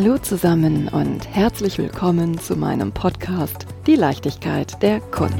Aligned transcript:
Hallo 0.00 0.16
zusammen 0.16 0.86
und 0.86 1.26
herzlich 1.28 1.76
willkommen 1.76 2.38
zu 2.38 2.54
meinem 2.54 2.92
Podcast 2.92 3.66
Die 3.84 3.96
Leichtigkeit 3.96 4.80
der 4.80 5.00
Kunst. 5.00 5.34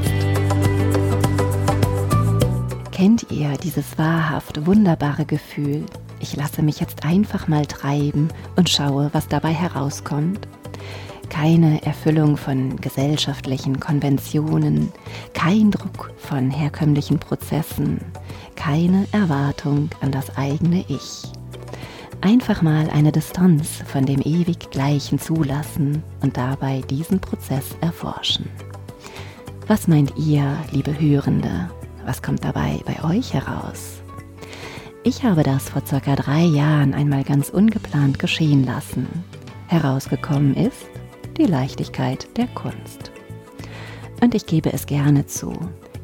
Kennt 2.90 3.30
ihr 3.30 3.56
dieses 3.62 3.96
wahrhaft 3.98 4.66
wunderbare 4.66 5.26
Gefühl? 5.26 5.86
Ich 6.18 6.34
lasse 6.34 6.62
mich 6.62 6.80
jetzt 6.80 7.04
einfach 7.04 7.46
mal 7.46 7.66
treiben 7.66 8.30
und 8.56 8.68
schaue, 8.68 9.10
was 9.12 9.28
dabei 9.28 9.52
herauskommt. 9.52 10.48
Keine 11.28 11.80
Erfüllung 11.86 12.36
von 12.36 12.80
gesellschaftlichen 12.80 13.78
Konventionen, 13.78 14.90
kein 15.34 15.70
Druck 15.70 16.10
von 16.16 16.50
herkömmlichen 16.50 17.20
Prozessen, 17.20 18.00
keine 18.56 19.06
Erwartung 19.12 19.90
an 20.00 20.10
das 20.10 20.36
eigene 20.36 20.84
Ich. 20.88 21.30
Einfach 22.20 22.62
mal 22.62 22.90
eine 22.90 23.12
Distanz 23.12 23.82
von 23.86 24.04
dem 24.04 24.20
ewig 24.20 24.70
Gleichen 24.70 25.20
zulassen 25.20 26.02
und 26.20 26.36
dabei 26.36 26.82
diesen 26.90 27.20
Prozess 27.20 27.76
erforschen. 27.80 28.50
Was 29.68 29.86
meint 29.86 30.12
ihr, 30.16 30.56
liebe 30.72 30.98
Hörende? 30.98 31.70
Was 32.04 32.20
kommt 32.20 32.42
dabei 32.42 32.80
bei 32.84 33.04
euch 33.04 33.34
heraus? 33.34 34.02
Ich 35.04 35.22
habe 35.22 35.44
das 35.44 35.68
vor 35.68 35.82
circa 35.86 36.16
drei 36.16 36.42
Jahren 36.42 36.92
einmal 36.92 37.22
ganz 37.22 37.50
ungeplant 37.50 38.18
geschehen 38.18 38.64
lassen. 38.64 39.06
Herausgekommen 39.68 40.54
ist 40.54 40.86
die 41.36 41.46
Leichtigkeit 41.46 42.26
der 42.36 42.48
Kunst. 42.48 43.12
Und 44.20 44.34
ich 44.34 44.46
gebe 44.46 44.72
es 44.72 44.86
gerne 44.86 45.26
zu, 45.26 45.52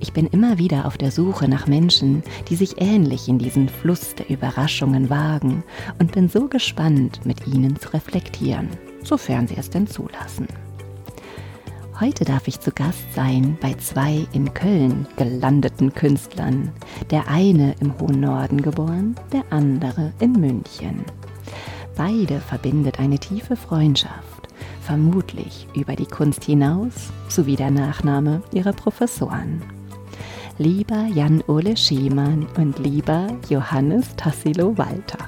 ich 0.04 0.12
bin 0.12 0.26
immer 0.26 0.58
wieder 0.58 0.84
auf 0.84 0.98
der 0.98 1.10
Suche 1.10 1.48
nach 1.48 1.66
Menschen, 1.66 2.22
die 2.50 2.56
sich 2.56 2.78
ähnlich 2.78 3.26
in 3.26 3.38
diesen 3.38 3.70
Fluss 3.70 4.14
der 4.14 4.28
Überraschungen 4.28 5.08
wagen 5.08 5.64
und 5.98 6.12
bin 6.12 6.28
so 6.28 6.46
gespannt, 6.46 7.24
mit 7.24 7.46
ihnen 7.46 7.80
zu 7.80 7.88
reflektieren, 7.94 8.68
sofern 9.02 9.48
sie 9.48 9.56
es 9.56 9.70
denn 9.70 9.86
zulassen. 9.86 10.46
Heute 11.98 12.26
darf 12.26 12.46
ich 12.48 12.60
zu 12.60 12.70
Gast 12.70 13.14
sein 13.14 13.56
bei 13.62 13.72
zwei 13.78 14.26
in 14.34 14.52
Köln 14.52 15.06
gelandeten 15.16 15.94
Künstlern. 15.94 16.70
Der 17.10 17.26
eine 17.28 17.74
im 17.80 17.98
hohen 17.98 18.20
Norden 18.20 18.60
geboren, 18.60 19.14
der 19.32 19.44
andere 19.48 20.12
in 20.20 20.32
München. 20.32 21.02
Beide 21.96 22.40
verbindet 22.40 23.00
eine 23.00 23.18
tiefe 23.18 23.56
Freundschaft, 23.56 24.50
vermutlich 24.82 25.66
über 25.74 25.96
die 25.96 26.04
Kunst 26.04 26.44
hinaus, 26.44 26.92
sowie 27.28 27.56
der 27.56 27.70
Nachname 27.70 28.42
ihrer 28.52 28.74
Professoren 28.74 29.62
lieber 30.58 31.06
Jan-Ole 31.12 31.76
Schiemann 31.76 32.46
und 32.56 32.78
lieber 32.78 33.26
Johannes 33.48 34.14
Tassilo 34.16 34.76
Walter. 34.78 35.18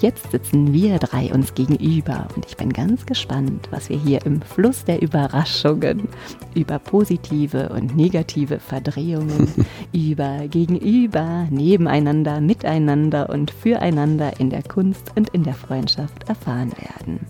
Jetzt 0.00 0.30
sitzen 0.30 0.72
wir 0.72 0.98
drei 0.98 1.32
uns 1.32 1.54
gegenüber 1.54 2.26
und 2.34 2.46
ich 2.46 2.56
bin 2.56 2.72
ganz 2.72 3.04
gespannt, 3.04 3.68
was 3.70 3.90
wir 3.90 3.98
hier 3.98 4.24
im 4.24 4.40
Fluss 4.40 4.84
der 4.84 5.02
Überraschungen 5.02 6.08
über 6.54 6.78
positive 6.78 7.68
und 7.68 7.96
negative 7.96 8.58
Verdrehungen, 8.58 9.48
über 9.92 10.48
Gegenüber, 10.48 11.46
Nebeneinander, 11.50 12.40
Miteinander 12.40 13.28
und 13.28 13.50
Füreinander 13.50 14.40
in 14.40 14.50
der 14.50 14.62
Kunst 14.62 15.12
und 15.16 15.28
in 15.30 15.44
der 15.44 15.54
Freundschaft 15.54 16.28
erfahren 16.28 16.72
werden. 16.72 17.20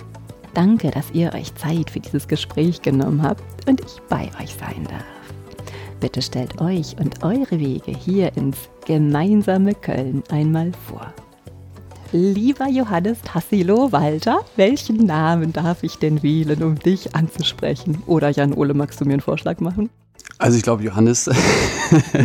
Danke, 0.55 0.91
dass 0.91 1.11
ihr 1.13 1.33
euch 1.35 1.55
Zeit 1.55 1.91
für 1.91 2.01
dieses 2.01 2.29
Gespräch 2.29 2.83
genommen 2.83 3.23
habt 3.23 3.43
und 3.69 3.81
ich 3.81 4.01
bei 4.09 4.31
euch 4.41 4.55
sein 4.55 4.85
darf. 4.85 5.20
Bitte 6.01 6.23
stellt 6.23 6.61
euch 6.61 6.97
und 6.99 7.23
eure 7.23 7.61
Wege 7.61 7.93
hier 7.93 8.35
ins 8.37 8.71
gemeinsame 8.87 9.75
Köln 9.75 10.23
einmal 10.31 10.73
vor. 10.89 11.13
Lieber 12.13 12.69
Johannes 12.69 13.21
Tassilo 13.23 13.93
Walter, 13.93 14.41
welchen 14.57 15.07
Namen 15.07 15.53
darf 15.53 15.85
ich 15.85 15.99
denn 15.99 16.23
wählen, 16.23 16.63
um 16.63 16.77
dich 16.77 17.15
anzusprechen? 17.15 18.03
Oder 18.07 18.31
Jan 18.31 18.55
Ole, 18.55 18.75
magst 18.75 19.01
du 19.01 19.05
mir 19.05 19.13
einen 19.13 19.21
Vorschlag 19.21 19.61
machen? 19.61 19.91
Also 20.41 20.57
ich 20.57 20.63
glaube, 20.63 20.83
Johannes 20.83 21.29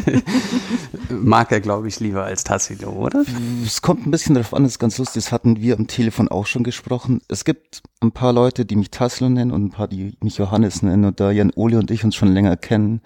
mag 1.10 1.52
er, 1.52 1.60
glaube 1.60 1.90
ich, 1.90 2.00
lieber 2.00 2.24
als 2.24 2.46
Tassilo, 2.46 2.90
oder? 2.92 3.26
Es 3.66 3.82
kommt 3.82 4.08
ein 4.08 4.12
bisschen 4.12 4.36
darauf 4.36 4.54
an, 4.54 4.64
das 4.64 4.74
ist 4.74 4.80
ganz 4.80 4.98
lustig, 4.98 5.24
das 5.24 5.32
hatten 5.34 5.62
wir 5.62 5.78
am 5.78 5.88
Telefon 5.88 6.30
auch 6.30 6.46
schon 6.46 6.64
gesprochen. 6.64 7.22
Es 7.28 7.44
gibt 7.44 7.84
ein 8.00 8.14
paar 8.14 8.32
Leute, 8.32 8.66
die 8.66 8.78
mich 8.78 8.90
Tassilo 8.90 9.30
nennen 9.30 9.52
und 9.52 9.66
ein 9.66 9.72
paar, 9.72 9.90
die 9.90 10.16
mich 10.22 10.38
Johannes 10.38 10.82
nennen. 10.82 11.04
Und 11.04 11.20
da 11.20 11.30
Jan 11.30 11.52
Ole 11.56 11.78
und 11.78 11.92
ich 11.92 12.06
uns 12.06 12.16
schon 12.16 12.32
länger 12.34 12.56
kennen 12.56 13.02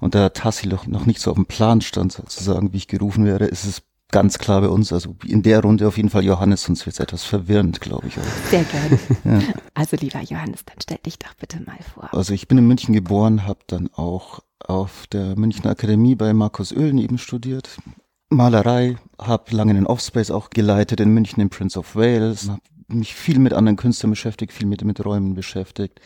und 0.00 0.14
da 0.14 0.30
Tassilo 0.30 0.78
noch 0.86 1.04
nicht 1.04 1.20
so 1.20 1.30
auf 1.30 1.36
dem 1.36 1.46
Plan 1.46 1.82
stand, 1.82 2.12
sozusagen, 2.12 2.72
wie 2.72 2.78
ich 2.78 2.88
gerufen 2.88 3.26
wäre, 3.26 3.44
ist 3.44 3.66
es 3.66 3.82
ganz 4.10 4.38
klar 4.38 4.60
bei 4.60 4.68
uns. 4.68 4.92
Also 4.92 5.16
in 5.26 5.42
der 5.42 5.60
Runde 5.60 5.86
auf 5.86 5.96
jeden 5.96 6.10
Fall 6.10 6.24
Johannes, 6.24 6.62
sonst 6.62 6.86
wird 6.86 6.94
es 6.94 7.00
etwas 7.00 7.24
verwirrend, 7.24 7.80
glaube 7.80 8.06
ich. 8.06 8.18
Auch. 8.18 8.50
Sehr 8.50 8.64
gerne. 8.64 8.98
Ja. 9.24 9.54
Also 9.74 9.96
lieber 9.96 10.22
Johannes, 10.22 10.64
dann 10.64 10.76
stell 10.82 10.98
dich 11.04 11.18
doch 11.18 11.34
bitte 11.34 11.60
mal 11.60 11.78
vor. 11.94 12.08
Also 12.14 12.32
ich 12.32 12.48
bin 12.48 12.58
in 12.58 12.66
München 12.66 12.94
geboren, 12.94 13.46
habe 13.46 13.60
dann 13.66 13.90
auch 13.94 14.40
auf 14.64 15.06
der 15.08 15.38
Münchner 15.38 15.70
Akademie 15.70 16.14
bei 16.14 16.32
Markus 16.32 16.72
Oehlen 16.72 16.98
eben 16.98 17.18
studiert. 17.18 17.78
Malerei, 18.28 18.96
habe 19.20 19.54
lange 19.54 19.74
den 19.74 19.86
Offspace 19.86 20.30
auch 20.30 20.50
geleitet 20.50 21.00
in 21.00 21.10
München, 21.10 21.40
im 21.40 21.50
Prince 21.50 21.78
of 21.78 21.94
Wales, 21.94 22.48
habe 22.48 22.60
mich 22.88 23.14
viel 23.14 23.38
mit 23.38 23.52
anderen 23.52 23.76
Künstlern 23.76 24.10
beschäftigt, 24.10 24.52
viel 24.52 24.66
mit, 24.66 24.84
mit 24.84 25.04
Räumen 25.04 25.34
beschäftigt. 25.34 26.00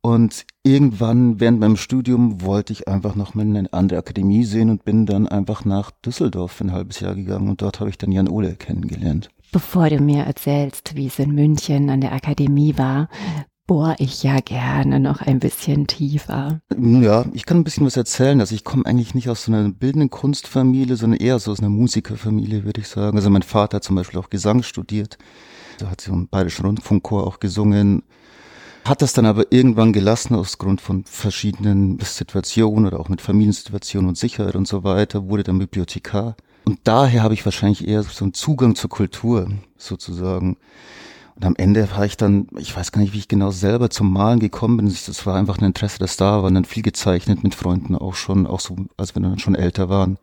Und 0.00 0.46
irgendwann 0.62 1.40
während 1.40 1.58
meinem 1.58 1.76
Studium 1.76 2.42
wollte 2.42 2.72
ich 2.72 2.86
einfach 2.86 3.16
noch 3.16 3.34
mal 3.34 3.42
eine 3.42 3.72
andere 3.72 3.98
Akademie 3.98 4.44
sehen 4.44 4.70
und 4.70 4.84
bin 4.84 5.04
dann 5.04 5.26
einfach 5.26 5.64
nach 5.64 5.90
Düsseldorf 5.90 6.52
für 6.52 6.64
ein 6.64 6.72
halbes 6.72 7.00
Jahr 7.00 7.14
gegangen 7.14 7.48
und 7.48 7.60
dort 7.60 7.80
habe 7.80 7.90
ich 7.90 7.98
dann 7.98 8.12
Jan 8.12 8.28
Ole 8.28 8.54
kennengelernt. 8.54 9.30
Bevor 9.50 9.88
du 9.88 10.00
mir 10.00 10.24
erzählst, 10.24 10.94
wie 10.94 11.06
es 11.06 11.18
in 11.18 11.34
München 11.34 11.90
an 11.90 12.00
der 12.00 12.12
Akademie 12.12 12.76
war, 12.76 13.08
bohre 13.66 13.96
ich 13.98 14.22
ja 14.22 14.40
gerne 14.40 15.00
noch 15.00 15.20
ein 15.20 15.40
bisschen 15.40 15.86
tiefer. 15.86 16.60
Ja, 16.78 17.24
ich 17.32 17.46
kann 17.46 17.58
ein 17.58 17.64
bisschen 17.64 17.86
was 17.86 17.96
erzählen. 17.96 18.40
Also 18.40 18.54
ich 18.54 18.64
komme 18.64 18.86
eigentlich 18.86 19.14
nicht 19.14 19.28
aus 19.28 19.44
so 19.44 19.52
einer 19.52 19.68
bildenden 19.70 20.10
Kunstfamilie, 20.10 20.96
sondern 20.96 21.20
eher 21.20 21.38
so 21.38 21.50
aus 21.50 21.60
einer 21.60 21.68
Musikerfamilie, 21.68 22.64
würde 22.64 22.80
ich 22.80 22.88
sagen. 22.88 23.16
Also 23.16 23.30
mein 23.30 23.42
Vater 23.42 23.76
hat 23.76 23.84
zum 23.84 23.96
Beispiel 23.96 24.20
auch 24.20 24.30
Gesang 24.30 24.62
studiert. 24.62 25.18
Da 25.78 25.90
hat 25.90 26.00
sie 26.00 26.10
im 26.10 26.28
Bayerischen 26.28 26.64
Rundfunkchor 26.64 27.26
auch 27.26 27.40
gesungen. 27.40 28.02
Hat 28.84 29.02
das 29.02 29.12
dann 29.12 29.26
aber 29.26 29.50
irgendwann 29.50 29.92
gelassen 29.92 30.36
aus 30.36 30.58
Grund 30.58 30.80
von 30.80 31.04
verschiedenen 31.04 31.98
Situationen 31.98 32.86
oder 32.86 33.00
auch 33.00 33.08
mit 33.08 33.20
Familiensituationen 33.20 34.08
und 34.08 34.16
Sicherheit 34.16 34.54
und 34.54 34.68
so 34.68 34.84
weiter, 34.84 35.28
wurde 35.28 35.42
dann 35.42 35.58
Bibliothekar. 35.58 36.36
Und 36.64 36.78
daher 36.84 37.22
habe 37.24 37.34
ich 37.34 37.44
wahrscheinlich 37.44 37.86
eher 37.86 38.04
so 38.04 38.24
einen 38.24 38.32
Zugang 38.32 38.76
zur 38.76 38.90
Kultur 38.90 39.48
sozusagen. 39.76 40.56
Und 41.36 41.44
am 41.44 41.56
Ende 41.56 41.90
war 41.90 42.04
ich 42.04 42.16
dann, 42.16 42.48
ich 42.56 42.74
weiß 42.74 42.92
gar 42.92 43.00
nicht, 43.00 43.12
wie 43.12 43.18
ich 43.18 43.28
genau 43.28 43.50
selber 43.50 43.90
zum 43.90 44.12
Malen 44.12 44.40
gekommen 44.40 44.78
bin. 44.78 44.86
Das 44.88 45.26
war 45.26 45.36
einfach 45.36 45.58
ein 45.58 45.64
Interesse, 45.64 45.98
das 45.98 46.16
da 46.16 46.38
war. 46.38 46.44
Und 46.44 46.54
dann 46.54 46.64
viel 46.64 46.82
gezeichnet 46.82 47.44
mit 47.44 47.54
Freunden 47.54 47.94
auch 47.94 48.14
schon, 48.14 48.46
auch 48.46 48.60
so, 48.60 48.76
als 48.96 49.14
wir 49.14 49.22
dann 49.22 49.38
schon 49.38 49.54
älter 49.54 49.88
waren 49.88 50.18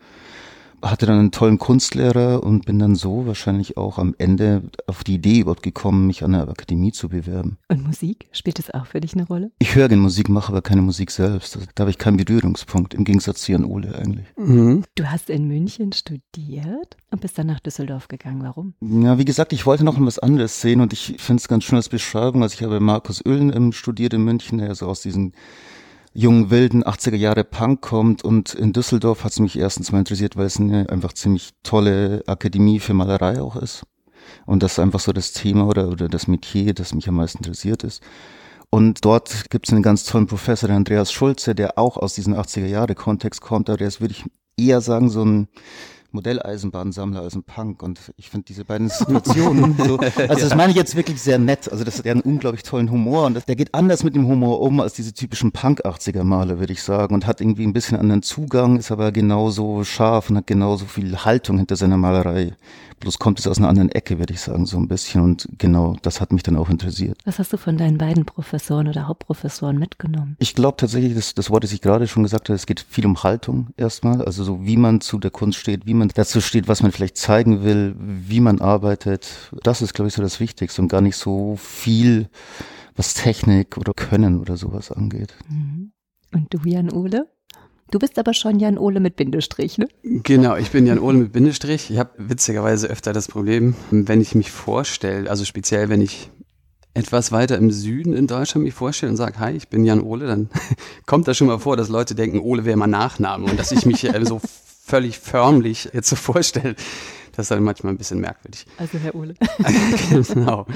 hatte 0.84 1.06
dann 1.06 1.18
einen 1.18 1.32
tollen 1.32 1.58
Kunstlehrer 1.58 2.44
und 2.44 2.66
bin 2.66 2.78
dann 2.78 2.96
so 2.96 3.26
wahrscheinlich 3.26 3.78
auch 3.78 3.98
am 3.98 4.14
Ende 4.18 4.64
auf 4.86 5.04
die 5.04 5.16
Idee 5.16 5.40
überhaupt 5.40 5.64
gekommen, 5.64 6.08
mich 6.08 6.24
an 6.24 6.34
der 6.34 6.48
Akademie 6.48 6.92
zu 6.92 7.10
bewerben. 7.10 7.58
Und 7.70 7.86
Musik? 7.86 8.28
Spielt 8.32 8.60
das 8.60 8.70
auch 8.70 8.86
für 8.86 9.00
dich 9.00 9.14
eine 9.14 9.26
Rolle? 9.26 9.52
Ich 9.60 9.76
höre 9.76 9.88
gerne 9.88 10.02
Musik, 10.02 10.30
mache 10.30 10.52
aber 10.52 10.62
keine 10.62 10.82
Musik 10.82 11.12
selbst. 11.12 11.58
Da 11.76 11.82
habe 11.82 11.92
ich 11.92 11.98
keinen 11.98 12.18
Berührungspunkt, 12.18 12.94
im 12.94 13.06
Gegensatz 13.06 13.42
zu 13.44 13.54
Jan 13.54 13.66
Ole 13.66 13.96
eigentlich. 13.98 14.26
Mhm. 14.38 14.84
Du 14.96 15.10
hast 15.10 15.30
in 15.30 15.48
München 15.48 15.94
studiert 15.94 16.98
und 17.12 17.22
bist 17.22 17.38
dann 17.38 17.48
nach 17.48 17.62
Düsseldorf 17.62 18.08
gegangen. 18.08 18.44
Warum? 18.44 18.74
Ja, 18.82 19.18
wie 19.18 19.26
gesagt, 19.26 19.54
ich 19.54 19.66
wollte 19.66 19.86
noch 19.86 20.00
was 20.00 20.20
anderes 20.20 20.60
sehen 20.60 20.82
und 20.82 20.92
ich 20.92 21.16
finde 21.20 21.40
es 21.40 21.48
ganz 21.48 21.64
schön 21.64 21.78
als 21.78 21.90
Beschreibung. 21.90 22.44
Also 22.44 22.56
ich 22.56 22.64
habe 22.64 22.80
Markus 22.80 23.26
Oehlen 23.26 23.72
studiert 23.72 24.14
in 24.14 24.24
München, 24.24 24.58
der 24.58 24.76
so 24.76 24.88
aus 24.88 25.02
diesen 25.02 25.34
jungen, 26.14 26.50
wilden 26.50 26.84
80er 26.84 27.16
Jahre 27.16 27.44
Punk 27.44 27.82
kommt 27.82 28.24
und 28.24 28.54
in 28.54 28.74
Düsseldorf 28.74 29.24
hat 29.24 29.32
es 29.32 29.40
mich 29.40 29.58
erstens 29.58 29.92
mal 29.92 30.00
interessiert, 30.00 30.38
weil 30.38 30.46
es 30.46 30.60
eine 30.60 30.90
einfach 30.90 31.14
ziemlich 31.14 31.52
tolle 31.64 32.24
Akademie 32.28 32.80
für 32.80 32.94
Malerei 32.94 33.42
auch 33.42 33.56
ist. 33.56 33.84
Und 34.46 34.64
das 34.64 34.74
ist 34.74 34.80
einfach 34.80 35.00
so 35.00 35.12
das 35.12 35.34
Thema 35.34 35.68
oder, 35.68 35.90
oder 35.90 36.08
das 36.08 36.28
Metier, 36.28 36.74
das 36.74 36.94
mich 36.94 37.08
am 37.10 37.16
meisten 37.16 37.40
interessiert 37.40 37.84
ist. 37.84 38.02
Und 38.70 39.06
dort 39.06 39.50
gibt 39.50 39.68
es 39.68 39.74
einen 39.74 39.84
ganz 39.84 40.04
tollen 40.06 40.28
Professor, 40.28 40.68
der 40.68 40.78
Andreas 40.78 41.12
Schulze, 41.12 41.54
der 41.54 41.78
auch 41.78 41.98
aus 41.98 42.16
diesem 42.16 42.34
80er 42.34 42.66
Jahre 42.66 42.96
Kontext 42.96 43.42
kommt, 43.42 43.70
aber 43.70 43.78
der 43.78 43.88
ist, 43.88 44.02
würde 44.02 44.14
ich 44.14 44.26
eher 44.58 44.82
sagen, 44.82 45.10
so 45.10 45.24
ein 45.24 45.48
Modelleisenbahnsammler 46.14 47.22
als 47.22 47.36
ein 47.36 47.44
Punk. 47.44 47.84
Und 47.84 48.14
ich 48.18 48.30
finde 48.30 48.46
diese 48.46 48.66
beiden 48.66 48.90
Situationen 48.90 49.76
so, 49.86 49.98
also 49.98 50.48
das 50.48 50.56
meine 50.56 50.72
ich 50.72 50.78
jetzt 50.78 50.96
wirklich 50.96 51.22
sehr 51.22 51.40
nett, 51.40 51.72
also 51.72 51.84
das 51.84 51.98
hat 51.98 52.08
einen 52.08 52.22
unglaublich 52.22 52.64
tollen 52.64 52.92
Humor 52.92 53.26
und 53.26 53.34
das, 53.34 53.46
der 53.46 53.56
geht 53.56 53.74
anders 53.74 54.04
mit 54.04 54.16
dem 54.16 54.28
Humor 54.28 54.62
um 54.62 54.80
als 54.80 54.94
diese 54.94 55.14
typischen 55.14 55.52
Punk-80er 55.52 56.24
Male, 56.24 56.60
würde 56.60 56.74
ich 56.74 56.84
sagen 56.84 57.14
und 57.14 57.28
hat 57.28 57.42
irgendwie 57.42 57.66
ein 57.66 57.74
bisschen 57.74 57.98
anderen 57.98 58.22
Zugang, 58.22 58.78
ist 58.78 58.92
aber 58.92 59.12
genauso 59.12 59.84
scharf 59.84 60.30
und 60.30 60.38
hat 60.38 60.48
genauso 60.48 60.86
viel 60.86 61.18
Haltung 61.18 61.58
hinter 61.58 61.76
seiner 61.76 61.98
Malerei. 61.98 62.54
Bloß 63.00 63.20
kommt 63.20 63.40
es 63.40 63.48
aus 63.48 63.58
einer 63.58 63.70
anderen 63.70 63.90
Ecke, 63.90 64.20
würde 64.20 64.34
ich 64.34 64.42
sagen, 64.42 64.66
so 64.66 64.78
ein 64.78 64.88
bisschen 64.88 65.22
und 65.22 65.48
genau, 65.58 65.96
das 66.02 66.22
hat 66.22 66.32
mich 66.32 66.44
dann 66.44 66.56
auch 66.56 66.70
interessiert. 66.70 67.18
Was 67.26 67.40
hast 67.40 67.54
du 67.54 67.58
von 67.58 67.78
deinen 67.78 67.98
beiden 67.98 68.26
Professoren 68.26 68.88
oder 68.88 69.08
Hauptprofessoren 69.08 69.78
mitgenommen? 69.78 70.36
Ich 70.40 70.56
glaube 70.56 70.78
tatsächlich, 70.78 71.16
das, 71.16 71.34
das 71.34 71.50
Wort, 71.50 71.64
das 71.64 71.72
ich 71.74 71.82
gerade 71.82 72.08
schon 72.08 72.24
gesagt 72.24 72.50
habe, 72.50 72.56
es 72.56 72.66
geht 72.66 72.80
viel 72.80 73.06
um 73.06 73.22
Haltung 73.24 73.70
erstmal, 73.78 74.24
also 74.24 74.44
so 74.44 74.66
wie 74.66 74.78
man 74.78 75.02
zu 75.02 75.20
der 75.20 75.32
Kunst 75.32 75.60
steht, 75.60 75.86
wie 75.86 75.94
man 75.94 76.10
dazu 76.10 76.42
steht, 76.42 76.68
was 76.68 76.82
man 76.82 76.92
vielleicht 76.92 77.18
zeigen 77.18 77.64
will, 77.64 77.96
wie 77.98 78.40
man 78.40 78.62
arbeitet. 78.62 79.28
Das 79.64 79.82
ist, 79.82 79.94
glaube 79.94 80.08
ich, 80.08 80.14
so 80.14 80.22
das 80.22 80.40
Wichtigste 80.40 80.82
und 80.82 80.88
gar 80.88 81.02
nicht 81.02 81.18
so 81.18 81.56
viel, 81.58 82.30
was 82.96 83.14
Technik 83.14 83.78
oder 83.78 83.94
Können 83.94 84.40
oder 84.40 84.58
sowas 84.58 84.92
angeht. 84.92 85.34
Mhm. 85.50 85.92
Und 86.34 86.54
du, 86.54 86.60
Jan 86.64 86.92
Ole? 86.92 87.28
Du 87.92 88.00
bist 88.00 88.18
aber 88.18 88.34
schon 88.34 88.60
Jan 88.60 88.78
Ole 88.78 89.00
mit 89.00 89.16
Bindestrich, 89.16 89.78
ne? 89.78 89.88
Genau, 90.04 90.56
ich 90.56 90.72
bin 90.72 90.88
Jan 90.88 91.00
Ole 91.00 91.18
mit 91.18 91.32
Bindestrich. 91.32 91.90
Ich 91.92 92.00
habe 92.00 92.12
witzigerweise 92.18 92.88
öfter 92.88 93.14
das 93.14 93.28
Problem, 93.28 93.76
wenn 93.92 94.22
ich 94.22 94.36
mich 94.36 94.52
vorstelle, 94.52 95.30
also 95.30 95.46
speziell 95.46 95.90
wenn 95.90 96.02
ich 96.02 96.32
etwas 96.96 97.32
weiter 97.32 97.58
im 97.58 97.72
Süden 97.72 98.14
in 98.14 98.28
Deutschland 98.28 98.66
mich 98.66 98.74
vorstelle 98.74 99.12
und 99.12 99.18
sage, 99.18 99.40
hi, 99.40 99.52
ich 99.52 99.68
bin 99.68 99.84
Jan 99.84 100.02
Ole, 100.02 100.28
dann 100.28 100.50
kommt 101.06 101.28
das 101.28 101.38
schon 101.38 101.48
mal 101.48 101.60
vor, 101.60 101.76
dass 101.78 101.90
Leute 101.90 102.16
denken, 102.16 102.40
Ole 102.40 102.66
wäre 102.66 102.78
mein 102.78 102.92
Nachname 102.92 103.46
und 103.46 103.60
dass 103.60 103.72
ich 103.72 103.86
mich 103.86 104.04
äh, 104.04 104.26
so 104.26 104.40
völlig 104.86 105.18
förmlich 105.18 105.90
jetzt 105.94 106.10
so 106.10 106.16
vorstelle. 106.16 106.76
Das 107.36 107.46
ist 107.46 107.52
dann 107.52 107.64
manchmal 107.64 107.94
ein 107.94 107.98
bisschen 107.98 108.20
merkwürdig. 108.20 108.66
Also 108.78 109.00
Herr 109.00 109.16
Ole. 109.16 109.34
genau. 110.34 110.68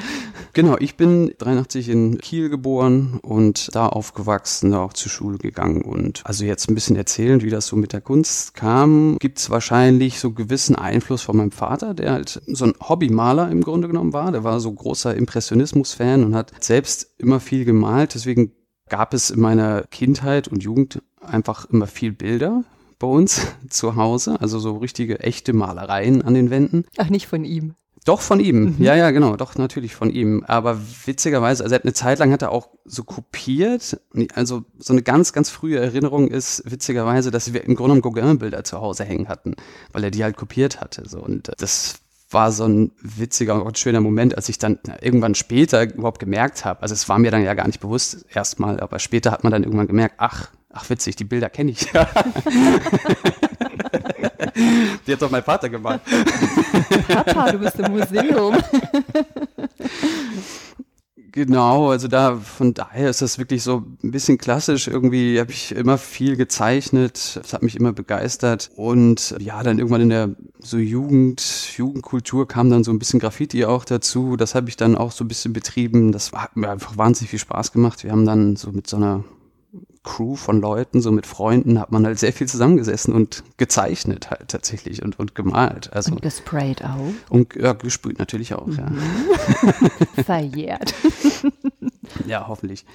Genau, 0.54 0.75
ich 0.80 0.98
bin 0.98 1.33
83 1.38 1.89
in 1.89 2.18
Kiel 2.18 2.50
geboren 2.50 3.19
und 3.21 3.69
da 3.75 3.88
aufgewachsen, 3.88 4.71
da 4.71 4.80
auch 4.80 4.94
zur 4.94 5.12
Schule 5.12 5.38
gegangen. 5.38 5.83
Und 5.83 6.21
also 6.25 6.45
jetzt 6.45 6.68
ein 6.69 6.75
bisschen 6.75 6.95
erzählen, 6.95 7.42
wie 7.44 7.51
das 7.51 7.68
so 7.68 7.75
mit 7.75 7.94
der 7.94 8.01
Kunst 8.01 8.56
kam, 8.56 9.18
gibt 9.19 9.38
es 9.38 9.51
wahrscheinlich 9.51 10.19
so 10.19 10.31
gewissen 10.31 10.75
Einfluss 10.75 11.21
von 11.21 11.38
meinem 11.38 11.51
Vater, 11.51 11.94
der 11.94 12.12
halt 12.12 12.42
so 12.48 12.65
ein 12.65 12.74
Hobbymaler 12.81 13.51
im 13.51 13.62
Grunde 13.62 13.88
genommen 13.88 14.13
war. 14.13 14.31
Der 14.31 14.44
war 14.44 14.59
so 14.59 14.74
großer 14.74 15.15
Impressionismus-Fan 15.15 16.24
und 16.24 16.33
hat 16.33 16.51
selbst 16.59 17.13
immer 17.19 17.39
viel 17.39 17.65
gemalt. 17.65 18.15
Deswegen 18.15 18.51
gab 18.89 19.13
es 19.13 19.30
in 19.30 19.39
meiner 19.39 19.83
Kindheit 19.83 20.48
und 20.48 20.63
Jugend 20.63 21.04
einfach 21.21 21.69
immer 21.69 21.86
viel 21.86 22.13
Bilder 22.13 22.63
bei 22.99 23.07
uns 23.07 23.47
zu 23.69 23.95
Hause, 23.95 24.39
also 24.41 24.59
so 24.59 24.77
richtige 24.77 25.19
echte 25.19 25.53
Malereien 25.53 26.21
an 26.21 26.33
den 26.33 26.49
Wänden. 26.49 26.85
Ach, 26.97 27.09
nicht 27.09 27.27
von 27.27 27.44
ihm. 27.44 27.75
Doch, 28.07 28.21
von 28.21 28.39
ihm. 28.39 28.61
Mhm. 28.61 28.75
Ja, 28.79 28.95
ja, 28.95 29.11
genau. 29.11 29.35
Doch, 29.35 29.55
natürlich 29.55 29.94
von 29.94 30.09
ihm. 30.09 30.45
Aber 30.47 30.79
witzigerweise, 31.05 31.63
also 31.63 31.75
er 31.75 31.79
hat 31.79 31.83
eine 31.83 31.91
Zeit 31.91 32.19
lang 32.19 32.31
hat 32.31 32.41
er 32.41 32.53
auch 32.53 32.69
so 32.85 33.03
kopiert. 33.03 33.99
Also 34.33 34.63
so 34.79 34.94
eine 34.94 35.01
ganz, 35.01 35.33
ganz 35.33 35.49
frühe 35.49 35.77
Erinnerung 35.77 36.29
ist 36.29 36.63
witzigerweise, 36.65 37.31
dass 37.31 37.51
wir 37.51 37.65
im 37.65 37.75
Grunde 37.75 37.99
genommen 37.99 38.15
Gauguin-Bilder 38.15 38.63
zu 38.63 38.79
Hause 38.79 39.03
hängen 39.03 39.27
hatten, 39.27 39.55
weil 39.91 40.05
er 40.05 40.11
die 40.11 40.23
halt 40.23 40.38
kopiert 40.38 40.79
hatte. 40.79 41.03
So. 41.05 41.19
Und 41.19 41.51
das 41.57 41.95
war 42.29 42.53
so 42.53 42.65
ein 42.65 42.91
witziger 43.01 43.61
und 43.61 43.77
schöner 43.77 43.99
Moment, 43.99 44.35
als 44.35 44.47
ich 44.47 44.57
dann 44.57 44.79
irgendwann 45.01 45.35
später 45.35 45.83
überhaupt 45.83 46.19
gemerkt 46.19 46.63
habe, 46.63 46.81
also 46.81 46.94
es 46.94 47.07
war 47.07 47.19
mir 47.19 47.31
dann 47.31 47.44
ja 47.44 47.53
gar 47.53 47.67
nicht 47.67 47.79
bewusst 47.79 48.25
erstmal, 48.33 48.79
aber 48.79 48.99
später 48.99 49.31
hat 49.31 49.44
man 49.44 49.51
dann 49.51 49.63
irgendwann 49.63 49.88
gemerkt, 49.88 50.15
ach, 50.17 50.49
ach 50.69 50.90
witzig, 50.90 51.16
die 51.16 51.25
Bilder 51.25 51.50
kenne 51.50 51.72
ich. 51.72 51.88
Die 55.06 55.14
hat 55.14 55.22
doch 55.22 55.30
mein 55.30 55.44
Vater 55.44 55.69
gemalt. 55.69 56.02
Papa, 57.08 57.52
du 57.52 57.60
bist 57.60 57.80
im 57.80 57.92
Museum. 57.92 58.58
Genau, 61.31 61.92
also 61.92 62.08
da 62.08 62.36
von 62.38 62.74
daher 62.74 63.12
ist 63.12 63.22
das 63.22 63.38
wirklich 63.38 63.62
so 63.62 63.84
ein 64.04 64.10
bisschen 64.10 64.40
klassisch. 64.40 64.88
Irgendwie 64.88 65.40
habe 65.40 65.52
ich 65.52 65.72
immer 65.72 66.00
viel 66.00 66.36
gezeichnet, 66.36 67.40
das 67.40 67.54
hat 67.54 67.62
mich 67.62 67.75
immer 67.75 67.94
begeistert 67.94 68.72
und 68.75 69.36
ja, 69.38 69.62
dann 69.62 69.78
irgendwann 69.78 70.02
in 70.02 70.10
der 70.10 70.36
so 70.58 70.78
Jugend, 70.78 71.40
Jugendkultur 71.78 72.48
kam 72.48 72.72
dann 72.72 72.84
so 72.84 72.92
ein 72.92 72.98
bisschen 72.98 73.19
Graffiti 73.19 73.66
auch 73.66 73.86
dazu. 73.86 74.36
Das 74.36 74.56
habe 74.56 74.68
ich 74.69 74.78
dann 74.78 74.96
auch 74.96 75.12
so 75.12 75.24
ein 75.24 75.28
bisschen 75.28 75.54
betrieben. 75.54 76.12
Das 76.12 76.31
hat 76.31 76.56
mir 76.56 76.72
einfach 76.72 76.98
wahnsinnig 76.98 77.30
viel 77.30 77.40
Spaß 77.40 77.72
gemacht. 77.72 78.04
Wir 78.04 78.12
haben 78.12 78.25
dann 78.25 78.56
so 78.56 78.72
mit 78.72 78.88
so 78.88 78.98
einer 78.98 79.24
Crew 80.07 80.38
von 80.38 80.62
Leuten, 80.62 81.01
so 81.01 81.12
mit 81.12 81.27
Freunden, 81.27 81.81
hat 81.81 81.92
man 81.92 82.06
halt 82.06 82.18
sehr 82.18 82.31
viel 82.31 82.48
zusammengesessen 82.48 83.13
und 83.13 83.44
gezeichnet 83.57 84.31
halt 84.31 84.48
tatsächlich 84.48 85.04
und, 85.04 85.19
und 85.19 85.36
gemalt. 85.36 85.92
Also, 85.92 86.13
und 86.13 86.21
gesprayt 86.21 86.81
auch. 86.86 87.13
Und 87.30 87.54
ja, 87.56 87.74
gesprüht 87.74 88.18
natürlich 88.18 88.54
auch, 88.54 88.68
mhm. 88.68 88.77
ja. 88.77 90.24
Verjährt. 90.24 90.94
ja, 92.25 92.48
hoffentlich. 92.48 92.86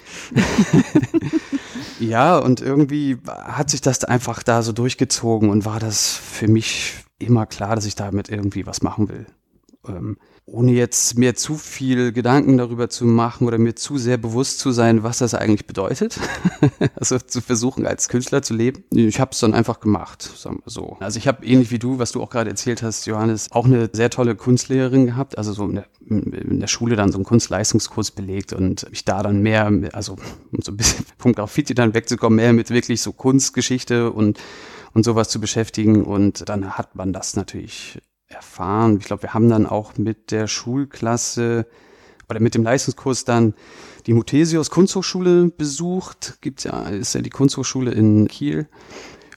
ja, 2.00 2.38
und 2.38 2.62
irgendwie 2.62 3.18
hat 3.26 3.68
sich 3.68 3.82
das 3.82 4.04
einfach 4.04 4.42
da 4.42 4.62
so 4.62 4.72
durchgezogen 4.72 5.50
und 5.50 5.66
war 5.66 5.80
das 5.80 6.14
für 6.14 6.48
mich 6.48 6.94
immer 7.18 7.44
klar, 7.44 7.74
dass 7.74 7.84
ich 7.84 7.94
damit 7.94 8.30
irgendwie 8.30 8.66
was 8.66 8.80
machen 8.80 9.10
will. 9.10 9.26
Ähm, 9.88 10.16
ohne 10.44 10.72
jetzt 10.72 11.16
mir 11.18 11.34
zu 11.34 11.56
viel 11.56 12.12
Gedanken 12.12 12.58
darüber 12.58 12.88
zu 12.88 13.04
machen 13.04 13.46
oder 13.46 13.58
mir 13.58 13.74
zu 13.74 13.96
sehr 13.96 14.16
bewusst 14.16 14.58
zu 14.58 14.72
sein, 14.72 15.02
was 15.02 15.18
das 15.18 15.34
eigentlich 15.34 15.66
bedeutet. 15.66 16.18
also 16.96 17.18
zu 17.18 17.40
versuchen, 17.40 17.86
als 17.86 18.08
Künstler 18.08 18.42
zu 18.42 18.54
leben. 18.54 18.84
Ich 18.90 19.20
habe 19.20 19.30
es 19.32 19.40
dann 19.40 19.54
einfach 19.54 19.80
gemacht, 19.80 20.22
sagen 20.22 20.60
wir 20.64 20.70
so. 20.70 20.96
Also 21.00 21.18
ich 21.18 21.28
habe 21.28 21.44
ähnlich 21.46 21.70
wie 21.70 21.78
du, 21.78 21.98
was 21.98 22.12
du 22.12 22.22
auch 22.22 22.30
gerade 22.30 22.50
erzählt 22.50 22.82
hast, 22.82 23.06
Johannes, 23.06 23.50
auch 23.52 23.66
eine 23.66 23.88
sehr 23.92 24.10
tolle 24.10 24.34
Kunstlehrerin 24.34 25.06
gehabt, 25.06 25.38
also 25.38 25.52
so 25.52 25.64
in 25.64 25.74
der, 25.76 25.86
in 26.08 26.60
der 26.60 26.66
Schule 26.68 26.96
dann 26.96 27.12
so 27.12 27.18
einen 27.18 27.24
Kunstleistungskurs 27.24 28.10
belegt 28.10 28.52
und 28.52 28.88
mich 28.90 29.04
da 29.04 29.22
dann 29.22 29.42
mehr, 29.42 29.70
also 29.92 30.16
um 30.50 30.60
so 30.62 30.72
ein 30.72 30.76
bisschen 30.76 31.06
vom 31.18 31.32
Graffiti 31.32 31.74
dann 31.74 31.94
wegzukommen, 31.94 32.36
mehr 32.36 32.52
mit 32.52 32.70
wirklich 32.70 33.00
so 33.00 33.12
Kunstgeschichte 33.12 34.10
und 34.10 34.38
und 34.94 35.04
sowas 35.04 35.30
zu 35.30 35.40
beschäftigen 35.40 36.04
und 36.04 36.48
dann 36.50 36.76
hat 36.76 36.96
man 36.96 37.14
das 37.14 37.34
natürlich 37.34 37.98
erfahren. 38.32 38.98
Ich 38.98 39.06
glaube, 39.06 39.22
wir 39.22 39.34
haben 39.34 39.48
dann 39.48 39.66
auch 39.66 39.96
mit 39.98 40.30
der 40.30 40.46
Schulklasse 40.46 41.66
oder 42.28 42.40
mit 42.40 42.54
dem 42.54 42.62
Leistungskurs 42.62 43.24
dann 43.24 43.54
die 44.06 44.14
Muthesius 44.14 44.70
Kunsthochschule 44.70 45.48
besucht. 45.48 46.38
Gibt 46.40 46.64
ja, 46.64 46.88
ist 46.88 47.14
ja 47.14 47.20
die 47.20 47.30
Kunsthochschule 47.30 47.90
in 47.92 48.28
Kiel. 48.28 48.68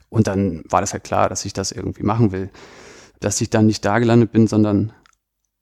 Und 0.08 0.26
dann 0.26 0.64
war 0.68 0.80
das 0.80 0.92
halt 0.92 1.04
klar, 1.04 1.28
dass 1.28 1.44
ich 1.44 1.52
das 1.52 1.72
irgendwie 1.72 2.02
machen 2.02 2.32
will. 2.32 2.50
Dass 3.20 3.40
ich 3.40 3.50
dann 3.50 3.66
nicht 3.66 3.84
da 3.84 3.98
gelandet 3.98 4.32
bin, 4.32 4.46
sondern 4.46 4.92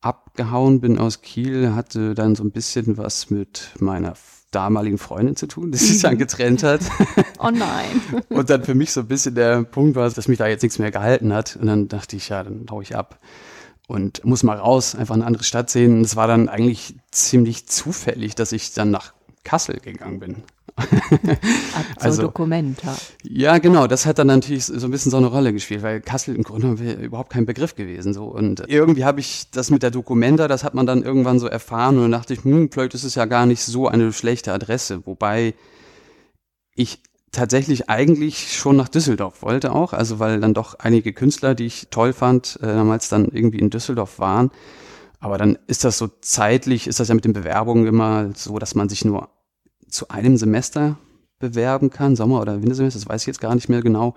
abgehauen 0.00 0.80
bin 0.80 0.98
aus 0.98 1.22
Kiel, 1.22 1.74
hatte 1.74 2.14
dann 2.14 2.34
so 2.34 2.44
ein 2.44 2.50
bisschen 2.50 2.98
was 2.98 3.30
mit 3.30 3.70
meiner 3.78 4.14
damaligen 4.54 4.98
Freundin 4.98 5.36
zu 5.36 5.46
tun, 5.46 5.72
die 5.72 5.78
sich 5.78 6.02
dann 6.02 6.18
getrennt 6.18 6.62
hat. 6.62 6.80
Oh 7.40 7.50
nein. 7.50 8.00
Und 8.30 8.48
dann 8.48 8.64
für 8.64 8.74
mich 8.74 8.92
so 8.92 9.00
ein 9.00 9.08
bisschen 9.08 9.34
der 9.34 9.64
Punkt 9.64 9.96
war, 9.96 10.08
dass 10.08 10.28
mich 10.28 10.38
da 10.38 10.46
jetzt 10.46 10.62
nichts 10.62 10.78
mehr 10.78 10.90
gehalten 10.90 11.34
hat. 11.34 11.56
Und 11.56 11.66
dann 11.66 11.88
dachte 11.88 12.16
ich, 12.16 12.30
ja, 12.30 12.42
dann 12.42 12.64
hau 12.70 12.80
ich 12.80 12.96
ab 12.96 13.18
und 13.86 14.24
muss 14.24 14.42
mal 14.44 14.56
raus, 14.56 14.94
einfach 14.94 15.14
eine 15.14 15.26
andere 15.26 15.44
Stadt 15.44 15.68
sehen. 15.68 15.98
Und 15.98 16.02
es 16.02 16.16
war 16.16 16.26
dann 16.26 16.48
eigentlich 16.48 16.96
ziemlich 17.10 17.66
zufällig, 17.66 18.34
dass 18.34 18.52
ich 18.52 18.72
dann 18.72 18.90
nach 18.90 19.12
Kassel 19.42 19.78
gegangen 19.80 20.20
bin. 20.20 20.36
also 22.00 22.22
Dokumenta. 22.22 22.96
Ja, 23.22 23.58
genau. 23.58 23.86
Das 23.86 24.06
hat 24.06 24.18
dann 24.18 24.26
natürlich 24.26 24.66
so 24.66 24.86
ein 24.86 24.90
bisschen 24.90 25.10
so 25.10 25.16
eine 25.16 25.26
Rolle 25.26 25.52
gespielt, 25.52 25.82
weil 25.82 26.00
Kassel 26.00 26.34
im 26.34 26.42
Grunde 26.42 26.94
überhaupt 26.94 27.30
kein 27.30 27.46
Begriff 27.46 27.76
gewesen. 27.76 28.12
So 28.12 28.24
und 28.24 28.64
irgendwie 28.66 29.04
habe 29.04 29.20
ich 29.20 29.50
das 29.50 29.70
mit 29.70 29.82
der 29.82 29.90
Dokumenta, 29.90 30.48
das 30.48 30.64
hat 30.64 30.74
man 30.74 30.86
dann 30.86 31.02
irgendwann 31.02 31.38
so 31.38 31.46
erfahren 31.46 31.96
und 31.96 32.02
dann 32.02 32.12
dachte 32.12 32.34
ich, 32.34 32.44
hm, 32.44 32.70
vielleicht 32.72 32.94
ist 32.94 33.04
es 33.04 33.14
ja 33.14 33.24
gar 33.26 33.46
nicht 33.46 33.62
so 33.62 33.86
eine 33.88 34.12
schlechte 34.12 34.52
Adresse, 34.52 35.06
wobei 35.06 35.54
ich 36.74 37.00
tatsächlich 37.30 37.88
eigentlich 37.88 38.52
schon 38.56 38.76
nach 38.76 38.88
Düsseldorf 38.88 39.42
wollte 39.42 39.72
auch, 39.72 39.92
also 39.92 40.18
weil 40.18 40.40
dann 40.40 40.54
doch 40.54 40.78
einige 40.78 41.12
Künstler, 41.12 41.54
die 41.54 41.66
ich 41.66 41.88
toll 41.90 42.12
fand, 42.12 42.58
äh, 42.62 42.66
damals 42.66 43.08
dann 43.08 43.26
irgendwie 43.26 43.58
in 43.58 43.70
Düsseldorf 43.70 44.18
waren. 44.18 44.50
Aber 45.20 45.38
dann 45.38 45.58
ist 45.66 45.84
das 45.84 45.96
so 45.96 46.08
zeitlich, 46.20 46.86
ist 46.86 47.00
das 47.00 47.08
ja 47.08 47.14
mit 47.14 47.24
den 47.24 47.32
Bewerbungen 47.32 47.86
immer 47.86 48.30
so, 48.34 48.58
dass 48.58 48.74
man 48.74 48.88
sich 48.88 49.04
nur 49.04 49.30
zu 49.88 50.08
einem 50.08 50.36
Semester 50.36 50.96
bewerben 51.38 51.90
kann, 51.90 52.16
Sommer- 52.16 52.40
oder 52.40 52.62
Wintersemester, 52.62 53.00
das 53.00 53.08
weiß 53.08 53.22
ich 53.22 53.26
jetzt 53.26 53.40
gar 53.40 53.54
nicht 53.54 53.68
mehr 53.68 53.82
genau. 53.82 54.14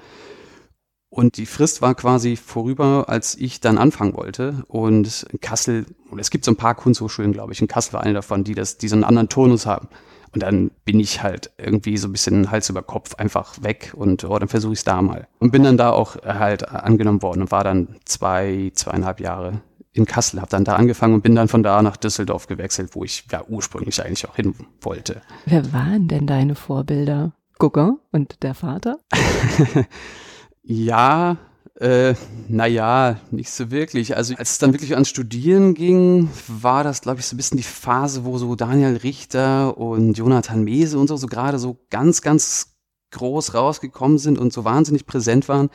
Und 1.09 1.37
die 1.37 1.45
Frist 1.45 1.81
war 1.81 1.95
quasi 1.95 2.35
vorüber, 2.35 3.05
als 3.07 3.35
ich 3.35 3.61
dann 3.61 3.77
anfangen 3.77 4.15
wollte. 4.15 4.63
Und 4.67 5.25
in 5.31 5.39
Kassel, 5.39 5.85
und 6.11 6.19
es 6.19 6.29
gibt 6.29 6.43
so 6.43 6.51
ein 6.51 6.57
paar 6.57 6.75
Kunsthochschulen, 6.75 7.31
glaube 7.31 7.53
ich, 7.53 7.61
in 7.61 7.67
Kassel 7.67 7.93
war 7.93 8.03
eine 8.03 8.13
davon, 8.13 8.43
die 8.43 8.55
das, 8.55 8.77
die 8.77 8.87
so 8.87 8.95
einen 8.95 9.05
anderen 9.05 9.29
Turnus 9.29 9.65
haben. 9.65 9.87
Und 10.33 10.43
dann 10.43 10.71
bin 10.83 10.99
ich 10.99 11.23
halt 11.23 11.51
irgendwie 11.57 11.97
so 11.97 12.09
ein 12.09 12.11
bisschen 12.11 12.51
Hals 12.51 12.69
über 12.69 12.83
Kopf 12.83 13.15
einfach 13.15 13.63
weg 13.63 13.93
und 13.95 14.25
oh, 14.25 14.37
dann 14.37 14.49
versuche 14.49 14.73
ich 14.73 14.79
es 14.79 14.83
da 14.83 15.01
mal. 15.01 15.27
Und 15.39 15.51
bin 15.51 15.63
dann 15.63 15.77
da 15.77 15.91
auch 15.91 16.17
halt 16.23 16.67
angenommen 16.69 17.21
worden 17.21 17.41
und 17.43 17.51
war 17.51 17.63
dann 17.63 17.95
zwei, 18.03 18.71
zweieinhalb 18.75 19.21
Jahre 19.21 19.61
in 19.97 20.05
Kassel, 20.05 20.39
habe 20.39 20.49
dann 20.49 20.63
da 20.63 20.75
angefangen 20.75 21.13
und 21.13 21.21
bin 21.21 21.35
dann 21.35 21.47
von 21.47 21.63
da 21.63 21.81
nach 21.81 21.97
Düsseldorf 21.97 22.47
gewechselt, 22.47 22.91
wo 22.93 23.03
ich 23.03 23.25
ja 23.31 23.43
ursprünglich 23.47 24.03
eigentlich 24.03 24.27
auch 24.27 24.35
hin 24.35 24.55
wollte. 24.81 25.21
Wer 25.45 25.71
waren 25.73 26.07
denn 26.07 26.27
deine 26.27 26.55
Vorbilder? 26.55 27.33
Gauguin 27.59 27.97
und 28.11 28.43
der 28.43 28.53
Vater? 28.53 28.99
ja, 30.63 31.37
äh, 31.79 32.15
naja, 32.47 33.19
nicht 33.31 33.51
so 33.51 33.71
wirklich. 33.71 34.15
Also 34.15 34.35
als 34.35 34.51
es 34.51 34.57
dann 34.59 34.73
wirklich 34.73 34.93
ans 34.93 35.09
Studieren 35.09 35.73
ging, 35.73 36.29
war 36.47 36.83
das, 36.83 37.01
glaube 37.01 37.19
ich, 37.19 37.25
so 37.25 37.35
ein 37.35 37.37
bisschen 37.37 37.57
die 37.57 37.63
Phase, 37.63 38.25
wo 38.25 38.37
so 38.37 38.55
Daniel 38.55 38.97
Richter 38.97 39.77
und 39.77 40.17
Jonathan 40.17 40.63
Mese 40.63 40.97
und 40.97 41.07
so, 41.07 41.17
so 41.17 41.27
gerade 41.27 41.59
so 41.59 41.77
ganz, 41.89 42.21
ganz 42.21 42.77
groß 43.11 43.53
rausgekommen 43.53 44.17
sind 44.17 44.37
und 44.37 44.53
so 44.53 44.65
wahnsinnig 44.65 45.05
präsent 45.05 45.47
waren. 45.49 45.69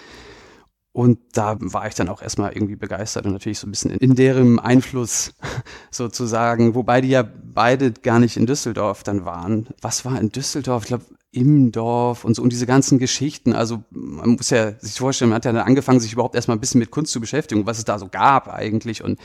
Und 0.93 1.19
da 1.33 1.57
war 1.59 1.87
ich 1.87 1.95
dann 1.95 2.11
auch 2.11 2.21
erstmal 2.21 2.53
irgendwie 2.53 2.77
begeistert 2.77 3.25
und 3.25 3.33
natürlich 3.33 3.59
so 3.59 3.67
ein 3.67 3.71
bisschen 3.71 3.93
in, 3.93 3.99
in 3.99 4.15
deren 4.15 4.59
Einfluss 4.59 5.33
sozusagen, 5.91 6.75
wobei 6.75 7.01
die 7.01 7.09
ja 7.09 7.23
beide 7.23 7.93
gar 7.93 8.19
nicht 8.19 8.37
in 8.37 8.47
Düsseldorf 8.47 9.03
dann 9.03 9.25
waren. 9.25 9.69
Was 9.81 10.05
war 10.05 10.21
in 10.21 10.31
Düsseldorf? 10.31 10.83
Ich 10.83 10.89
glaube, 10.89 11.05
im 11.33 11.73
Dorf 11.73 12.25
und 12.25 12.37
so 12.37 12.43
und 12.43 12.53
diese 12.53 12.67
ganzen 12.67 12.99
Geschichten. 12.99 13.55
Also 13.55 13.83
man 13.91 14.31
muss 14.31 14.51
ja 14.51 14.79
sich 14.79 14.99
vorstellen, 14.99 15.31
man 15.31 15.37
hat 15.37 15.47
ja 15.47 15.53
dann 15.53 15.67
angefangen, 15.67 15.99
sich 15.99 16.13
überhaupt 16.13 16.35
erstmal 16.35 16.59
ein 16.59 16.61
bisschen 16.61 16.79
mit 16.79 16.91
Kunst 16.91 17.11
zu 17.11 17.21
beschäftigen, 17.21 17.65
was 17.65 17.79
es 17.79 17.85
da 17.85 17.99
so 17.99 18.09
gab 18.09 18.49
eigentlich. 18.49 19.03
Und 19.03 19.19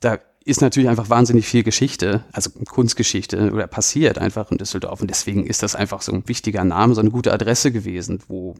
da 0.00 0.18
ist 0.44 0.60
natürlich 0.60 0.88
einfach 0.88 1.08
wahnsinnig 1.08 1.46
viel 1.46 1.62
Geschichte, 1.62 2.24
also 2.32 2.50
Kunstgeschichte 2.50 3.52
oder 3.52 3.68
passiert 3.68 4.18
einfach 4.18 4.50
in 4.50 4.58
Düsseldorf. 4.58 5.00
Und 5.00 5.08
deswegen 5.08 5.46
ist 5.46 5.62
das 5.62 5.76
einfach 5.76 6.02
so 6.02 6.10
ein 6.10 6.26
wichtiger 6.26 6.64
Name, 6.64 6.96
so 6.96 7.00
eine 7.00 7.12
gute 7.12 7.32
Adresse 7.32 7.70
gewesen, 7.70 8.20
wo 8.26 8.56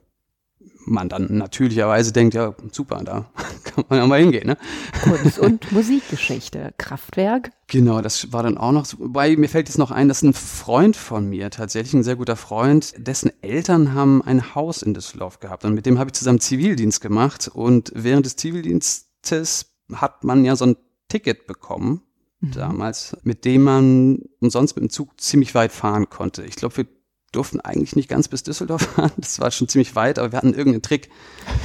man 0.84 1.08
dann 1.08 1.36
natürlicherweise 1.36 2.12
denkt, 2.12 2.34
ja, 2.34 2.54
super, 2.70 3.02
da 3.04 3.30
kann 3.64 3.84
man 3.88 3.98
ja 3.98 4.06
mal 4.06 4.20
hingehen. 4.20 4.46
Ne? 4.46 4.56
Kunst- 5.02 5.38
und 5.38 5.72
Musikgeschichte, 5.72 6.74
Kraftwerk. 6.78 7.50
Genau, 7.68 8.00
das 8.00 8.32
war 8.32 8.42
dann 8.42 8.58
auch 8.58 8.72
noch, 8.72 8.84
so, 8.84 8.98
wobei 8.98 9.36
mir 9.36 9.48
fällt 9.48 9.68
jetzt 9.68 9.78
noch 9.78 9.90
ein, 9.90 10.08
dass 10.08 10.22
ein 10.22 10.34
Freund 10.34 10.96
von 10.96 11.28
mir, 11.28 11.50
tatsächlich 11.50 11.94
ein 11.94 12.02
sehr 12.02 12.16
guter 12.16 12.36
Freund, 12.36 12.94
dessen 12.98 13.30
Eltern 13.42 13.94
haben 13.94 14.22
ein 14.22 14.54
Haus 14.54 14.82
in 14.82 14.94
Düsseldorf 14.94 15.40
gehabt 15.40 15.64
und 15.64 15.74
mit 15.74 15.86
dem 15.86 15.98
habe 15.98 16.08
ich 16.08 16.14
zusammen 16.14 16.40
Zivildienst 16.40 17.00
gemacht 17.00 17.50
und 17.52 17.92
während 17.94 18.26
des 18.26 18.36
Zivildienstes 18.36 19.66
hat 19.92 20.24
man 20.24 20.44
ja 20.44 20.56
so 20.56 20.66
ein 20.66 20.76
Ticket 21.08 21.46
bekommen, 21.46 22.02
mhm. 22.40 22.52
damals, 22.52 23.16
mit 23.22 23.44
dem 23.44 23.62
man 23.62 24.18
umsonst 24.40 24.76
mit 24.76 24.82
dem 24.82 24.90
Zug 24.90 25.20
ziemlich 25.20 25.54
weit 25.54 25.72
fahren 25.72 26.08
konnte. 26.08 26.42
Ich 26.44 26.56
glaube, 26.56 26.78
wir 26.78 26.86
durften 27.32 27.60
eigentlich 27.60 27.96
nicht 27.96 28.08
ganz 28.08 28.28
bis 28.28 28.42
Düsseldorf 28.42 28.82
fahren. 28.94 29.12
Das 29.16 29.40
war 29.40 29.50
schon 29.50 29.68
ziemlich 29.68 29.96
weit, 29.96 30.18
aber 30.18 30.32
wir 30.32 30.36
hatten 30.36 30.54
irgendeinen 30.54 30.82
Trick, 30.82 31.10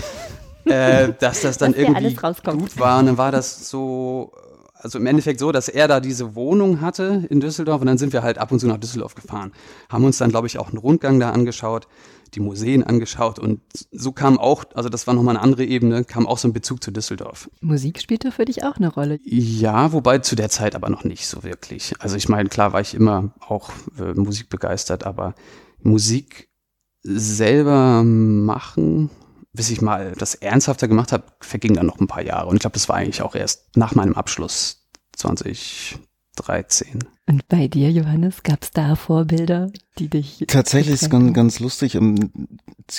äh, 0.65 1.13
dass 1.19 1.41
das 1.41 1.57
dann 1.57 1.73
dass 1.73 1.81
irgendwie 1.81 2.15
gut 2.15 2.79
war. 2.79 2.99
Und 2.99 3.05
dann 3.05 3.17
war 3.17 3.31
das 3.31 3.69
so, 3.69 4.31
also 4.73 4.97
im 4.97 5.05
Endeffekt 5.05 5.39
so, 5.39 5.51
dass 5.51 5.69
er 5.69 5.87
da 5.87 5.99
diese 5.99 6.35
Wohnung 6.35 6.81
hatte 6.81 7.25
in 7.29 7.39
Düsseldorf 7.39 7.81
und 7.81 7.87
dann 7.87 7.97
sind 7.97 8.13
wir 8.13 8.23
halt 8.23 8.37
ab 8.37 8.51
und 8.51 8.59
zu 8.59 8.67
nach 8.67 8.77
Düsseldorf 8.77 9.15
gefahren. 9.15 9.51
Haben 9.89 10.05
uns 10.05 10.17
dann, 10.17 10.29
glaube 10.29 10.47
ich, 10.47 10.57
auch 10.57 10.69
einen 10.69 10.77
Rundgang 10.77 11.19
da 11.19 11.31
angeschaut, 11.31 11.87
die 12.31 12.39
Museen 12.39 12.83
angeschaut 12.83 13.39
und 13.39 13.61
so 13.91 14.11
kam 14.11 14.39
auch, 14.39 14.65
also 14.73 14.89
das 14.89 15.07
war 15.07 15.13
nochmal 15.13 15.35
eine 15.35 15.43
andere 15.43 15.65
Ebene, 15.65 16.03
kam 16.03 16.27
auch 16.27 16.37
so 16.37 16.47
ein 16.47 16.53
Bezug 16.53 16.83
zu 16.83 16.91
Düsseldorf. 16.91 17.49
Musik 17.61 18.01
spielte 18.01 18.31
für 18.31 18.45
dich 18.45 18.63
auch 18.63 18.77
eine 18.77 18.89
Rolle? 18.89 19.19
Ja, 19.23 19.93
wobei 19.93 20.19
zu 20.19 20.35
der 20.35 20.49
Zeit 20.49 20.75
aber 20.75 20.89
noch 20.89 21.03
nicht 21.03 21.27
so 21.27 21.43
wirklich. 21.43 21.93
Also 21.99 22.15
ich 22.15 22.29
meine, 22.29 22.49
klar 22.49 22.73
war 22.73 22.81
ich 22.81 22.93
immer 22.93 23.33
auch 23.39 23.71
äh, 23.99 24.13
Musik 24.13 24.49
begeistert, 24.49 25.05
aber 25.05 25.35
Musik 25.81 26.49
selber 27.03 28.03
machen, 28.03 29.09
bis 29.53 29.69
ich 29.69 29.81
mal 29.81 30.13
das 30.17 30.35
ernsthafter 30.35 30.87
gemacht 30.87 31.11
habe, 31.11 31.23
verging 31.39 31.73
dann 31.73 31.85
noch 31.85 31.99
ein 31.99 32.07
paar 32.07 32.23
Jahre. 32.23 32.47
Und 32.47 32.55
ich 32.55 32.61
glaube, 32.61 32.73
das 32.73 32.89
war 32.89 32.97
eigentlich 32.97 33.21
auch 33.21 33.35
erst 33.35 33.75
nach 33.75 33.95
meinem 33.95 34.13
Abschluss 34.13 34.87
2013. 36.37 36.99
Und 37.27 37.47
bei 37.49 37.67
dir, 37.67 37.91
Johannes, 37.91 38.43
gab 38.43 38.63
es 38.63 38.71
da 38.71 38.95
Vorbilder, 38.95 39.69
die 39.99 40.07
dich. 40.07 40.45
Tatsächlich 40.47 41.01
ist 41.01 41.09
ganz, 41.09 41.33
ganz 41.33 41.59
lustig. 41.59 41.95
Ähm, 41.95 42.31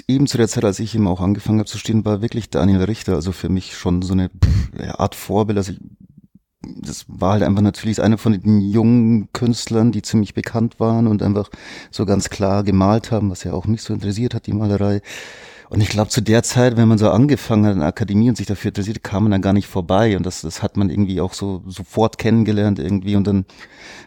eben 0.06 0.26
zu 0.26 0.36
der 0.36 0.48
Zeit, 0.48 0.64
als 0.64 0.80
ich 0.80 0.94
eben 0.94 1.06
auch 1.06 1.20
angefangen 1.20 1.58
habe 1.58 1.68
zu 1.68 1.78
stehen, 1.78 2.04
war 2.04 2.20
wirklich 2.20 2.50
Daniel 2.50 2.82
Richter, 2.82 3.14
also 3.14 3.32
für 3.32 3.48
mich 3.48 3.76
schon 3.76 4.02
so 4.02 4.12
eine 4.12 4.30
Art 4.98 5.14
Vorbild. 5.14 5.58
Also 5.58 5.72
ich 5.72 5.78
das 6.60 7.04
war 7.08 7.32
halt 7.32 7.42
einfach 7.42 7.62
natürlich 7.62 8.02
einer 8.02 8.18
von 8.18 8.32
den 8.32 8.60
jungen 8.60 9.32
Künstlern, 9.32 9.92
die 9.92 10.02
ziemlich 10.02 10.34
bekannt 10.34 10.80
waren 10.80 11.06
und 11.06 11.22
einfach 11.22 11.50
so 11.90 12.04
ganz 12.04 12.30
klar 12.30 12.64
gemalt 12.64 13.10
haben, 13.10 13.30
was 13.30 13.44
ja 13.44 13.52
auch 13.52 13.66
mich 13.66 13.82
so 13.82 13.94
interessiert 13.94 14.34
hat, 14.34 14.46
die 14.46 14.52
Malerei. 14.52 15.00
Und 15.70 15.82
ich 15.82 15.90
glaube, 15.90 16.08
zu 16.08 16.22
der 16.22 16.42
Zeit, 16.42 16.78
wenn 16.78 16.88
man 16.88 16.96
so 16.96 17.10
angefangen 17.10 17.66
hat 17.66 17.74
in 17.74 17.80
der 17.80 17.88
Akademie 17.88 18.30
und 18.30 18.36
sich 18.36 18.46
dafür 18.46 18.70
interessiert, 18.70 19.04
kam 19.04 19.24
man 19.24 19.32
dann 19.32 19.42
gar 19.42 19.52
nicht 19.52 19.66
vorbei. 19.66 20.16
Und 20.16 20.24
das, 20.24 20.40
das 20.40 20.62
hat 20.62 20.78
man 20.78 20.88
irgendwie 20.88 21.20
auch 21.20 21.34
so 21.34 21.62
sofort 21.66 22.16
kennengelernt 22.16 22.78
irgendwie. 22.78 23.16
Und 23.16 23.26
dann 23.26 23.44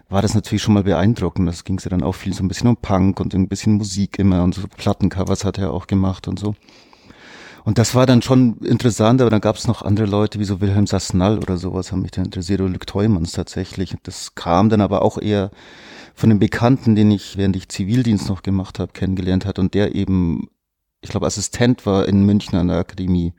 war 0.09 0.23
das 0.23 0.33
natürlich 0.33 0.63
schon 0.63 0.73
mal 0.73 0.83
beeindruckend. 0.83 1.47
Das 1.47 1.63
ging 1.63 1.79
ja 1.79 1.89
dann 1.89 2.01
auch 2.01 2.15
viel 2.15 2.33
so 2.33 2.43
ein 2.43 2.47
bisschen 2.47 2.67
um 2.67 2.77
Punk 2.77 3.19
und 3.19 3.35
ein 3.35 3.47
bisschen 3.47 3.73
Musik 3.73 4.17
immer 4.17 4.43
und 4.43 4.55
so 4.55 4.63
Plattencovers 4.75 5.45
hat 5.45 5.59
er 5.59 5.71
auch 5.71 5.85
gemacht 5.85 6.27
und 6.27 6.39
so. 6.39 6.55
Und 7.63 7.77
das 7.77 7.93
war 7.93 8.07
dann 8.07 8.21
schon 8.21 8.57
interessant, 8.61 9.21
aber 9.21 9.29
dann 9.29 9.41
gab 9.41 9.55
es 9.55 9.67
noch 9.67 9.83
andere 9.83 10.07
Leute, 10.07 10.39
wie 10.39 10.45
so 10.45 10.61
Wilhelm 10.61 10.87
Sassnall 10.87 11.37
oder 11.37 11.57
sowas, 11.57 11.91
haben 11.91 12.01
mich 12.01 12.11
dann 12.11 12.25
interessiert, 12.25 12.59
oder 12.59 12.71
Luc 12.71 12.87
Teumanns 12.87 13.33
tatsächlich. 13.33 13.95
Das 14.01 14.33
kam 14.33 14.69
dann 14.69 14.81
aber 14.81 15.03
auch 15.03 15.19
eher 15.19 15.51
von 16.15 16.31
einem 16.31 16.39
Bekannten, 16.39 16.95
den 16.95 17.11
ich, 17.11 17.37
während 17.37 17.55
ich 17.55 17.69
Zivildienst 17.69 18.29
noch 18.29 18.41
gemacht 18.41 18.79
habe, 18.79 18.93
kennengelernt 18.93 19.45
hat 19.45 19.59
und 19.59 19.75
der 19.75 19.93
eben, 19.93 20.49
ich 21.01 21.09
glaube, 21.09 21.25
Assistent 21.25 21.85
war 21.85 22.07
in 22.07 22.25
München 22.25 22.57
an 22.57 22.67
der 22.67 22.77
Akademie. 22.77 23.33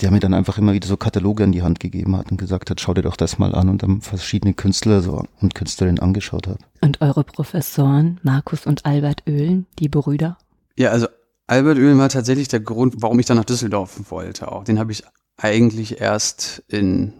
Der 0.00 0.10
mir 0.10 0.20
dann 0.20 0.32
einfach 0.32 0.56
immer 0.56 0.72
wieder 0.72 0.88
so 0.88 0.96
Kataloge 0.96 1.44
in 1.44 1.52
die 1.52 1.62
Hand 1.62 1.78
gegeben 1.78 2.16
hat 2.16 2.30
und 2.30 2.38
gesagt 2.38 2.70
hat, 2.70 2.80
schau 2.80 2.94
dir 2.94 3.02
doch 3.02 3.16
das 3.16 3.38
mal 3.38 3.54
an 3.54 3.68
und 3.68 3.82
dann 3.82 4.00
verschiedene 4.00 4.54
Künstler 4.54 5.02
so 5.02 5.24
und 5.42 5.54
Künstlerinnen 5.54 5.98
angeschaut 5.98 6.46
hat. 6.46 6.58
Und 6.80 7.02
eure 7.02 7.22
Professoren, 7.22 8.18
Markus 8.22 8.64
und 8.64 8.86
Albert 8.86 9.24
Oehlen, 9.26 9.66
die 9.78 9.90
Brüder? 9.90 10.38
Ja, 10.76 10.90
also 10.90 11.06
Albert 11.46 11.76
Oehlen 11.76 11.98
war 11.98 12.08
tatsächlich 12.08 12.48
der 12.48 12.60
Grund, 12.60 12.94
warum 12.98 13.18
ich 13.18 13.26
dann 13.26 13.36
nach 13.36 13.44
Düsseldorf 13.44 14.10
wollte. 14.10 14.50
Auch 14.50 14.64
den 14.64 14.78
habe 14.78 14.92
ich 14.92 15.04
eigentlich 15.36 16.00
erst 16.00 16.62
in 16.68 17.12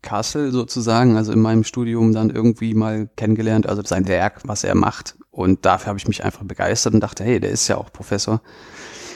Kassel 0.00 0.50
sozusagen, 0.50 1.16
also 1.16 1.32
in 1.32 1.40
meinem 1.40 1.64
Studium 1.64 2.12
dann 2.12 2.30
irgendwie 2.30 2.72
mal 2.72 3.10
kennengelernt, 3.16 3.66
also 3.66 3.82
sein 3.84 4.08
Werk, 4.08 4.42
was 4.44 4.64
er 4.64 4.74
macht. 4.74 5.16
Und 5.30 5.66
dafür 5.66 5.88
habe 5.88 5.98
ich 5.98 6.08
mich 6.08 6.24
einfach 6.24 6.44
begeistert 6.44 6.94
und 6.94 7.00
dachte, 7.00 7.24
hey, 7.24 7.38
der 7.38 7.50
ist 7.50 7.68
ja 7.68 7.76
auch 7.76 7.92
Professor 7.92 8.40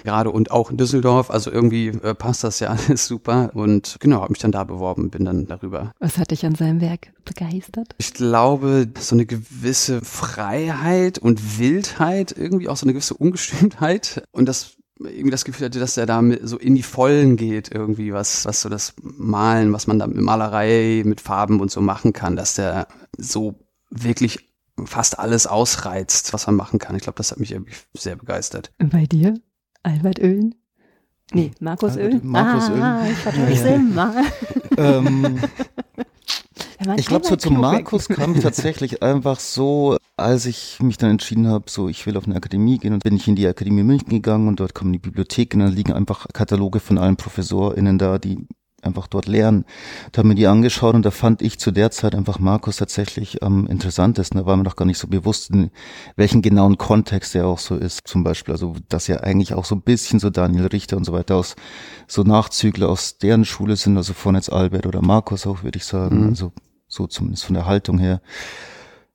gerade 0.04 0.30
und 0.30 0.50
auch 0.50 0.70
in 0.70 0.76
Düsseldorf. 0.76 1.30
Also 1.30 1.50
irgendwie 1.50 1.88
äh, 1.88 2.14
passt 2.14 2.44
das 2.44 2.60
ja 2.60 2.68
alles 2.88 3.06
super. 3.06 3.50
Und 3.54 3.96
genau, 4.00 4.20
habe 4.20 4.32
mich 4.32 4.40
dann 4.40 4.52
da 4.52 4.64
beworben, 4.64 5.10
bin 5.10 5.24
dann 5.24 5.46
darüber. 5.46 5.92
Was 5.98 6.18
hat 6.18 6.30
dich 6.30 6.44
an 6.44 6.54
seinem 6.54 6.80
Werk 6.80 7.12
begeistert? 7.24 7.94
Ich 7.98 8.14
glaube, 8.14 8.88
so 8.98 9.14
eine 9.14 9.26
gewisse 9.26 10.00
Freiheit 10.02 11.18
und 11.18 11.58
Wildheit, 11.58 12.34
irgendwie 12.36 12.68
auch 12.68 12.76
so 12.76 12.84
eine 12.84 12.92
gewisse 12.92 13.14
Ungestimmtheit. 13.14 14.22
Und 14.30 14.46
das 14.46 14.76
irgendwie 15.00 15.30
das 15.30 15.44
Gefühl 15.44 15.66
hatte, 15.66 15.78
dass 15.78 15.96
er 15.96 16.06
da 16.06 16.22
so 16.42 16.58
in 16.58 16.74
die 16.74 16.82
Vollen 16.82 17.36
geht, 17.36 17.70
irgendwie, 17.72 18.12
was, 18.12 18.44
was 18.44 18.62
so 18.62 18.68
das 18.68 18.94
Malen, 19.00 19.72
was 19.72 19.86
man 19.86 19.98
da 19.98 20.06
mit 20.06 20.16
Malerei, 20.18 21.02
mit 21.04 21.20
Farben 21.20 21.60
und 21.60 21.70
so 21.70 21.80
machen 21.80 22.12
kann, 22.12 22.36
dass 22.36 22.54
der 22.54 22.88
so 23.16 23.54
wirklich 23.90 24.48
fast 24.84 25.18
alles 25.18 25.46
ausreizt, 25.46 26.32
was 26.32 26.46
man 26.46 26.56
machen 26.56 26.78
kann. 26.78 26.96
Ich 26.96 27.02
glaube, 27.02 27.16
das 27.16 27.30
hat 27.30 27.40
mich 27.40 27.52
irgendwie 27.52 27.74
sehr 27.96 28.16
begeistert. 28.16 28.72
Bei 28.78 29.06
dir? 29.06 29.34
Albert 29.82 30.18
Öhlen? 30.18 30.54
Nee, 31.32 31.50
Markus 31.60 31.96
Öhlen? 31.96 32.20
Markus 32.24 32.70
ah, 32.70 33.00
Öhlen. 33.02 33.12
ich 33.12 33.18
verwechsel 33.18 33.72
ja, 33.72 33.78
mal. 33.78 34.24
Ähm, 34.78 35.40
ich 36.96 37.06
glaube, 37.06 37.26
so 37.26 37.34
zum 37.34 37.60
Markus 37.60 38.08
kam 38.08 38.36
ich 38.36 38.42
tatsächlich 38.42 39.02
einfach 39.02 39.40
so, 39.40 39.96
als 40.16 40.46
ich 40.46 40.78
mich 40.80 40.98
dann 40.98 41.10
entschieden 41.10 41.48
habe, 41.48 41.64
so 41.68 41.88
ich 41.88 42.06
will 42.06 42.16
auf 42.16 42.26
eine 42.26 42.36
Akademie 42.36 42.78
gehen 42.78 42.92
und 42.92 43.02
bin 43.02 43.16
ich 43.16 43.26
in 43.26 43.34
die 43.34 43.48
Akademie 43.48 43.82
München 43.82 44.10
gegangen 44.10 44.46
und 44.46 44.60
dort 44.60 44.74
kommen 44.74 44.92
die 44.92 45.00
Bibliothek 45.00 45.54
und 45.54 45.60
dann 45.60 45.72
liegen 45.72 45.92
einfach 45.92 46.28
Kataloge 46.32 46.78
von 46.78 46.96
allen 46.96 47.16
ProfessorInnen 47.16 47.98
da, 47.98 48.18
die 48.18 48.46
einfach 48.82 49.06
dort 49.06 49.26
lernen. 49.26 49.64
Da 50.12 50.20
haben 50.20 50.28
wir 50.28 50.36
die 50.36 50.46
angeschaut 50.46 50.94
und 50.94 51.04
da 51.04 51.10
fand 51.10 51.42
ich 51.42 51.58
zu 51.58 51.70
der 51.70 51.90
Zeit 51.90 52.14
einfach 52.14 52.38
Markus 52.38 52.76
tatsächlich 52.76 53.42
am 53.42 53.66
interessantesten. 53.66 54.38
Da 54.38 54.46
war 54.46 54.56
mir 54.56 54.62
noch 54.62 54.76
gar 54.76 54.84
nicht 54.84 54.98
so 54.98 55.08
bewusst, 55.08 55.50
in 55.50 55.70
welchen 56.16 56.42
genauen 56.42 56.78
Kontext 56.78 57.34
er 57.34 57.46
auch 57.46 57.58
so 57.58 57.76
ist. 57.76 58.06
Zum 58.06 58.24
Beispiel, 58.24 58.52
also 58.52 58.76
dass 58.88 59.08
ja 59.08 59.18
eigentlich 59.18 59.54
auch 59.54 59.64
so 59.64 59.74
ein 59.74 59.82
bisschen 59.82 60.20
so 60.20 60.30
Daniel 60.30 60.66
Richter 60.66 60.96
und 60.96 61.04
so 61.04 61.12
weiter 61.12 61.36
aus 61.36 61.56
so 62.06 62.22
Nachzügler 62.22 62.88
aus 62.88 63.18
deren 63.18 63.44
Schule 63.44 63.76
sind, 63.76 63.96
also 63.96 64.12
von 64.12 64.34
jetzt 64.34 64.52
Albert 64.52 64.86
oder 64.86 65.02
Markus 65.02 65.46
auch, 65.46 65.62
würde 65.62 65.78
ich 65.78 65.84
sagen. 65.84 66.22
Mhm. 66.22 66.28
Also 66.28 66.52
so 66.86 67.06
zumindest 67.06 67.44
von 67.44 67.54
der 67.54 67.66
Haltung 67.66 67.98
her. 67.98 68.20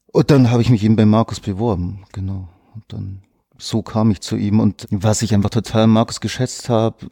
Und 0.07 0.29
dann 0.29 0.51
habe 0.51 0.61
ich 0.61 0.69
mich 0.69 0.83
eben 0.83 0.95
bei 0.95 1.05
Markus 1.05 1.39
beworben, 1.39 2.03
genau. 2.11 2.49
Und 2.75 2.83
dann 2.89 3.23
so 3.63 3.81
kam 3.81 4.11
ich 4.11 4.21
zu 4.21 4.35
ihm 4.35 4.59
und 4.59 4.87
was 4.91 5.21
ich 5.21 5.33
einfach 5.33 5.49
total 5.49 5.87
Markus 5.87 6.19
geschätzt 6.19 6.69
habe, 6.69 7.07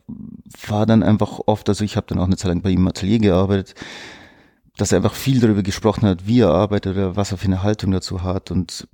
war 0.67 0.85
dann 0.85 1.01
einfach 1.01 1.39
oft, 1.45 1.69
also 1.69 1.83
ich 1.83 1.95
habe 1.95 2.07
dann 2.07 2.19
auch 2.19 2.25
eine 2.25 2.37
Zeit 2.37 2.49
lang 2.49 2.61
bei 2.61 2.71
ihm 2.71 2.79
im 2.79 2.87
Atelier 2.87 3.19
gearbeitet, 3.19 3.75
dass 4.77 4.91
er 4.91 4.97
einfach 4.97 5.15
viel 5.15 5.39
darüber 5.39 5.63
gesprochen 5.63 6.07
hat, 6.07 6.27
wie 6.27 6.41
er 6.41 6.49
arbeitet 6.49 6.95
oder 6.95 7.15
was 7.15 7.31
er 7.31 7.37
für 7.37 7.45
eine 7.45 7.63
Haltung 7.63 7.91
dazu 7.91 8.23
hat 8.23 8.51
und 8.51 8.87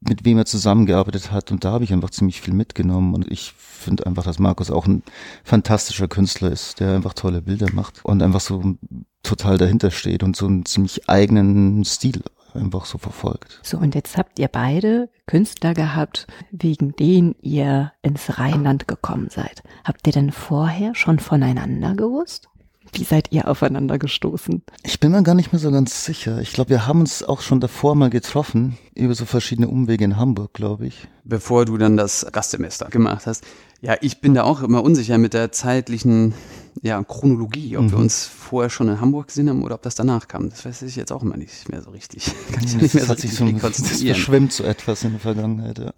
mit 0.00 0.24
wem 0.24 0.38
er 0.38 0.46
zusammengearbeitet 0.46 1.30
hat. 1.30 1.52
Und 1.52 1.64
da 1.64 1.72
habe 1.72 1.84
ich 1.84 1.92
einfach 1.92 2.10
ziemlich 2.10 2.40
viel 2.40 2.54
mitgenommen 2.54 3.14
und 3.14 3.30
ich 3.30 3.52
finde 3.52 4.06
einfach, 4.06 4.24
dass 4.24 4.38
Markus 4.38 4.70
auch 4.70 4.86
ein 4.86 5.02
fantastischer 5.44 6.08
Künstler 6.08 6.50
ist, 6.50 6.80
der 6.80 6.94
einfach 6.94 7.14
tolle 7.14 7.42
Bilder 7.42 7.68
macht 7.72 8.04
und 8.04 8.22
einfach 8.22 8.40
so 8.40 8.76
total 9.22 9.58
dahinter 9.58 9.90
steht 9.90 10.22
und 10.22 10.36
so 10.36 10.46
einen 10.46 10.64
ziemlich 10.66 11.08
eigenen 11.08 11.84
Stil 11.84 12.22
einfach 12.54 12.84
so 12.84 12.98
verfolgt. 12.98 13.60
So, 13.62 13.78
und 13.78 13.94
jetzt 13.94 14.16
habt 14.16 14.38
ihr 14.38 14.48
beide 14.48 15.08
Künstler 15.26 15.74
gehabt, 15.74 16.26
wegen 16.50 16.94
denen 16.96 17.34
ihr 17.40 17.92
ins 18.02 18.38
Rheinland 18.38 18.88
gekommen 18.88 19.28
seid. 19.30 19.62
Habt 19.84 20.06
ihr 20.06 20.12
denn 20.12 20.32
vorher 20.32 20.94
schon 20.94 21.18
voneinander 21.18 21.94
gewusst? 21.94 22.48
Wie 22.94 23.04
seid 23.04 23.32
ihr 23.32 23.48
aufeinander 23.48 23.98
gestoßen? 23.98 24.62
Ich 24.82 25.00
bin 25.00 25.12
mir 25.12 25.22
gar 25.22 25.34
nicht 25.34 25.52
mehr 25.52 25.60
so 25.60 25.70
ganz 25.70 26.04
sicher. 26.04 26.40
Ich 26.40 26.52
glaube, 26.52 26.70
wir 26.70 26.86
haben 26.86 27.00
uns 27.00 27.22
auch 27.22 27.40
schon 27.40 27.58
davor 27.58 27.94
mal 27.94 28.10
getroffen, 28.10 28.76
über 28.94 29.14
so 29.14 29.24
verschiedene 29.24 29.68
Umwege 29.68 30.04
in 30.04 30.18
Hamburg, 30.18 30.52
glaube 30.52 30.86
ich. 30.86 31.08
Bevor 31.24 31.64
du 31.64 31.78
dann 31.78 31.96
das 31.96 32.26
Gastsemester 32.30 32.88
gemacht 32.90 33.26
hast. 33.26 33.44
Ja, 33.80 33.96
ich 34.02 34.20
bin 34.20 34.34
da 34.34 34.42
auch 34.42 34.62
immer 34.62 34.82
unsicher 34.82 35.16
mit 35.16 35.32
der 35.32 35.52
zeitlichen 35.52 36.34
ja, 36.80 37.02
Chronologie, 37.04 37.76
ob 37.76 37.84
mhm. 37.84 37.90
wir 37.90 37.98
uns 37.98 38.24
vorher 38.24 38.70
schon 38.70 38.88
in 38.88 39.00
Hamburg 39.00 39.28
gesehen 39.28 39.48
haben 39.48 39.62
oder 39.62 39.74
ob 39.74 39.82
das 39.82 39.94
danach 39.94 40.28
kam. 40.28 40.48
Das 40.48 40.64
weiß 40.64 40.82
ich 40.82 40.96
jetzt 40.96 41.12
auch 41.12 41.22
immer 41.22 41.36
nicht 41.36 41.68
mehr 41.68 41.82
so 41.82 41.90
richtig. 41.90 42.24
Kann 42.52 42.64
ich 42.64 42.72
ja, 42.72 42.78
nicht 42.78 42.94
mehr 42.94 43.04
so 43.04 43.12
richtig 43.12 43.34
so, 43.34 43.44
rekonstruieren. 43.44 44.08
Das 44.08 44.16
verschwimmt 44.16 44.52
so 44.52 44.64
etwas 44.64 45.04
in 45.04 45.10
der 45.12 45.20
Vergangenheit, 45.20 45.78
ja. 45.78 45.92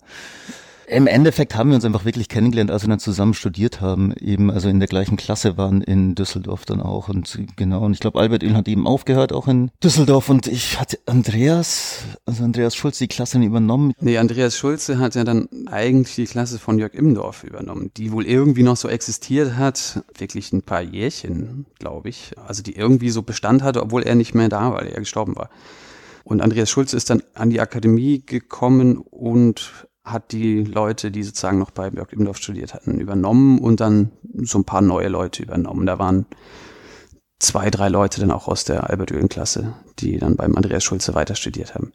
Im 0.87 1.07
Endeffekt 1.07 1.55
haben 1.55 1.71
wir 1.71 1.77
uns 1.77 1.85
einfach 1.85 2.05
wirklich 2.05 2.29
kennengelernt, 2.29 2.71
als 2.71 2.83
wir 2.83 2.89
dann 2.89 2.99
zusammen 2.99 3.35
studiert 3.35 3.81
haben, 3.81 4.13
eben 4.21 4.51
also 4.51 4.69
in 4.69 4.81
der 4.81 4.89
gleichen 4.89 5.17
Klasse 5.17 5.57
waren 5.57 5.81
in 5.81 6.15
Düsseldorf 6.15 6.65
dann 6.65 6.81
auch. 6.81 7.09
Und 7.09 7.39
genau 7.57 7.85
und 7.85 7.93
ich 7.93 8.01
glaube 8.01 8.21
Albert 8.21 8.43
Oehlen 8.43 8.57
hat 8.57 8.69
eben 8.69 8.87
aufgehört 8.87 9.33
auch 9.33 9.49
in 9.49 9.71
Düsseldorf. 9.83 10.29
Und 10.29 10.47
ich 10.47 10.79
hatte 10.81 10.99
Andreas, 11.07 12.01
also 12.27 12.45
Andreas 12.45 12.75
Schulze 12.77 13.05
die 13.05 13.09
Klasse 13.09 13.39
übernommen. 13.39 13.93
Nee, 14.01 14.19
Andreas 14.19 14.57
Schulze 14.57 14.99
hat 14.99 15.15
ja 15.15 15.25
dann 15.25 15.49
eigentlich 15.67 16.15
die 16.15 16.27
Klasse 16.27 16.59
von 16.59 16.79
Jörg 16.79 16.95
Immendorf 16.95 17.45
übernommen, 17.45 17.91
die 17.97 18.13
wohl 18.13 18.27
irgendwie 18.27 18.63
noch 18.63 18.77
so 18.77 18.89
existiert 18.89 19.57
hat, 19.57 20.05
wirklich 20.17 20.53
ein 20.53 20.63
paar 20.63 20.83
Jährchen, 20.83 21.67
glaube 21.79 22.09
ich, 22.09 22.33
also 22.47 22.63
die 22.63 22.77
irgendwie 22.77 23.11
so 23.11 23.23
Bestand 23.23 23.63
hatte, 23.63 23.83
obwohl 23.83 24.03
er 24.03 24.15
nicht 24.15 24.35
mehr 24.35 24.49
da 24.49 24.73
war, 24.73 24.75
weil 24.75 24.89
er 24.89 25.01
gestorben 25.01 25.37
war. 25.37 25.51
Und 26.25 26.41
Andreas 26.41 26.71
Schulze 26.71 26.97
ist 26.97 27.11
dann 27.11 27.23
an 27.35 27.51
die 27.51 27.61
Akademie 27.61 28.23
gekommen 28.25 28.97
und 28.97 29.87
hat 30.05 30.33
die 30.33 30.63
Leute, 30.63 31.11
die 31.11 31.23
sozusagen 31.23 31.59
noch 31.59 31.71
bei 31.71 31.91
Björk 31.91 32.13
Immendorf 32.13 32.37
studiert 32.37 32.75
hatten, 32.75 33.01
übernommen 33.01 33.59
und 33.59 33.81
dann 33.81 34.13
so 34.43 34.59
ein 34.59 34.65
paar 34.65 34.83
neue 34.83 35.09
Leute 35.09 35.43
übernommen. 35.43 35.87
Da 35.87 35.99
waren 35.99 36.27
zwei, 37.39 37.71
drei 37.71 37.89
Leute 37.89 38.21
dann 38.21 38.31
auch 38.31 38.47
aus 38.47 38.65
der 38.65 38.91
Albert 38.91 39.13
Oehlen-Klasse, 39.13 39.75
die 39.99 40.19
dann 40.19 40.37
beim 40.37 40.57
Andreas 40.57 40.85
Schulze 40.85 41.15
weiter 41.15 41.35
studiert 41.35 41.75
haben. 41.75 41.93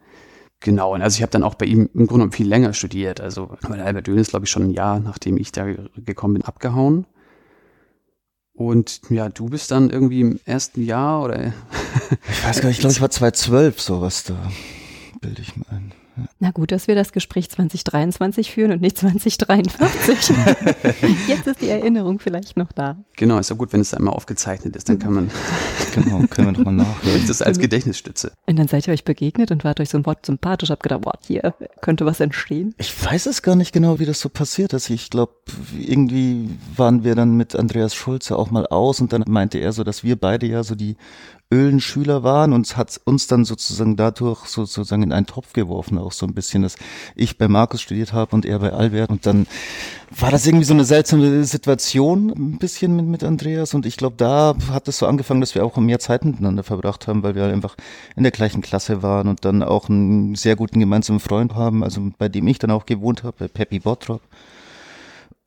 Genau, 0.59 0.93
und 0.93 1.01
also 1.01 1.15
ich 1.15 1.21
habe 1.21 1.31
dann 1.31 1.43
auch 1.43 1.55
bei 1.55 1.67
ihm 1.67 1.89
im 1.93 2.07
Grunde 2.07 2.35
viel 2.35 2.47
länger 2.47 2.73
studiert. 2.73 3.21
Also, 3.21 3.55
weil 3.61 3.79
Albert 3.79 4.09
Oehlen 4.09 4.19
ist, 4.19 4.31
glaube 4.31 4.45
ich, 4.45 4.51
schon 4.51 4.63
ein 4.63 4.71
Jahr, 4.71 4.99
nachdem 4.99 5.37
ich 5.37 5.51
da 5.51 5.65
gekommen 5.95 6.33
bin, 6.33 6.43
abgehauen. 6.43 7.05
Und 8.53 9.01
ja, 9.09 9.29
du 9.29 9.45
bist 9.45 9.71
dann 9.71 9.89
irgendwie 9.89 10.19
im 10.19 10.39
ersten 10.43 10.83
Jahr 10.83 11.23
oder? 11.23 11.53
ich 12.29 12.45
weiß 12.45 12.59
gar 12.59 12.67
nicht, 12.67 12.79
ich 12.79 12.81
glaube, 12.81 12.93
ich 12.93 13.01
war 13.01 13.09
2012 13.09 13.79
sowas 13.79 14.25
da, 14.25 14.35
bilde 15.21 15.41
ich 15.41 15.55
mir 15.55 15.69
ein. 15.69 15.93
Na 16.39 16.51
gut, 16.51 16.71
dass 16.71 16.87
wir 16.87 16.95
das 16.95 17.11
Gespräch 17.11 17.49
2023 17.49 18.51
führen 18.51 18.71
und 18.71 18.81
nicht 18.81 18.97
2043. 18.97 20.35
Jetzt 21.27 21.47
ist 21.47 21.61
die 21.61 21.69
Erinnerung 21.69 22.19
vielleicht 22.19 22.57
noch 22.57 22.71
da. 22.71 22.97
Genau, 23.15 23.37
ist 23.37 23.49
ja 23.49 23.55
gut, 23.55 23.73
wenn 23.73 23.81
es 23.81 23.93
einmal 23.93 24.13
aufgezeichnet 24.13 24.75
ist, 24.75 24.89
dann 24.89 24.99
kann 24.99 25.13
man. 25.13 25.31
genau, 25.95 26.23
können 26.29 26.47
wir 26.47 26.51
nochmal 26.51 26.73
nachhören. 26.85 27.21
Das 27.27 27.41
als 27.41 27.59
Gedächtnisstütze. 27.59 28.31
Und 28.45 28.57
dann 28.57 28.67
seid 28.67 28.87
ihr 28.87 28.93
euch 28.93 29.03
begegnet 29.03 29.51
und 29.51 29.63
wart 29.63 29.79
euch 29.79 29.89
so 29.89 29.97
ein 29.97 30.05
Wort 30.05 30.25
sympathisch, 30.25 30.69
habt 30.69 30.83
gedacht, 30.83 31.01
boah, 31.01 31.13
hier 31.25 31.53
könnte 31.81 32.05
was 32.05 32.19
entstehen. 32.19 32.73
Ich 32.77 32.93
weiß 33.05 33.25
es 33.25 33.41
gar 33.41 33.55
nicht 33.55 33.73
genau, 33.73 33.99
wie 33.99 34.05
das 34.05 34.19
so 34.19 34.29
passiert 34.29 34.73
ist. 34.73 34.89
Ich 34.89 35.09
glaube, 35.09 35.33
irgendwie 35.77 36.49
waren 36.75 37.03
wir 37.03 37.15
dann 37.15 37.35
mit 37.35 37.55
Andreas 37.55 37.95
Schulze 37.95 38.37
auch 38.37 38.51
mal 38.51 38.67
aus 38.67 39.01
und 39.01 39.13
dann 39.13 39.23
meinte 39.27 39.57
er 39.57 39.73
so, 39.73 39.83
dass 39.83 40.03
wir 40.03 40.15
beide 40.15 40.45
ja 40.45 40.63
so 40.63 40.75
die 40.75 40.95
Ölen-Schüler 41.51 42.21
waren 42.21 42.53
und 42.53 42.77
hat 42.77 43.01
uns 43.05 43.25
dann 43.25 43.43
sozusagen 43.43 43.95
dadurch 43.95 44.45
sozusagen 44.45 45.01
in 45.01 45.11
einen 45.11 45.25
Topf 45.25 45.53
geworfen, 45.53 45.97
auch 45.97 46.11
so 46.11 46.27
ein 46.27 46.35
bisschen, 46.35 46.61
dass 46.61 46.75
ich 47.15 47.39
bei 47.39 47.47
Markus 47.47 47.81
studiert 47.81 48.13
habe 48.13 48.35
und 48.35 48.45
er 48.45 48.59
bei 48.59 48.71
Albert 48.71 49.09
und 49.09 49.25
dann 49.25 49.47
war 50.15 50.29
das 50.29 50.45
irgendwie 50.45 50.65
so 50.65 50.75
eine 50.75 50.85
seltsame 50.85 51.43
Situation 51.45 52.29
ein 52.29 52.59
bisschen 52.59 52.95
mit, 52.95 53.05
mit 53.05 53.23
Andreas 53.23 53.73
und 53.73 53.87
ich 53.87 53.97
glaube, 53.97 54.15
da 54.17 54.55
hat 54.71 54.87
es 54.87 54.99
so 54.99 55.07
angefangen, 55.07 55.41
dass 55.41 55.55
wir 55.55 55.65
auch 55.65 55.75
mehr 55.77 55.99
Zeit 55.99 56.23
miteinander 56.23 56.61
verbracht 56.61 57.07
haben, 57.07 57.23
weil 57.23 57.33
wir 57.33 57.41
halt 57.41 57.53
einfach 57.53 57.75
in 58.15 58.21
der 58.21 58.31
gleichen 58.31 58.61
Klasse 58.61 59.01
waren 59.01 59.27
und 59.27 59.43
dann 59.43 59.63
auch 59.63 59.89
einen 59.89 60.35
sehr 60.35 60.55
guten 60.55 60.79
gemeinsamen 60.79 61.19
Freund 61.19 61.55
haben, 61.55 61.83
also 61.83 62.11
bei 62.19 62.29
dem 62.29 62.45
ich 62.45 62.59
dann 62.59 62.69
auch 62.69 62.85
gewohnt 62.85 63.23
habe, 63.23 63.35
bei 63.39 63.47
Peppy 63.47 63.79
Bottrop. 63.79 64.21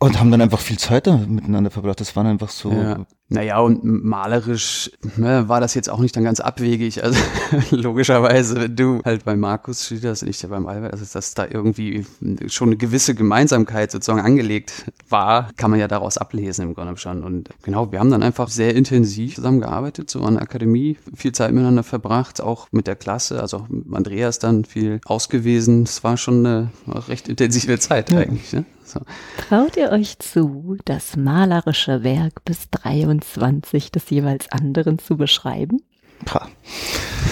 Und 0.03 0.19
haben 0.19 0.33
dann 0.33 0.41
einfach 0.41 0.59
viel 0.59 0.79
Zeit 0.79 1.07
miteinander 1.07 1.71
verbracht. 1.71 2.01
Das 2.01 2.17
waren 2.17 2.27
einfach 2.27 2.51
so 2.51 2.73
ja. 2.73 3.07
Naja, 3.33 3.61
und 3.61 3.83
malerisch 3.83 4.91
ne, 5.17 5.49
war 5.49 5.61
das 5.61 5.75
jetzt 5.75 5.89
auch 5.89 6.01
nicht 6.01 6.15
dann 6.15 6.25
ganz 6.25 6.41
abwegig. 6.41 7.03
Also 7.03 7.19
logischerweise, 7.71 8.57
wenn 8.57 8.77
du 8.77 9.01
halt 9.05 9.25
bei 9.25 9.37
Markus 9.37 9.87
studierst 9.87 10.23
und 10.23 10.29
ich 10.29 10.43
ja 10.43 10.51
beim 10.51 10.67
Albert, 10.67 10.93
also 10.93 11.07
dass 11.11 11.33
da 11.33 11.47
irgendwie 11.47 12.05
schon 12.49 12.69
eine 12.69 12.77
gewisse 12.77 13.15
Gemeinsamkeit 13.15 13.91
sozusagen 13.91 14.21
angelegt 14.21 14.85
war, 15.09 15.49
kann 15.57 15.71
man 15.71 15.81
ja 15.81 15.89
daraus 15.89 16.19
ablesen 16.19 16.67
im 16.67 16.75
Grunde 16.75 16.97
schon. 16.99 17.25
Und 17.25 17.49
genau, 17.63 17.91
wir 17.91 18.01
haben 18.01 18.11
dann 18.11 18.23
einfach 18.23 18.49
sehr 18.49 18.75
intensiv 18.75 19.37
zusammengearbeitet, 19.37 20.11
so 20.11 20.21
an 20.23 20.35
der 20.35 20.43
Akademie, 20.43 20.99
viel 21.15 21.33
Zeit 21.33 21.53
miteinander 21.53 21.85
verbracht, 21.85 22.43
auch 22.43 22.69
mit 22.71 22.87
der 22.87 22.97
Klasse, 22.97 23.41
also 23.41 23.59
auch 23.59 23.69
mit 23.69 23.95
Andreas 23.95 24.41
dann 24.41 24.67
viel 24.67 25.01
ausgewiesen. 25.07 25.85
Es 25.85 26.05
war 26.05 26.19
schon 26.19 26.45
eine 26.45 26.71
recht 27.09 27.29
intensive 27.29 27.79
Zeit 27.79 28.11
ja. 28.11 28.19
eigentlich. 28.19 28.53
Ne? 28.53 28.67
So. 28.85 29.01
Traut 29.49 29.77
ihr 29.77 29.91
euch 29.91 30.19
zu, 30.19 30.77
das 30.85 31.17
malerische 31.17 32.03
Werk 32.03 32.45
bis 32.45 32.69
23 32.71 33.93
des 33.93 34.11
jeweils 34.11 34.51
anderen 34.51 34.99
zu 34.99 35.17
beschreiben? 35.17 35.81
Pah. 36.25 36.49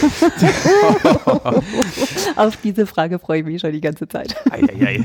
Auf 2.36 2.56
diese 2.62 2.86
Frage 2.86 3.18
freue 3.18 3.40
ich 3.40 3.46
mich 3.46 3.60
schon 3.60 3.72
die 3.72 3.80
ganze 3.80 4.08
Zeit. 4.08 4.36
Ei, 4.50 4.62
ei, 4.62 4.86
ei. 4.86 5.04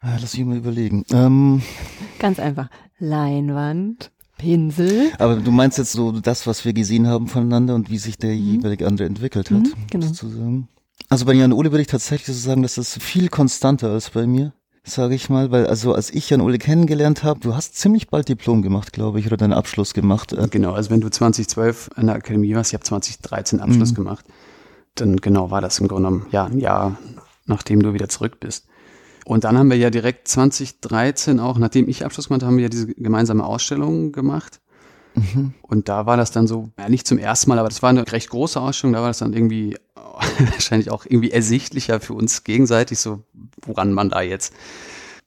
Ah, 0.00 0.16
lass 0.20 0.36
mich 0.36 0.44
mal 0.44 0.56
überlegen. 0.56 1.04
Ähm, 1.12 1.62
Ganz 2.18 2.40
einfach. 2.40 2.68
Leinwand, 2.98 4.10
Pinsel. 4.36 5.12
Aber 5.18 5.36
du 5.36 5.50
meinst 5.52 5.78
jetzt 5.78 5.92
so 5.92 6.12
das, 6.12 6.46
was 6.46 6.64
wir 6.64 6.72
gesehen 6.72 7.06
haben 7.06 7.28
voneinander 7.28 7.74
und 7.74 7.88
wie 7.88 7.98
sich 7.98 8.18
der 8.18 8.32
mhm. 8.32 8.54
jeweilige 8.54 8.86
andere 8.86 9.06
entwickelt 9.06 9.50
hat, 9.50 9.62
mhm, 9.62 9.74
genau. 9.90 10.06
sozusagen. 10.06 10.68
Also 11.08 11.24
bei 11.24 11.34
Jan 11.34 11.52
Ole 11.52 11.70
würde 11.70 11.82
ich 11.82 11.88
tatsächlich 11.88 12.36
so 12.36 12.42
sagen, 12.42 12.62
dass 12.62 12.74
das 12.74 12.98
viel 12.98 13.28
konstanter 13.28 13.90
als 13.90 14.10
bei 14.10 14.26
mir 14.26 14.52
sage 14.84 15.14
ich 15.14 15.28
mal, 15.28 15.50
weil 15.50 15.66
also 15.66 15.94
als 15.94 16.10
ich 16.10 16.28
Jan 16.30 16.40
Ole 16.40 16.58
kennengelernt 16.58 17.22
habe, 17.22 17.40
du 17.40 17.54
hast 17.54 17.76
ziemlich 17.76 18.08
bald 18.08 18.28
Diplom 18.28 18.62
gemacht, 18.62 18.92
glaube 18.92 19.20
ich, 19.20 19.26
oder 19.26 19.36
deinen 19.36 19.52
Abschluss 19.52 19.94
gemacht. 19.94 20.32
Äh. 20.32 20.48
Genau, 20.50 20.72
also 20.72 20.90
wenn 20.90 21.00
du 21.00 21.08
2012 21.08 21.90
an 21.94 22.06
der 22.06 22.16
Akademie 22.16 22.54
warst, 22.54 22.70
ich 22.70 22.74
habe 22.74 22.84
2013 22.84 23.60
Abschluss 23.60 23.92
mhm. 23.92 23.96
gemacht, 23.96 24.24
dann 24.94 25.16
genau 25.16 25.50
war 25.50 25.60
das 25.60 25.78
im 25.78 25.88
Grunde 25.88 26.08
genommen 26.08 26.26
ja 26.32 26.46
ein 26.46 26.58
Jahr, 26.58 26.98
nachdem 27.46 27.82
du 27.82 27.94
wieder 27.94 28.08
zurück 28.08 28.40
bist. 28.40 28.66
Und 29.24 29.44
dann 29.44 29.56
haben 29.56 29.70
wir 29.70 29.76
ja 29.76 29.90
direkt 29.90 30.26
2013 30.26 31.38
auch, 31.38 31.58
nachdem 31.58 31.88
ich 31.88 32.04
Abschluss 32.04 32.28
gemacht 32.28 32.42
habe, 32.42 32.50
haben 32.50 32.56
wir 32.56 32.64
ja 32.64 32.68
diese 32.68 32.88
gemeinsame 32.94 33.44
Ausstellung 33.44 34.10
gemacht. 34.10 34.60
Mhm. 35.14 35.54
Und 35.62 35.88
da 35.88 36.06
war 36.06 36.16
das 36.16 36.30
dann 36.30 36.46
so, 36.46 36.70
ja 36.78 36.88
nicht 36.88 37.06
zum 37.06 37.18
ersten 37.18 37.50
Mal, 37.50 37.58
aber 37.58 37.68
das 37.68 37.82
war 37.82 37.90
eine 37.90 38.10
recht 38.10 38.30
große 38.30 38.60
Ausstellung, 38.60 38.94
da 38.94 39.00
war 39.00 39.08
das 39.08 39.18
dann 39.18 39.32
irgendwie 39.32 39.76
wahrscheinlich 40.38 40.90
auch 40.90 41.04
irgendwie 41.06 41.30
ersichtlicher 41.30 42.00
für 42.00 42.14
uns 42.14 42.44
gegenseitig, 42.44 42.98
so 42.98 43.22
woran 43.64 43.92
man 43.92 44.10
da 44.10 44.20
jetzt 44.20 44.52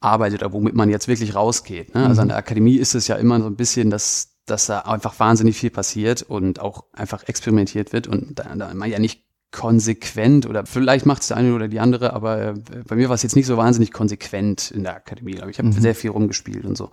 arbeitet 0.00 0.42
oder 0.42 0.52
womit 0.52 0.74
man 0.74 0.90
jetzt 0.90 1.08
wirklich 1.08 1.34
rausgeht. 1.34 1.94
Ne? 1.94 2.06
Also 2.06 2.20
an 2.20 2.28
mhm. 2.28 2.30
der 2.30 2.38
Akademie 2.38 2.76
ist 2.76 2.94
es 2.94 3.08
ja 3.08 3.16
immer 3.16 3.40
so 3.40 3.46
ein 3.46 3.56
bisschen, 3.56 3.90
dass, 3.90 4.36
dass 4.46 4.66
da 4.66 4.80
einfach 4.80 5.18
wahnsinnig 5.18 5.56
viel 5.56 5.70
passiert 5.70 6.22
und 6.22 6.60
auch 6.60 6.84
einfach 6.92 7.24
experimentiert 7.24 7.92
wird 7.92 8.06
und 8.06 8.38
da, 8.38 8.54
da 8.54 8.74
man 8.74 8.90
ja 8.90 8.98
nicht 8.98 9.22
konsequent 9.52 10.46
oder 10.46 10.66
vielleicht 10.66 11.06
macht 11.06 11.22
es 11.22 11.28
der 11.28 11.38
eine 11.38 11.54
oder 11.54 11.68
die 11.68 11.80
andere, 11.80 12.12
aber 12.12 12.48
äh, 12.48 12.54
bei 12.86 12.96
mir 12.96 13.08
war 13.08 13.14
es 13.14 13.22
jetzt 13.22 13.36
nicht 13.36 13.46
so 13.46 13.56
wahnsinnig 13.56 13.90
konsequent 13.90 14.70
in 14.70 14.82
der 14.82 14.96
Akademie. 14.96 15.32
glaube 15.32 15.50
Ich 15.50 15.58
habe 15.58 15.68
mhm. 15.68 15.72
sehr 15.72 15.94
viel 15.94 16.10
rumgespielt 16.10 16.64
und 16.66 16.76
so. 16.76 16.90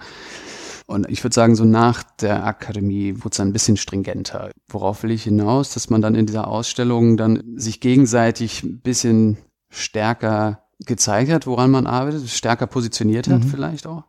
Und 0.85 1.09
ich 1.09 1.23
würde 1.23 1.33
sagen, 1.33 1.55
so 1.55 1.63
nach 1.63 2.03
der 2.03 2.45
Akademie 2.45 3.15
wurde 3.17 3.33
es 3.33 3.39
ein 3.39 3.53
bisschen 3.53 3.77
stringenter. 3.77 4.51
Worauf 4.67 5.03
will 5.03 5.11
ich 5.11 5.23
hinaus? 5.23 5.73
Dass 5.73 5.89
man 5.89 6.01
dann 6.01 6.15
in 6.15 6.25
dieser 6.25 6.47
Ausstellung 6.47 7.17
dann 7.17 7.43
sich 7.55 7.79
gegenseitig 7.79 8.63
ein 8.63 8.79
bisschen 8.79 9.37
stärker 9.69 10.63
gezeigt 10.85 11.31
hat, 11.31 11.47
woran 11.47 11.71
man 11.71 11.87
arbeitet, 11.87 12.29
stärker 12.29 12.67
positioniert 12.67 13.27
hat 13.27 13.43
mhm. 13.43 13.47
vielleicht 13.47 13.87
auch. 13.87 14.03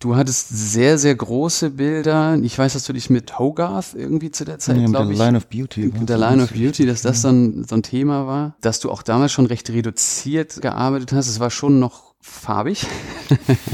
Du 0.00 0.16
hattest 0.16 0.50
sehr, 0.50 0.98
sehr 0.98 1.14
große 1.14 1.70
Bilder. 1.70 2.36
Ich 2.42 2.58
weiß, 2.58 2.74
dass 2.74 2.84
du 2.84 2.92
dich 2.92 3.08
mit 3.08 3.38
Hogarth 3.38 3.94
irgendwie 3.94 4.30
zu 4.30 4.44
der 4.44 4.58
Zeit, 4.58 4.76
ja, 4.76 4.86
glaube 4.86 5.12
ich. 5.12 5.18
Line 5.18 5.36
of 5.36 5.46
Beauty. 5.46 5.92
Mit 5.98 6.08
der 6.10 6.18
Line 6.18 6.42
of 6.42 6.52
Beauty, 6.52 6.84
dass 6.84 7.00
das 7.00 7.22
dann 7.22 7.64
so 7.64 7.74
ein 7.74 7.82
Thema 7.82 8.26
war. 8.26 8.54
Dass 8.60 8.80
du 8.80 8.90
auch 8.90 9.02
damals 9.02 9.32
schon 9.32 9.46
recht 9.46 9.70
reduziert 9.70 10.60
gearbeitet 10.60 11.12
hast. 11.14 11.28
Es 11.28 11.40
war 11.40 11.50
schon 11.50 11.80
noch 11.80 12.13
farbig. 12.24 12.86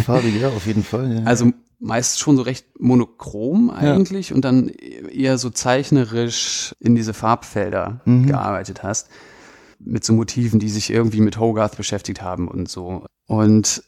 Farbig, 0.05 0.41
ja, 0.41 0.49
auf 0.49 0.67
jeden 0.67 0.83
Fall. 0.83 1.19
Ja. 1.19 1.25
Also 1.25 1.53
meist 1.79 2.19
schon 2.19 2.37
so 2.37 2.43
recht 2.43 2.67
monochrom 2.79 3.71
eigentlich 3.71 4.31
ja. 4.31 4.37
und 4.37 4.45
dann 4.45 4.69
eher 4.69 5.39
so 5.39 5.51
zeichnerisch 5.51 6.75
in 6.81 6.95
diese 6.95 7.15
Farbfelder 7.15 8.01
mhm. 8.05 8.27
gearbeitet 8.27 8.83
hast. 8.83 9.09
Mit 9.79 10.05
so 10.05 10.13
Motiven, 10.13 10.61
die 10.61 10.69
sich 10.69 10.91
irgendwie 10.91 11.21
mit 11.21 11.39
Hogarth 11.39 11.77
beschäftigt 11.77 12.21
haben 12.21 12.49
und 12.49 12.69
so. 12.69 13.07
Und 13.27 13.83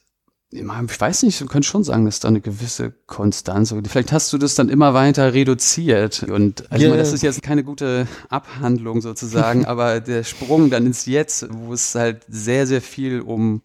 ich 0.51 0.65
weiß 0.65 1.25
nicht, 1.25 1.41
du 1.41 1.47
könntest 1.47 1.71
schon 1.71 1.85
sagen, 1.85 2.05
dass 2.05 2.21
da 2.21 2.29
eine 2.29 2.41
gewisse 2.41 2.93
Konstanz. 3.07 3.75
Vielleicht 3.89 4.13
hast 4.13 4.33
du 4.33 4.39
das 4.39 4.55
dann 4.55 4.69
immer 4.69 4.95
weiter 4.95 5.35
reduziert. 5.35 6.23
Und 6.23 6.71
also 6.71 6.83
yeah. 6.83 6.91
meine, 6.91 7.03
das 7.03 7.13
ist 7.13 7.23
jetzt 7.23 7.43
keine 7.43 7.65
gute 7.65 8.07
Abhandlung 8.29 9.01
sozusagen, 9.01 9.65
aber 9.67 10.01
der 10.01 10.25
Sprung 10.25 10.71
dann 10.71 10.87
ins 10.87 11.07
Jetzt, 11.07 11.47
wo 11.51 11.73
es 11.73 11.95
halt 11.95 12.23
sehr, 12.29 12.67
sehr 12.67 12.81
viel 12.81 13.21
um 13.21 13.63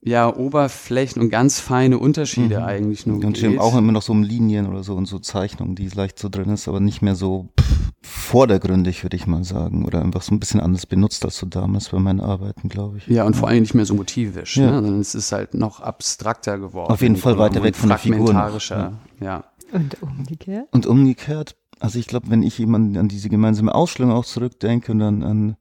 ja, 0.00 0.34
Oberflächen 0.34 1.20
und 1.20 1.30
ganz 1.30 1.58
feine 1.60 1.98
Unterschiede 1.98 2.58
mhm. 2.60 2.64
eigentlich 2.64 3.06
nur 3.06 3.24
Und 3.24 3.34
geht. 3.34 3.58
auch 3.58 3.76
immer 3.76 3.92
noch 3.92 4.02
so 4.02 4.12
um 4.12 4.22
Linien 4.22 4.66
oder 4.68 4.84
so 4.84 4.94
und 4.94 5.06
so 5.06 5.18
Zeichnungen, 5.18 5.74
die 5.74 5.88
leicht 5.88 6.18
so 6.18 6.28
drin 6.28 6.50
ist, 6.50 6.68
aber 6.68 6.80
nicht 6.80 7.02
mehr 7.02 7.16
so 7.16 7.48
pff, 7.60 7.92
vordergründig, 8.02 9.02
würde 9.02 9.16
ich 9.16 9.26
mal 9.26 9.42
sagen. 9.42 9.84
Oder 9.84 10.02
einfach 10.02 10.22
so 10.22 10.34
ein 10.34 10.40
bisschen 10.40 10.60
anders 10.60 10.86
benutzt 10.86 11.24
als 11.24 11.38
so 11.38 11.46
damals 11.46 11.88
bei 11.88 11.98
meinen 11.98 12.20
Arbeiten, 12.20 12.68
glaube 12.68 12.98
ich. 12.98 13.06
Ja, 13.08 13.24
und 13.24 13.34
ja. 13.34 13.40
vor 13.40 13.48
allem 13.48 13.60
nicht 13.60 13.74
mehr 13.74 13.86
so 13.86 13.94
motivisch, 13.94 14.56
ja. 14.56 14.66
ne? 14.66 14.74
sondern 14.74 15.00
es 15.00 15.14
ist 15.14 15.32
halt 15.32 15.54
noch 15.54 15.80
abstrakter 15.80 16.58
geworden. 16.58 16.92
Auf 16.92 17.02
jeden 17.02 17.16
Fall 17.16 17.38
weiter 17.38 17.62
weg 17.62 17.74
von 17.74 17.88
der 17.88 17.98
Figur. 17.98 18.32
Ja. 18.32 18.92
ja. 19.20 19.44
Und 19.72 20.00
umgekehrt? 20.00 20.68
Und 20.70 20.86
umgekehrt, 20.86 21.56
also 21.80 21.98
ich 21.98 22.06
glaube, 22.06 22.30
wenn 22.30 22.42
ich 22.42 22.56
jemand 22.58 22.96
an 22.96 23.08
diese 23.08 23.28
gemeinsame 23.28 23.74
Ausstellung 23.74 24.12
auch 24.12 24.24
zurückdenke 24.24 24.92
und 24.92 25.00
dann 25.00 25.22
an 25.22 25.56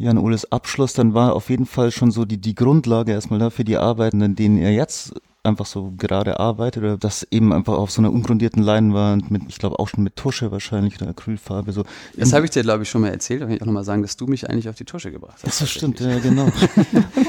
Jan 0.00 0.16
Oles 0.16 0.50
Abschluss, 0.50 0.94
dann 0.94 1.12
war 1.12 1.34
auf 1.34 1.50
jeden 1.50 1.66
Fall 1.66 1.90
schon 1.90 2.10
so 2.10 2.24
die, 2.24 2.40
die 2.40 2.54
Grundlage 2.54 3.12
erstmal 3.12 3.38
da 3.38 3.50
für 3.50 3.64
die 3.64 3.76
Arbeiten, 3.76 4.22
an 4.22 4.34
denen 4.34 4.56
er 4.56 4.72
jetzt 4.72 5.12
einfach 5.42 5.64
so 5.64 5.92
gerade 5.96 6.38
arbeitet 6.38 6.82
oder 6.82 6.98
das 6.98 7.26
eben 7.30 7.52
einfach 7.52 7.74
auf 7.74 7.90
so 7.90 8.02
einer 8.02 8.12
ungrundierten 8.12 8.62
Leinwand 8.62 9.30
mit, 9.30 9.42
ich 9.48 9.58
glaube 9.58 9.78
auch 9.78 9.88
schon 9.88 10.04
mit 10.04 10.16
Tusche 10.16 10.52
wahrscheinlich 10.52 11.00
oder 11.00 11.10
Acrylfarbe 11.10 11.72
so. 11.72 11.84
Das 12.16 12.32
habe 12.32 12.44
ich 12.44 12.50
dir 12.50 12.62
glaube 12.62 12.82
ich 12.82 12.90
schon 12.90 13.00
mal 13.00 13.08
erzählt, 13.08 13.40
da 13.40 13.46
kann 13.46 13.54
ich 13.54 13.62
auch 13.62 13.66
nochmal 13.66 13.84
sagen, 13.84 14.02
dass 14.02 14.16
du 14.16 14.26
mich 14.26 14.50
eigentlich 14.50 14.68
auf 14.68 14.76
die 14.76 14.84
Tusche 14.84 15.10
gebracht 15.10 15.38
hast. 15.42 15.60
Das 15.60 15.70
stimmt, 15.70 16.00
ja 16.00 16.18
genau. 16.18 16.48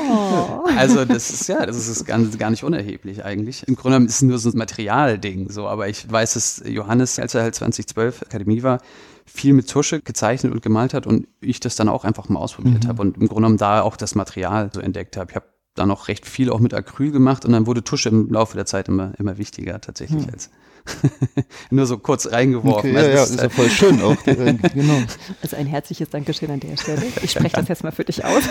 oh. 0.10 0.66
Also 0.78 1.06
das 1.06 1.30
ist 1.30 1.48
ja, 1.48 1.66
das 1.66 1.88
ist 1.88 2.06
ganz, 2.06 2.38
gar 2.38 2.50
nicht 2.50 2.64
unerheblich 2.64 3.24
eigentlich. 3.24 3.68
Im 3.68 3.76
Grunde 3.76 3.98
ist 4.06 4.16
es 4.16 4.22
nur 4.22 4.40
so 4.40 4.50
ein 4.50 4.58
Materialding 4.58 5.50
so, 5.50 5.68
aber 5.68 5.88
ich 5.88 6.10
weiß, 6.10 6.34
dass 6.34 6.64
Johannes, 6.66 7.20
als 7.20 7.36
er 7.36 7.44
halt 7.44 7.56
2012 7.56 8.24
Akademie 8.24 8.64
war, 8.64 8.80
viel 9.26 9.54
mit 9.54 9.70
Tusche 9.70 10.02
gezeichnet 10.02 10.52
und 10.52 10.62
gemalt 10.62 10.94
hat 10.94 11.08
und 11.08 11.28
ich 11.40 11.60
das 11.60 11.76
dann 11.76 11.88
auch 11.88 12.04
einfach 12.04 12.28
mal 12.30 12.40
ausprobiert 12.40 12.84
mhm. 12.84 12.88
habe 12.88 13.02
und 13.02 13.18
im 13.18 13.28
Grunde 13.28 13.36
genommen 13.36 13.58
da 13.58 13.82
auch 13.82 13.96
das 13.96 14.16
Material 14.16 14.70
so 14.74 14.82
entdeckt 14.82 15.16
habe. 15.16 15.32
Ich 15.32 15.36
habe 15.36 15.46
dann 15.76 15.88
noch 15.88 16.08
recht 16.08 16.26
viel 16.26 16.50
auch 16.50 16.60
mit 16.60 16.74
Acryl 16.74 17.12
gemacht 17.12 17.46
und 17.46 17.54
dann 17.54 17.66
wurde 17.66 17.84
Tusche 17.84 18.10
im 18.10 18.30
Laufe 18.32 18.56
der 18.56 18.66
Zeit 18.66 18.88
immer, 18.88 19.14
immer 19.18 19.38
wichtiger 19.38 19.80
tatsächlich 19.80 20.26
hm. 20.26 20.34
als 20.34 20.50
nur 21.70 21.86
so 21.86 21.98
kurz 22.00 22.32
reingeworfen. 22.32 22.92
Okay, 22.92 22.94
ja, 22.94 23.02
also 23.02 23.16
ja, 23.16 23.24
ist 23.24 23.42
ja 23.42 23.50
voll 23.50 23.70
schön 23.70 24.02
auch. 24.02 24.18
genau. 24.24 25.02
Also 25.42 25.56
ein 25.56 25.68
herzliches 25.68 26.10
Dankeschön 26.10 26.50
an 26.50 26.60
der 26.60 26.76
Stelle. 26.76 27.04
Ich 27.22 27.32
spreche 27.32 27.56
das 27.56 27.68
jetzt 27.68 27.84
mal 27.84 27.92
für 27.92 28.04
dich 28.04 28.26
aus. 28.26 28.44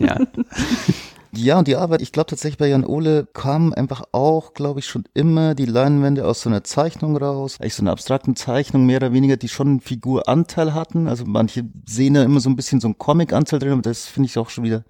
ja. 0.00 0.18
Ja, 1.32 1.58
und 1.58 1.68
die 1.68 1.76
Arbeit, 1.76 2.00
ich 2.00 2.12
glaube 2.12 2.30
tatsächlich 2.30 2.56
bei 2.56 2.68
Jan 2.68 2.84
Ole 2.84 3.26
kam 3.34 3.72
einfach 3.74 4.04
auch, 4.12 4.54
glaube 4.54 4.80
ich, 4.80 4.86
schon 4.86 5.04
immer 5.12 5.54
die 5.54 5.66
Leinwände 5.66 6.26
aus 6.26 6.40
so 6.40 6.48
einer 6.48 6.64
Zeichnung 6.64 7.16
raus. 7.16 7.58
Eigentlich 7.60 7.74
so 7.74 7.82
einer 7.82 7.92
abstrakten 7.92 8.36
Zeichnung, 8.36 8.86
mehr 8.86 8.96
oder 8.96 9.12
weniger, 9.12 9.36
die 9.36 9.48
schon 9.48 9.68
einen 9.68 9.80
Figuranteil 9.80 10.72
hatten. 10.72 11.08
Also 11.08 11.24
manche 11.26 11.64
sehen 11.84 12.14
da 12.14 12.22
immer 12.22 12.40
so 12.40 12.48
ein 12.48 12.56
bisschen 12.56 12.80
so 12.80 12.88
einen 12.88 12.98
Comic-Anteil 12.98 13.58
drin, 13.58 13.72
aber 13.72 13.82
das 13.82 14.06
finde 14.06 14.28
ich 14.28 14.38
auch 14.38 14.48
schon 14.48 14.64
wieder 14.64 14.84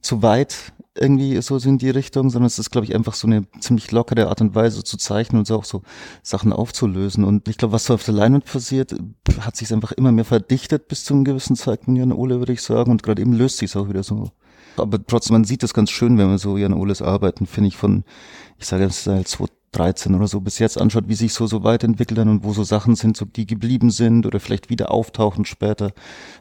zu 0.00 0.22
weit 0.22 0.72
irgendwie 0.98 1.40
so 1.42 1.56
in 1.58 1.78
die 1.78 1.90
Richtung, 1.90 2.30
sondern 2.30 2.46
es 2.46 2.58
ist, 2.58 2.70
glaube 2.70 2.86
ich, 2.86 2.94
einfach 2.94 3.14
so 3.14 3.26
eine 3.26 3.44
ziemlich 3.60 3.90
lockere 3.92 4.28
Art 4.28 4.40
und 4.40 4.54
Weise 4.54 4.84
zu 4.84 4.96
zeichnen 4.96 5.40
und 5.40 5.46
so 5.46 5.56
auch 5.56 5.64
so 5.64 5.82
Sachen 6.22 6.52
aufzulösen. 6.52 7.24
Und 7.24 7.48
ich 7.48 7.58
glaube, 7.58 7.72
was 7.72 7.84
so 7.86 7.94
auf 7.94 8.04
der 8.04 8.14
Leinwand 8.14 8.44
passiert, 8.44 8.94
hat 9.40 9.56
sich 9.56 9.72
einfach 9.72 9.92
immer 9.92 10.12
mehr 10.12 10.24
verdichtet 10.24 10.88
bis 10.88 11.04
zu 11.04 11.14
einem 11.14 11.24
gewissen 11.24 11.56
Zeitpunkt, 11.56 11.98
Jan 11.98 12.12
Ole, 12.12 12.38
würde 12.38 12.52
ich 12.52 12.62
sagen. 12.62 12.90
Und 12.90 13.02
gerade 13.02 13.22
eben 13.22 13.32
löst 13.32 13.58
sich 13.58 13.70
es 13.70 13.76
auch 13.76 13.88
wieder 13.88 14.02
so. 14.02 14.30
Aber 14.76 15.04
trotzdem, 15.04 15.34
man 15.34 15.44
sieht 15.44 15.62
das 15.62 15.74
ganz 15.74 15.90
schön, 15.90 16.18
wenn 16.18 16.28
man 16.28 16.38
so 16.38 16.56
Jan 16.56 16.74
Oles 16.74 17.02
Arbeiten, 17.02 17.46
finde 17.46 17.68
ich, 17.68 17.76
von, 17.76 18.04
ich 18.58 18.66
sage 18.66 18.84
jetzt 18.84 19.04
seit 19.04 19.28
2013 19.28 20.14
oder 20.14 20.28
so 20.28 20.40
bis 20.40 20.58
jetzt 20.58 20.80
anschaut, 20.80 21.08
wie 21.08 21.14
sich 21.14 21.32
so 21.32 21.46
so 21.46 21.64
weiterentwickelt 21.64 22.18
und 22.20 22.44
wo 22.44 22.52
so 22.52 22.64
Sachen 22.64 22.94
sind, 22.96 23.16
so 23.16 23.24
die 23.24 23.46
geblieben 23.46 23.90
sind 23.90 24.26
oder 24.26 24.40
vielleicht 24.40 24.70
wieder 24.70 24.90
auftauchen 24.90 25.44
später, 25.44 25.92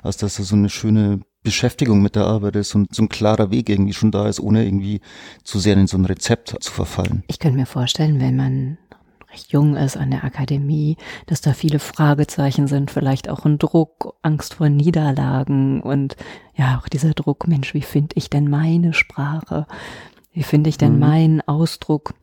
als 0.04 0.18
dass 0.18 0.36
da 0.36 0.44
so 0.44 0.56
eine 0.56 0.70
schöne 0.70 1.22
Beschäftigung 1.46 2.02
mit 2.02 2.16
der 2.16 2.26
Arbeit 2.26 2.58
ist 2.58 2.76
und 2.76 2.94
so 2.94 3.04
ein 3.04 3.10
klarer 3.10 3.52
Weg 3.52 3.70
irgendwie 3.70 3.94
schon 3.94 4.12
da 4.12 4.28
ist, 4.28 4.42
ohne 4.42 4.66
irgendwie 4.66 5.00
zu 5.44 5.60
sehr 5.60 5.78
in 5.78 5.88
so 5.88 5.98
ein 5.98 6.04
Rezept 6.04 6.58
zu 6.60 6.72
verfallen. 6.72 7.24
Ich 7.28 7.40
könnte 7.40 7.58
mir 7.58 7.66
vorstellen, 7.66 8.20
wenn 8.20 8.36
man 8.36 8.78
recht 9.32 9.52
jung 9.52 9.76
ist 9.76 9.98
an 9.98 10.12
der 10.12 10.24
Akademie, 10.24 10.98
dass 11.28 11.42
da 11.42 11.54
viele 11.54 11.80
Fragezeichen 11.80 12.68
sind, 12.68 12.90
vielleicht 12.90 13.30
auch 13.30 13.46
ein 13.46 13.60
Druck, 13.60 14.16
Angst 14.22 14.56
vor 14.56 14.70
Niederlagen 14.70 15.82
und 15.82 16.16
ja, 16.56 16.80
auch 16.82 16.88
dieser 16.88 17.14
Druck, 17.14 17.48
Mensch, 17.48 17.74
wie 17.74 17.82
finde 17.82 18.16
ich 18.16 18.30
denn 18.30 18.50
meine 18.50 18.94
Sprache? 18.94 19.68
Wie 20.32 20.44
finde 20.44 20.70
ich 20.70 20.78
denn 20.78 20.94
mhm. 20.94 21.00
meinen 21.00 21.42
Ausdruck? 21.42 22.14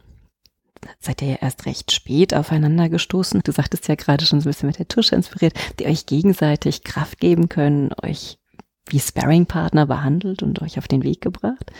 Seid 0.98 1.22
ihr 1.22 1.28
ja 1.28 1.36
erst 1.36 1.66
recht 1.66 1.92
spät 1.92 2.34
aufeinander 2.34 2.88
gestoßen. 2.88 3.40
Du 3.44 3.52
sagtest 3.52 3.86
ja 3.88 3.94
gerade 3.94 4.26
schon 4.26 4.40
so 4.40 4.48
ein 4.48 4.52
bisschen 4.52 4.66
mit 4.66 4.78
der 4.78 4.88
Tusche 4.88 5.14
inspiriert, 5.14 5.54
die 5.78 5.86
euch 5.86 6.06
gegenseitig 6.06 6.82
Kraft 6.82 7.20
geben 7.20 7.48
können, 7.48 7.90
euch 8.02 8.38
wie 8.88 9.00
Sparringpartner 9.00 9.86
behandelt 9.86 10.42
und 10.42 10.60
euch 10.62 10.78
auf 10.78 10.88
den 10.88 11.02
Weg 11.02 11.20
gebracht? 11.20 11.70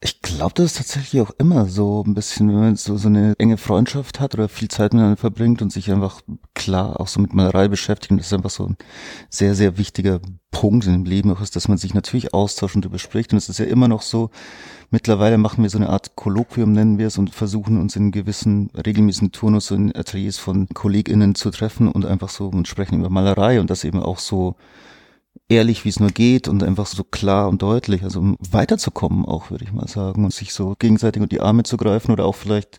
Ich 0.00 0.20
glaube, 0.20 0.54
das 0.54 0.66
ist 0.66 0.76
tatsächlich 0.76 1.22
auch 1.22 1.30
immer 1.38 1.66
so 1.66 2.04
ein 2.06 2.14
bisschen, 2.14 2.48
wenn 2.48 2.60
man 2.60 2.76
so, 2.76 2.96
so 2.96 3.08
eine 3.08 3.34
enge 3.38 3.56
Freundschaft 3.56 4.20
hat 4.20 4.34
oder 4.34 4.48
viel 4.48 4.68
Zeit 4.68 4.92
miteinander 4.92 5.16
verbringt 5.16 5.62
und 5.62 5.72
sich 5.72 5.90
einfach 5.90 6.20
klar 6.54 7.00
auch 7.00 7.08
so 7.08 7.20
mit 7.20 7.32
Malerei 7.32 7.68
beschäftigt. 7.68 8.12
Und 8.12 8.18
das 8.18 8.26
ist 8.26 8.32
einfach 8.32 8.50
so 8.50 8.66
ein 8.66 8.76
sehr, 9.30 9.54
sehr 9.54 9.78
wichtiger 9.78 10.20
Punkt 10.50 10.86
in 10.86 10.92
dem 10.92 11.04
Leben 11.04 11.32
auch 11.32 11.40
ist, 11.40 11.56
dass 11.56 11.68
man 11.68 11.78
sich 11.78 11.94
natürlich 11.94 12.34
austauscht 12.34 12.76
und 12.76 12.84
überspricht. 12.84 13.32
Und 13.32 13.38
es 13.38 13.48
ist 13.48 13.58
ja 13.58 13.64
immer 13.64 13.88
noch 13.88 14.02
so, 14.02 14.30
mittlerweile 14.90 15.38
machen 15.38 15.62
wir 15.62 15.70
so 15.70 15.78
eine 15.78 15.88
Art 15.88 16.14
Kolloquium, 16.14 16.72
nennen 16.72 16.98
wir 16.98 17.08
es, 17.08 17.18
und 17.18 17.34
versuchen 17.34 17.80
uns 17.80 17.96
in 17.96 18.12
gewissen 18.12 18.70
regelmäßigen 18.76 19.32
Turnus 19.32 19.70
in 19.70 19.96
Ateliers 19.96 20.38
von 20.38 20.68
KollegInnen 20.68 21.34
zu 21.34 21.50
treffen 21.50 21.88
und 21.88 22.04
einfach 22.04 22.28
so 22.28 22.48
und 22.48 22.68
sprechen 22.68 23.00
über 23.00 23.10
Malerei 23.10 23.60
und 23.60 23.70
das 23.70 23.84
eben 23.84 24.00
auch 24.00 24.18
so 24.18 24.56
ehrlich, 25.48 25.84
wie 25.84 25.90
es 25.90 26.00
nur 26.00 26.10
geht 26.10 26.48
und 26.48 26.62
einfach 26.62 26.86
so 26.86 27.04
klar 27.04 27.48
und 27.48 27.62
deutlich, 27.62 28.02
also 28.02 28.20
um 28.20 28.36
weiterzukommen 28.50 29.24
auch, 29.24 29.50
würde 29.50 29.64
ich 29.64 29.72
mal 29.72 29.88
sagen, 29.88 30.24
und 30.24 30.32
sich 30.32 30.52
so 30.52 30.74
gegenseitig 30.78 31.22
unter 31.22 31.36
die 31.36 31.40
Arme 31.40 31.62
zu 31.62 31.76
greifen 31.76 32.12
oder 32.12 32.24
auch 32.24 32.34
vielleicht 32.34 32.78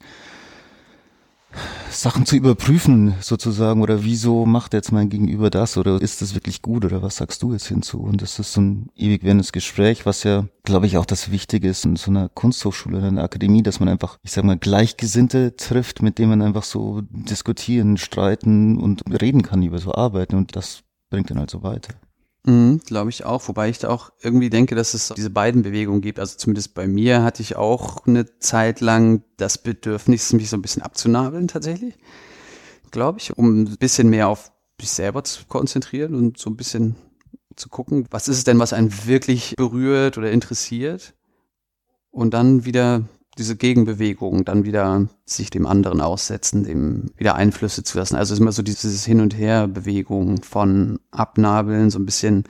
Sachen 1.89 2.25
zu 2.25 2.35
überprüfen 2.35 3.15
sozusagen. 3.21 3.81
Oder 3.81 4.03
wieso 4.03 4.45
macht 4.45 4.73
jetzt 4.73 4.91
mein 4.91 5.09
Gegenüber 5.09 5.49
das? 5.49 5.77
Oder 5.77 6.01
ist 6.01 6.21
das 6.21 6.33
wirklich 6.35 6.61
gut? 6.61 6.85
Oder 6.85 7.01
was 7.01 7.17
sagst 7.17 7.41
du 7.43 7.53
jetzt 7.53 7.67
hinzu? 7.67 7.99
Und 7.99 8.21
das 8.21 8.37
ist 8.39 8.53
so 8.53 8.61
ein 8.61 8.89
ewig 8.95 9.23
werdendes 9.23 9.51
Gespräch, 9.51 10.05
was 10.05 10.23
ja 10.23 10.45
glaube 10.63 10.85
ich 10.85 10.97
auch 10.97 11.05
das 11.05 11.31
Wichtige 11.31 11.69
ist 11.69 11.85
in 11.85 11.95
so 11.95 12.11
einer 12.11 12.29
Kunsthochschule 12.29 12.97
oder 12.97 13.07
einer 13.07 13.23
Akademie, 13.23 13.63
dass 13.63 13.79
man 13.79 13.89
einfach, 13.89 14.17
ich 14.23 14.31
sag 14.31 14.43
mal, 14.43 14.57
Gleichgesinnte 14.57 15.55
trifft, 15.55 16.01
mit 16.01 16.19
denen 16.19 16.29
man 16.29 16.41
einfach 16.41 16.63
so 16.63 17.01
diskutieren, 17.09 17.97
streiten 17.97 18.77
und 18.77 19.03
reden 19.21 19.43
kann 19.43 19.63
über 19.63 19.79
so 19.79 19.93
Arbeiten. 19.93 20.35
Und 20.35 20.55
das 20.55 20.83
bringt 21.09 21.29
dann 21.29 21.39
halt 21.39 21.49
so 21.49 21.63
weiter. 21.63 21.93
Mhm, 22.47 22.79
Glaube 22.85 23.09
ich 23.09 23.25
auch, 23.25 23.45
wobei 23.49 23.67
ich 23.67 23.77
da 23.77 23.89
auch 23.89 24.11
irgendwie 24.21 24.49
denke, 24.49 24.73
dass 24.73 24.93
es 24.93 25.13
diese 25.17 25.29
beiden 25.29 25.63
Bewegungen 25.63 25.99
gibt. 25.99 26.17
Also 26.17 26.37
zumindest 26.37 26.75
bei 26.75 26.87
mir 26.87 27.21
hatte 27.21 27.41
ich 27.41 27.57
auch 27.57 28.07
eine 28.07 28.39
Zeit 28.39 28.79
lang 28.79 29.21
das 29.35 29.57
Bedürfnis, 29.57 30.31
mich 30.31 30.49
so 30.49 30.55
ein 30.55 30.61
bisschen 30.61 30.81
abzunabeln 30.81 31.49
tatsächlich, 31.49 31.95
glaube 32.89 33.19
ich, 33.19 33.37
um 33.37 33.63
ein 33.63 33.77
bisschen 33.77 34.09
mehr 34.09 34.29
auf 34.29 34.53
mich 34.79 34.91
selber 34.91 35.25
zu 35.25 35.43
konzentrieren 35.47 36.15
und 36.15 36.37
so 36.37 36.49
ein 36.49 36.55
bisschen 36.55 36.95
zu 37.57 37.67
gucken, 37.67 38.05
was 38.11 38.29
ist 38.29 38.37
es 38.37 38.43
denn, 38.45 38.59
was 38.59 38.71
einen 38.71 38.93
wirklich 39.05 39.55
berührt 39.57 40.17
oder 40.17 40.31
interessiert 40.31 41.15
und 42.11 42.33
dann 42.33 42.63
wieder 42.63 43.03
diese 43.37 43.55
Gegenbewegung 43.55 44.45
dann 44.45 44.63
wieder 44.65 45.07
sich 45.25 45.49
dem 45.49 45.65
anderen 45.65 46.01
aussetzen, 46.01 46.63
dem 46.63 47.11
wieder 47.17 47.35
Einflüsse 47.35 47.83
zu 47.83 47.97
lassen. 47.97 48.15
Also 48.15 48.35
immer 48.35 48.51
so 48.51 48.61
dieses 48.61 49.05
Hin 49.05 49.21
und 49.21 49.37
Her 49.37 49.67
Bewegung 49.67 50.41
von 50.43 50.99
Abnabeln, 51.11 51.89
so 51.89 51.99
ein 51.99 52.05
bisschen 52.05 52.45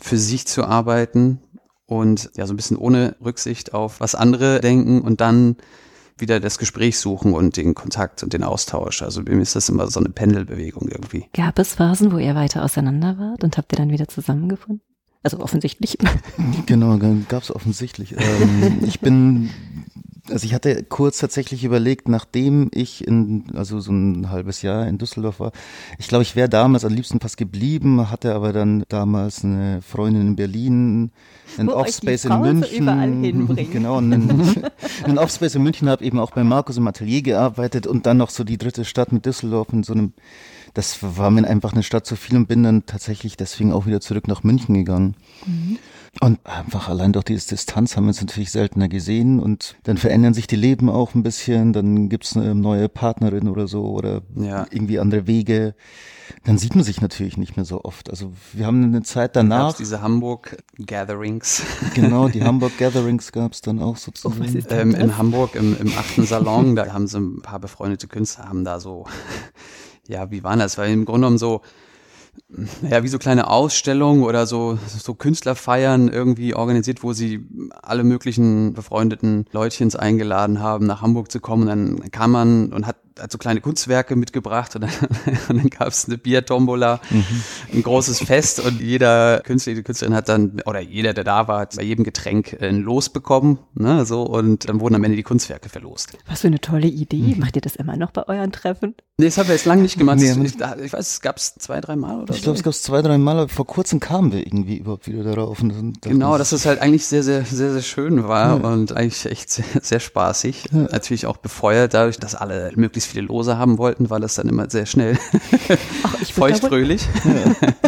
für 0.00 0.18
sich 0.18 0.46
zu 0.46 0.64
arbeiten 0.64 1.40
und 1.86 2.30
ja, 2.36 2.46
so 2.46 2.52
ein 2.52 2.56
bisschen 2.56 2.76
ohne 2.76 3.16
Rücksicht 3.24 3.74
auf 3.74 4.00
was 4.00 4.14
andere 4.14 4.60
denken 4.60 5.00
und 5.00 5.20
dann 5.20 5.56
wieder 6.18 6.40
das 6.40 6.58
Gespräch 6.58 6.98
suchen 6.98 7.34
und 7.34 7.56
den 7.56 7.74
Kontakt 7.74 8.22
und 8.22 8.32
den 8.32 8.44
Austausch. 8.44 9.02
Also 9.02 9.24
bei 9.24 9.34
mir 9.34 9.42
ist 9.42 9.56
das 9.56 9.68
immer 9.68 9.88
so 9.88 10.00
eine 10.00 10.10
Pendelbewegung 10.10 10.88
irgendwie. 10.88 11.26
Gab 11.34 11.58
es 11.58 11.74
Phasen, 11.74 12.12
wo 12.12 12.18
ihr 12.18 12.34
weiter 12.34 12.64
auseinander 12.64 13.18
wart 13.18 13.44
und 13.44 13.56
habt 13.56 13.72
ihr 13.72 13.76
dann 13.76 13.90
wieder 13.90 14.08
zusammengefunden? 14.08 14.91
Also 15.22 15.40
offensichtlich. 15.40 15.98
Genau, 16.66 16.98
gab 17.28 17.42
es 17.42 17.54
offensichtlich. 17.54 18.14
Ähm, 18.18 18.80
ich 18.84 19.00
bin 19.00 19.50
also 20.30 20.44
ich 20.44 20.54
hatte 20.54 20.84
kurz 20.84 21.18
tatsächlich 21.18 21.64
überlegt, 21.64 22.08
nachdem 22.08 22.70
ich 22.72 23.06
in, 23.06 23.44
also 23.54 23.80
so 23.80 23.92
ein 23.92 24.30
halbes 24.30 24.62
Jahr 24.62 24.86
in 24.86 24.98
Düsseldorf 24.98 25.40
war, 25.40 25.52
ich 25.98 26.06
glaube, 26.06 26.22
ich 26.22 26.36
wäre 26.36 26.48
damals 26.48 26.84
am 26.84 26.94
liebsten 26.94 27.20
fast 27.20 27.36
geblieben, 27.36 28.10
hatte 28.10 28.34
aber 28.34 28.52
dann 28.52 28.84
damals 28.88 29.44
eine 29.44 29.82
Freundin 29.82 30.28
in 30.28 30.36
Berlin, 30.36 31.10
ein 31.58 31.68
Offspace 31.68 32.26
in 32.26 32.40
München. 32.40 33.56
Genau, 33.72 33.96
einen 33.98 35.18
Offspace 35.18 35.56
in 35.56 35.62
München, 35.62 35.88
habe 35.88 36.04
eben 36.04 36.20
auch 36.20 36.30
bei 36.30 36.44
Markus 36.44 36.76
im 36.76 36.86
Atelier 36.86 37.22
gearbeitet 37.22 37.86
und 37.86 38.06
dann 38.06 38.18
noch 38.18 38.30
so 38.30 38.44
die 38.44 38.58
dritte 38.58 38.84
Stadt 38.84 39.10
mit 39.12 39.26
Düsseldorf 39.26 39.72
in 39.72 39.82
so 39.82 39.92
einem, 39.92 40.12
das 40.74 40.98
war 41.02 41.30
mir 41.30 41.46
einfach 41.46 41.72
eine 41.72 41.82
Stadt 41.82 42.06
zu 42.06 42.16
viel 42.16 42.36
und 42.36 42.46
bin 42.46 42.62
dann 42.62 42.86
tatsächlich 42.86 43.36
deswegen 43.36 43.72
auch 43.72 43.86
wieder 43.86 44.00
zurück 44.00 44.28
nach 44.28 44.42
München 44.42 44.74
gegangen. 44.74 45.16
Mhm. 45.46 45.78
Und 46.20 46.44
einfach 46.44 46.90
allein 46.90 47.12
durch 47.12 47.24
diese 47.24 47.48
Distanz 47.48 47.96
haben 47.96 48.04
wir 48.04 48.08
uns 48.08 48.20
natürlich 48.20 48.50
seltener 48.50 48.88
gesehen 48.88 49.40
und 49.40 49.76
dann 49.84 49.96
verändern 49.96 50.34
sich 50.34 50.46
die 50.46 50.56
Leben 50.56 50.90
auch 50.90 51.14
ein 51.14 51.22
bisschen, 51.22 51.72
dann 51.72 52.10
gibt's 52.10 52.36
eine 52.36 52.54
neue 52.54 52.90
Partnerin 52.90 53.48
oder 53.48 53.66
so 53.66 53.86
oder 53.86 54.20
ja. 54.34 54.66
irgendwie 54.70 54.98
andere 54.98 55.26
Wege. 55.26 55.74
Dann 56.44 56.58
sieht 56.58 56.74
man 56.74 56.84
sich 56.84 57.00
natürlich 57.00 57.38
nicht 57.38 57.56
mehr 57.56 57.64
so 57.64 57.82
oft. 57.84 58.10
Also 58.10 58.32
wir 58.52 58.66
haben 58.66 58.84
eine 58.84 59.02
Zeit 59.02 59.36
danach. 59.36 59.68
Gab's 59.68 59.78
diese 59.78 60.02
Hamburg 60.02 60.62
Gatherings. 60.78 61.62
Genau, 61.94 62.28
die 62.28 62.42
Hamburg 62.44 62.76
Gatherings 62.78 63.32
gab's 63.32 63.62
dann 63.62 63.80
auch 63.80 63.96
sozusagen. 63.96 64.42
Oh, 64.42 64.74
ähm, 64.74 64.94
in 64.94 65.16
Hamburg 65.16 65.54
im, 65.54 65.76
im 65.78 65.92
achten 65.96 66.24
Salon, 66.24 66.76
da 66.76 66.92
haben 66.92 67.06
sie 67.06 67.18
ein 67.18 67.40
paar 67.40 67.58
befreundete 67.58 68.06
Künstler, 68.06 68.48
haben 68.48 68.64
da 68.64 68.80
so, 68.80 69.06
ja, 70.08 70.30
wie 70.30 70.42
war 70.42 70.56
das? 70.56 70.78
Weil 70.78 70.92
im 70.92 71.04
Grunde 71.04 71.26
genommen 71.26 71.38
so, 71.38 71.62
ja, 72.88 73.02
wie 73.02 73.08
so 73.08 73.18
kleine 73.18 73.48
Ausstellungen 73.48 74.24
oder 74.24 74.46
so, 74.46 74.78
so 74.86 75.14
Künstlerfeiern 75.14 76.08
irgendwie 76.08 76.54
organisiert, 76.54 77.02
wo 77.02 77.12
sie 77.12 77.46
alle 77.82 78.04
möglichen 78.04 78.72
befreundeten 78.72 79.46
Leutchens 79.52 79.96
eingeladen 79.96 80.60
haben, 80.60 80.86
nach 80.86 81.02
Hamburg 81.02 81.30
zu 81.30 81.40
kommen. 81.40 81.62
Und 81.62 81.68
dann 81.68 82.10
kam 82.10 82.32
man 82.32 82.72
und 82.72 82.86
hat 82.86 82.96
hat 83.18 83.32
so 83.32 83.38
kleine 83.38 83.60
Kunstwerke 83.60 84.16
mitgebracht 84.16 84.74
und 84.74 84.82
dann, 84.82 84.90
und 85.48 85.58
dann 85.58 85.70
gab 85.70 85.88
es 85.88 86.06
eine 86.06 86.18
Biertombola, 86.18 87.00
mhm. 87.10 87.24
ein 87.72 87.82
großes 87.82 88.20
Fest 88.20 88.60
und 88.60 88.80
jeder 88.80 89.40
Künstler, 89.40 89.74
die 89.74 89.82
Künstlerin 89.82 90.14
hat 90.14 90.28
dann, 90.28 90.60
oder 90.66 90.80
jeder, 90.80 91.14
der 91.14 91.24
da 91.24 91.48
war, 91.48 91.60
hat 91.60 91.76
bei 91.76 91.82
jedem 91.82 92.04
Getränk 92.04 92.56
ein 92.60 92.80
Los 92.80 93.10
bekommen, 93.10 93.58
ne, 93.74 94.04
so, 94.04 94.22
und 94.22 94.68
dann 94.68 94.80
wurden 94.80 94.94
am 94.94 95.04
Ende 95.04 95.16
die 95.16 95.22
Kunstwerke 95.22 95.68
verlost. 95.68 96.16
Was 96.28 96.40
für 96.40 96.48
eine 96.48 96.60
tolle 96.60 96.88
Idee. 96.88 97.34
Mhm. 97.34 97.40
Macht 97.40 97.56
ihr 97.56 97.62
das 97.62 97.76
immer 97.76 97.96
noch 97.96 98.10
bei 98.10 98.26
euren 98.28 98.52
Treffen? 98.52 98.94
Nee, 99.18 99.26
das 99.26 99.38
haben 99.38 99.48
wir 99.48 99.54
jetzt 99.54 99.66
lange 99.66 99.82
nicht 99.82 99.98
gemacht. 99.98 100.18
Nee, 100.18 100.32
ich, 100.32 100.54
ich, 100.84 100.92
weiß, 100.92 101.12
es 101.12 101.20
gab 101.20 101.36
es 101.36 101.54
zwei, 101.54 101.80
drei 101.80 101.96
Mal 101.96 102.22
oder 102.22 102.32
Ich 102.34 102.40
so. 102.40 102.44
glaube, 102.44 102.58
es 102.58 102.64
gab 102.64 102.72
es 102.72 102.82
zwei, 102.82 103.02
drei 103.02 103.18
Mal, 103.18 103.38
aber 103.38 103.48
vor 103.48 103.66
kurzem 103.66 104.00
kamen 104.00 104.32
wir 104.32 104.40
irgendwie 104.44 104.78
überhaupt 104.78 105.06
wieder 105.06 105.22
darauf. 105.22 105.62
Und 105.62 106.00
genau, 106.00 106.38
dass 106.38 106.52
es 106.52 106.64
halt 106.66 106.80
eigentlich 106.80 107.06
sehr, 107.06 107.22
sehr, 107.22 107.44
sehr, 107.44 107.72
sehr 107.72 107.82
schön 107.82 108.26
war 108.26 108.60
ja. 108.60 108.68
und 108.68 108.92
eigentlich 108.92 109.26
echt 109.26 109.50
sehr, 109.50 109.64
sehr 109.82 110.00
spaßig. 110.00 110.70
Ja. 110.72 110.88
Natürlich 110.90 111.26
auch 111.26 111.36
befeuert 111.36 111.94
dadurch, 111.94 112.18
dass 112.18 112.34
alle 112.34 112.72
möglichst 112.74 113.01
viele 113.06 113.26
Lose 113.26 113.58
haben 113.58 113.78
wollten, 113.78 114.10
weil 114.10 114.22
es 114.22 114.34
dann 114.34 114.48
immer 114.48 114.70
sehr 114.70 114.86
schnell 114.86 115.18
Ach, 116.02 116.16
feuchtfröhlich. 116.18 117.06
Ja. 117.24 117.70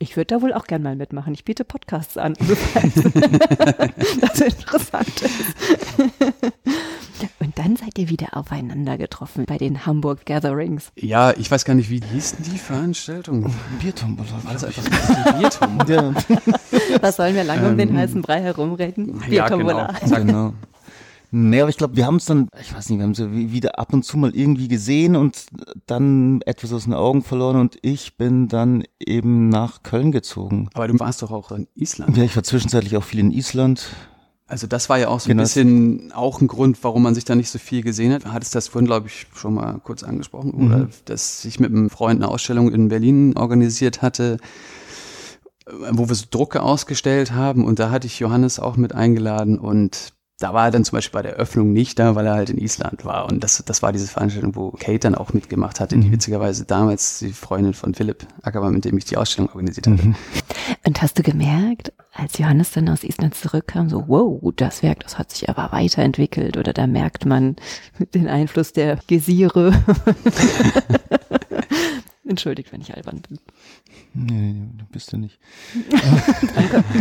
Ich 0.00 0.16
würde 0.16 0.36
da 0.36 0.42
wohl 0.42 0.52
auch 0.52 0.66
gern 0.66 0.82
mal 0.82 0.94
mitmachen. 0.94 1.34
Ich 1.34 1.44
biete 1.44 1.64
Podcasts 1.64 2.16
an. 2.16 2.34
das 4.20 4.40
interessant 4.40 5.22
ist. 5.22 6.52
Und 7.40 7.58
dann 7.58 7.74
seid 7.74 7.98
ihr 7.98 8.08
wieder 8.08 8.36
aufeinander 8.36 8.96
getroffen 8.96 9.44
bei 9.44 9.58
den 9.58 9.86
Hamburg 9.86 10.24
Gatherings. 10.24 10.92
Ja, 10.94 11.32
ich 11.32 11.50
weiß 11.50 11.64
gar 11.64 11.74
nicht, 11.74 11.90
wie 11.90 12.00
hießen 12.00 12.38
die 12.44 12.58
Veranstaltungen? 12.58 13.52
Biertombola. 13.80 14.40
Das 14.52 14.62
einfach 14.62 14.84
Biertombola? 15.36 16.14
Was 17.00 17.16
sollen 17.16 17.34
wir 17.34 17.42
lange 17.42 17.68
um 17.68 17.76
den 17.76 17.88
ähm, 17.88 17.98
heißen 17.98 18.22
Brei 18.22 18.40
herumreden? 18.40 19.18
Biertombola. 19.28 19.94
Ja, 20.06 20.18
genau. 20.18 20.52
Genau. 21.30 21.48
Nee, 21.48 21.60
aber 21.60 21.70
ich 21.70 21.76
glaube, 21.76 21.96
wir 21.96 22.06
haben 22.06 22.16
es 22.16 22.24
dann, 22.24 22.48
ich 22.60 22.74
weiß 22.74 22.88
nicht, 22.88 22.98
wir 22.98 23.04
haben 23.04 23.12
es 23.12 23.30
wieder 23.30 23.78
ab 23.78 23.92
und 23.92 24.04
zu 24.04 24.16
mal 24.18 24.34
irgendwie 24.34 24.68
gesehen 24.68 25.16
und 25.16 25.46
dann 25.86 26.40
etwas 26.42 26.72
aus 26.72 26.84
den 26.84 26.94
Augen 26.94 27.22
verloren 27.22 27.56
und 27.56 27.78
ich 27.82 28.16
bin 28.16 28.48
dann 28.48 28.84
eben 28.98 29.48
nach 29.48 29.82
Köln 29.82 30.12
gezogen. 30.12 30.70
Aber 30.74 30.88
du 30.88 30.98
warst 30.98 31.22
doch 31.22 31.30
auch 31.30 31.50
in 31.52 31.68
Island. 31.74 32.16
Ja, 32.16 32.24
ich 32.24 32.36
war 32.36 32.42
zwischenzeitlich 32.42 32.96
auch 32.96 33.04
viel 33.04 33.20
in 33.20 33.30
Island. 33.30 33.88
Also 34.46 34.66
das 34.66 34.88
war 34.88 34.98
ja 34.98 35.08
auch 35.08 35.20
so 35.20 35.28
genau. 35.28 35.42
ein 35.42 35.44
bisschen 35.44 36.12
auch 36.12 36.40
ein 36.40 36.48
Grund, 36.48 36.82
warum 36.82 37.02
man 37.02 37.14
sich 37.14 37.26
da 37.26 37.34
nicht 37.34 37.50
so 37.50 37.58
viel 37.58 37.82
gesehen 37.82 38.14
hat. 38.14 38.24
Du 38.24 38.32
hattest 38.32 38.54
das 38.54 38.68
vorhin, 38.68 38.86
glaube 38.86 39.08
ich, 39.08 39.26
schon 39.34 39.54
mal 39.54 39.78
kurz 39.84 40.02
angesprochen, 40.02 40.52
mhm. 40.56 40.66
oder 40.66 40.88
dass 41.04 41.44
ich 41.44 41.60
mit 41.60 41.70
einem 41.70 41.90
Freund 41.90 42.22
eine 42.22 42.32
Ausstellung 42.32 42.72
in 42.72 42.88
Berlin 42.88 43.36
organisiert 43.36 44.00
hatte, 44.00 44.38
wo 45.90 46.08
wir 46.08 46.14
so 46.14 46.24
Drucke 46.30 46.62
ausgestellt 46.62 47.32
haben 47.32 47.64
und 47.64 47.78
da 47.78 47.90
hatte 47.90 48.06
ich 48.06 48.20
Johannes 48.20 48.58
auch 48.58 48.78
mit 48.78 48.94
eingeladen 48.94 49.58
und 49.58 50.14
da 50.38 50.54
war 50.54 50.66
er 50.66 50.70
dann 50.70 50.84
zum 50.84 50.96
Beispiel 50.96 51.18
bei 51.18 51.22
der 51.22 51.34
Öffnung 51.34 51.72
nicht 51.72 51.98
da, 51.98 52.14
weil 52.14 52.26
er 52.26 52.34
halt 52.34 52.48
in 52.50 52.58
Island 52.58 53.04
war. 53.04 53.26
Und 53.26 53.42
das, 53.42 53.62
das 53.66 53.82
war 53.82 53.92
diese 53.92 54.06
Veranstaltung, 54.06 54.54
wo 54.54 54.70
Kate 54.70 55.00
dann 55.00 55.16
auch 55.16 55.32
mitgemacht 55.32 55.80
hatte, 55.80 55.96
mhm. 55.96 56.02
die 56.02 56.12
witzigerweise 56.12 56.64
damals 56.64 57.18
die 57.18 57.32
Freundin 57.32 57.74
von 57.74 57.92
Philipp 57.92 58.24
Ackermann, 58.42 58.74
mit 58.74 58.84
dem 58.84 58.96
ich 58.96 59.04
die 59.04 59.16
Ausstellung 59.16 59.50
organisiert 59.50 59.88
hatte. 59.88 60.06
Mhm. 60.06 60.14
Und 60.86 61.02
hast 61.02 61.18
du 61.18 61.24
gemerkt, 61.24 61.92
als 62.12 62.38
Johannes 62.38 62.70
dann 62.70 62.88
aus 62.88 63.02
Island 63.02 63.34
zurückkam, 63.34 63.88
so, 63.88 64.04
wow, 64.06 64.40
das 64.54 64.84
Werk, 64.84 65.00
das 65.00 65.18
hat 65.18 65.32
sich 65.32 65.48
aber 65.48 65.72
weiterentwickelt 65.72 66.56
oder 66.56 66.72
da 66.72 66.86
merkt 66.86 67.26
man 67.26 67.56
den 68.14 68.28
Einfluss 68.28 68.72
der 68.72 69.00
Gesiere. 69.08 69.72
Entschuldigt, 72.28 72.72
wenn 72.72 72.82
ich 72.82 72.94
albern 72.94 73.22
bin. 73.26 73.38
Nee, 74.12 74.52
nee, 74.52 74.68
du 74.76 74.84
bist 74.92 75.12
du 75.12 75.16
nicht. 75.16 75.38
Danke. 76.54 76.84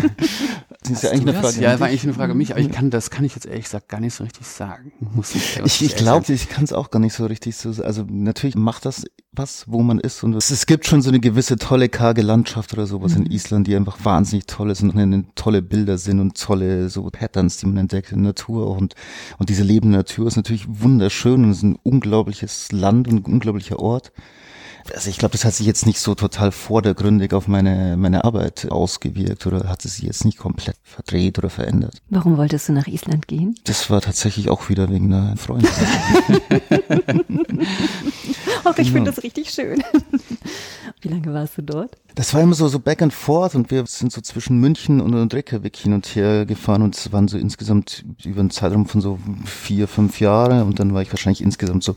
Das 0.80 0.92
ist 0.92 1.04
ja 1.04 1.10
eigentlich 1.10 1.36
eine 1.36 1.42
Frage. 1.42 1.62
Ja, 1.62 1.80
war 1.82 1.88
eigentlich 1.88 2.04
eine 2.04 2.14
Frage 2.14 2.32
an 2.32 2.38
mich, 2.38 2.52
aber 2.52 2.62
ich 2.62 2.72
kann, 2.72 2.90
das 2.90 3.10
kann 3.10 3.26
ich 3.26 3.36
jetzt 3.36 3.46
ehrlich 3.46 3.66
gesagt 3.66 3.90
gar 3.90 4.00
nicht 4.00 4.14
so 4.14 4.24
richtig 4.24 4.48
sagen. 4.48 4.94
Muss 5.00 5.36
ich 5.36 5.60
ich, 5.60 5.82
ich 5.82 5.96
glaube, 5.98 6.32
ich 6.32 6.48
kann 6.48 6.64
es 6.64 6.72
auch 6.72 6.92
gar 6.92 7.00
nicht 7.00 7.14
so 7.14 7.26
richtig 7.26 7.58
so 7.58 7.84
Also 7.84 8.06
natürlich 8.08 8.56
macht 8.56 8.86
das 8.86 9.04
was, 9.34 9.66
wo 9.68 9.82
man 9.82 10.00
ist. 10.00 10.24
Und 10.24 10.34
es, 10.36 10.50
es 10.50 10.66
gibt 10.66 10.86
schon 10.86 11.02
so 11.02 11.10
eine 11.10 11.20
gewisse 11.20 11.58
tolle, 11.58 11.90
karge 11.90 12.22
Landschaft 12.22 12.74
oder 12.74 12.88
sowas 12.88 13.16
mhm. 13.16 13.26
in 13.26 13.32
Island, 13.32 13.68
die 13.68 13.76
einfach 13.76 13.98
wahnsinnig 14.04 14.46
toll 14.46 14.72
ist 14.72 14.82
und 14.82 14.96
eine, 14.98 15.26
tolle 15.36 15.62
Bilder 15.62 15.98
sind 15.98 16.20
und 16.20 16.40
tolle 16.40 16.90
so 16.90 17.04
Patterns, 17.12 17.58
die 17.58 17.66
man 17.66 17.78
entdeckt 17.78 18.12
in 18.12 18.20
der 18.20 18.28
Natur. 18.28 18.70
Und, 18.70 18.96
und 19.38 19.50
diese 19.50 19.64
lebende 19.64 19.98
Natur 19.98 20.28
ist 20.28 20.38
natürlich 20.38 20.66
wunderschön 20.68 21.44
und 21.44 21.52
es 21.52 21.58
ist 21.58 21.64
ein 21.64 21.80
unglaubliches 21.84 22.72
Land 22.72 23.08
und 23.08 23.28
ein 23.28 23.34
unglaublicher 23.34 23.80
Ort 23.80 24.12
also 24.94 25.10
ich 25.10 25.18
glaube, 25.18 25.34
das 25.34 25.46
hat 25.46 25.54
sich 25.54 25.66
jetzt 25.66 25.86
nicht 25.86 26.00
so 26.00 26.16
total 26.16 26.52
vordergründig 26.52 27.34
auf 27.34 27.48
meine, 27.48 27.98
meine 27.98 28.24
Arbeit 28.24 28.70
ausgewirkt 28.72 29.46
oder 29.48 29.70
hat 29.70 29.86
es 29.86 29.96
sich 29.96 30.06
jetzt 30.06 30.26
nicht 30.26 30.38
komplett 30.38 30.78
verdreht 30.84 31.38
oder 31.38 31.50
verändert. 31.50 32.02
Warum 32.10 32.38
wolltest 32.38 32.70
du 32.70 32.74
nach 32.74 32.88
Island 32.88 33.28
gehen? 33.28 33.56
Das 33.66 33.90
war 33.90 34.02
tatsächlich 34.02 34.50
auch 34.50 34.70
wieder 34.70 34.90
wegen 34.90 35.14
einer 35.14 35.38
Freundin. 35.38 35.70
Ach, 38.64 38.78
ich 38.78 38.92
finde 38.92 39.12
das 39.12 39.24
richtig 39.24 39.50
schön. 39.52 39.84
Wie 41.02 41.10
lange 41.10 41.34
warst 41.34 41.58
du 41.58 41.62
dort? 41.62 41.98
Das 42.16 42.34
war 42.34 42.42
immer 42.42 42.56
so, 42.56 42.68
so 42.68 42.80
back 42.80 43.02
and 43.02 43.14
forth 43.14 43.54
und 43.56 43.70
wir 43.70 43.86
sind 43.86 44.12
so 44.12 44.22
zwischen 44.22 44.58
München 44.58 45.00
und 45.00 45.34
Reykjavik 45.34 45.76
hin 45.76 45.94
und 45.94 46.08
her 46.16 46.46
gefahren 46.46 46.82
und 46.82 46.96
es 46.96 47.12
waren 47.12 47.28
so 47.28 47.38
insgesamt 47.38 48.04
über 48.26 48.40
einen 48.40 48.50
Zeitraum 48.50 48.88
von 48.88 49.02
so 49.02 49.20
vier, 49.46 49.88
fünf 49.88 50.20
Jahre 50.20 50.64
und 50.66 50.80
dann 50.80 50.94
war 50.94 51.02
ich 51.02 51.12
wahrscheinlich 51.12 51.42
insgesamt 51.42 51.84
so 51.84 51.96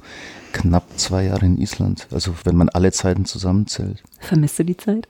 knapp 0.52 0.84
zwei 0.96 1.24
Jahre 1.24 1.46
in 1.46 1.58
Island. 1.58 2.08
Also 2.10 2.34
wenn 2.44 2.56
man 2.56 2.68
alle 2.68 2.79
Zeiten 2.90 3.26
zusammenzählt. 3.26 4.02
Vermisst 4.18 4.58
du 4.58 4.64
die 4.64 4.76
Zeit? 4.76 5.08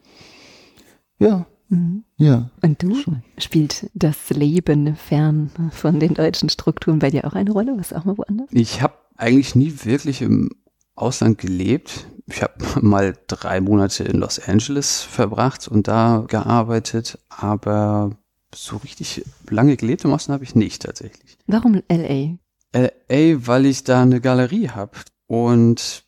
Ja. 1.18 1.46
Mhm. 1.68 2.04
Ja. 2.16 2.50
Und 2.62 2.82
du? 2.82 2.94
Schon. 2.96 3.22
Spielt 3.38 3.90
das 3.94 4.30
Leben 4.30 4.96
fern 4.96 5.50
von 5.70 6.00
den 6.00 6.14
deutschen 6.14 6.48
Strukturen 6.48 6.98
bei 6.98 7.10
dir 7.10 7.24
auch 7.26 7.34
eine 7.34 7.52
Rolle? 7.52 7.74
Was 7.78 7.92
auch 7.92 8.04
mal 8.04 8.18
woanders? 8.18 8.48
Ich 8.50 8.82
habe 8.82 8.94
eigentlich 9.16 9.54
nie 9.54 9.72
wirklich 9.84 10.20
im 10.22 10.50
Ausland 10.96 11.38
gelebt. 11.38 12.06
Ich 12.26 12.42
habe 12.42 12.54
mal 12.80 13.16
drei 13.28 13.60
Monate 13.60 14.04
in 14.04 14.18
Los 14.18 14.38
Angeles 14.40 15.02
verbracht 15.02 15.68
und 15.68 15.88
da 15.88 16.24
gearbeitet, 16.26 17.18
aber 17.28 18.10
so 18.52 18.76
richtig 18.78 19.24
lange 19.48 19.76
gelebt 19.76 20.04
im 20.04 20.12
Osten 20.12 20.32
habe 20.32 20.44
ich 20.44 20.54
nicht 20.54 20.82
tatsächlich. 20.82 21.38
Warum 21.46 21.82
LA? 21.88 22.36
LA, 22.74 23.46
weil 23.46 23.66
ich 23.66 23.84
da 23.84 24.02
eine 24.02 24.20
Galerie 24.20 24.70
habe 24.70 24.98
und 25.26 26.04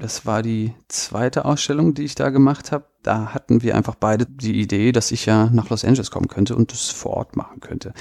das 0.00 0.26
war 0.26 0.42
die 0.42 0.74
zweite 0.88 1.44
Ausstellung, 1.44 1.94
die 1.94 2.04
ich 2.04 2.14
da 2.14 2.30
gemacht 2.30 2.72
habe. 2.72 2.86
Da 3.02 3.32
hatten 3.32 3.62
wir 3.62 3.76
einfach 3.76 3.94
beide 3.94 4.26
die 4.26 4.60
Idee, 4.60 4.92
dass 4.92 5.12
ich 5.12 5.26
ja 5.26 5.48
nach 5.52 5.70
Los 5.70 5.84
Angeles 5.84 6.10
kommen 6.10 6.28
könnte 6.28 6.56
und 6.56 6.72
das 6.72 6.88
vor 6.90 7.12
Ort 7.12 7.36
machen 7.36 7.60
könnte 7.60 7.94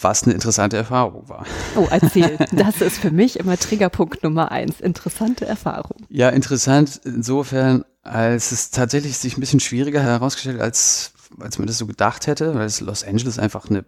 was 0.00 0.24
eine 0.24 0.34
interessante 0.34 0.76
Erfahrung 0.76 1.28
war. 1.28 1.46
Oh, 1.76 1.86
erzähl. 1.90 2.38
Das 2.52 2.80
ist 2.80 2.98
für 2.98 3.10
mich 3.10 3.38
immer 3.38 3.56
Triggerpunkt 3.56 4.22
Nummer 4.22 4.50
eins. 4.50 4.80
Interessante 4.80 5.46
Erfahrung. 5.46 6.06
Ja, 6.08 6.28
interessant 6.28 7.00
insofern, 7.04 7.84
als 8.02 8.52
es 8.52 8.70
tatsächlich 8.70 9.18
sich 9.18 9.36
ein 9.36 9.40
bisschen 9.40 9.60
schwieriger 9.60 10.02
herausgestellt, 10.02 10.60
als, 10.60 11.12
als 11.40 11.58
man 11.58 11.66
das 11.66 11.78
so 11.78 11.86
gedacht 11.86 12.26
hätte, 12.26 12.54
weil 12.54 12.66
es 12.66 12.80
Los 12.80 13.04
Angeles 13.04 13.38
einfach 13.38 13.68
eine 13.68 13.84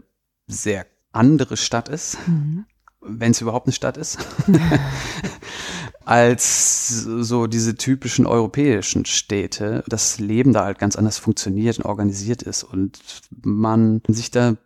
sehr 0.47 0.87
andere 1.12 1.57
Stadt 1.57 1.88
ist. 1.88 2.19
Mhm. 2.27 2.66
Wenn 3.01 3.31
es 3.31 3.40
überhaupt 3.40 3.66
eine 3.66 3.73
Stadt 3.73 3.97
ist. 3.97 4.19
als 6.05 7.03
so 7.03 7.47
diese 7.47 7.77
typischen 7.77 8.27
europäischen 8.27 9.05
Städte. 9.05 9.85
Das 9.87 10.19
Leben 10.19 10.53
da 10.53 10.65
halt 10.65 10.79
ganz 10.79 10.97
anders 10.97 11.19
funktioniert 11.19 11.79
und 11.79 11.85
organisiert 11.85 12.43
ist 12.43 12.65
und 12.65 12.99
man 13.43 14.03
sich 14.09 14.31
da 14.31 14.57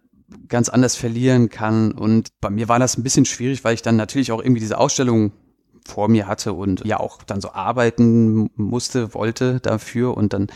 ganz 0.48 0.68
anders 0.68 0.96
verlieren 0.96 1.48
kann. 1.48 1.92
Und 1.92 2.28
bei 2.40 2.50
mir 2.50 2.68
war 2.68 2.78
das 2.78 2.96
ein 2.96 3.02
bisschen 3.02 3.24
schwierig, 3.24 3.64
weil 3.64 3.74
ich 3.74 3.82
dann 3.82 3.96
natürlich 3.96 4.32
auch 4.32 4.40
irgendwie 4.40 4.60
diese 4.60 4.78
Ausstellung 4.78 5.32
vor 5.86 6.08
mir 6.08 6.26
hatte 6.26 6.54
und 6.54 6.84
ja 6.84 6.98
auch 6.98 7.22
dann 7.22 7.40
so 7.40 7.52
arbeiten 7.52 8.50
musste, 8.56 9.14
wollte 9.14 9.60
dafür. 9.60 10.16
Und 10.16 10.32
dann 10.32 10.48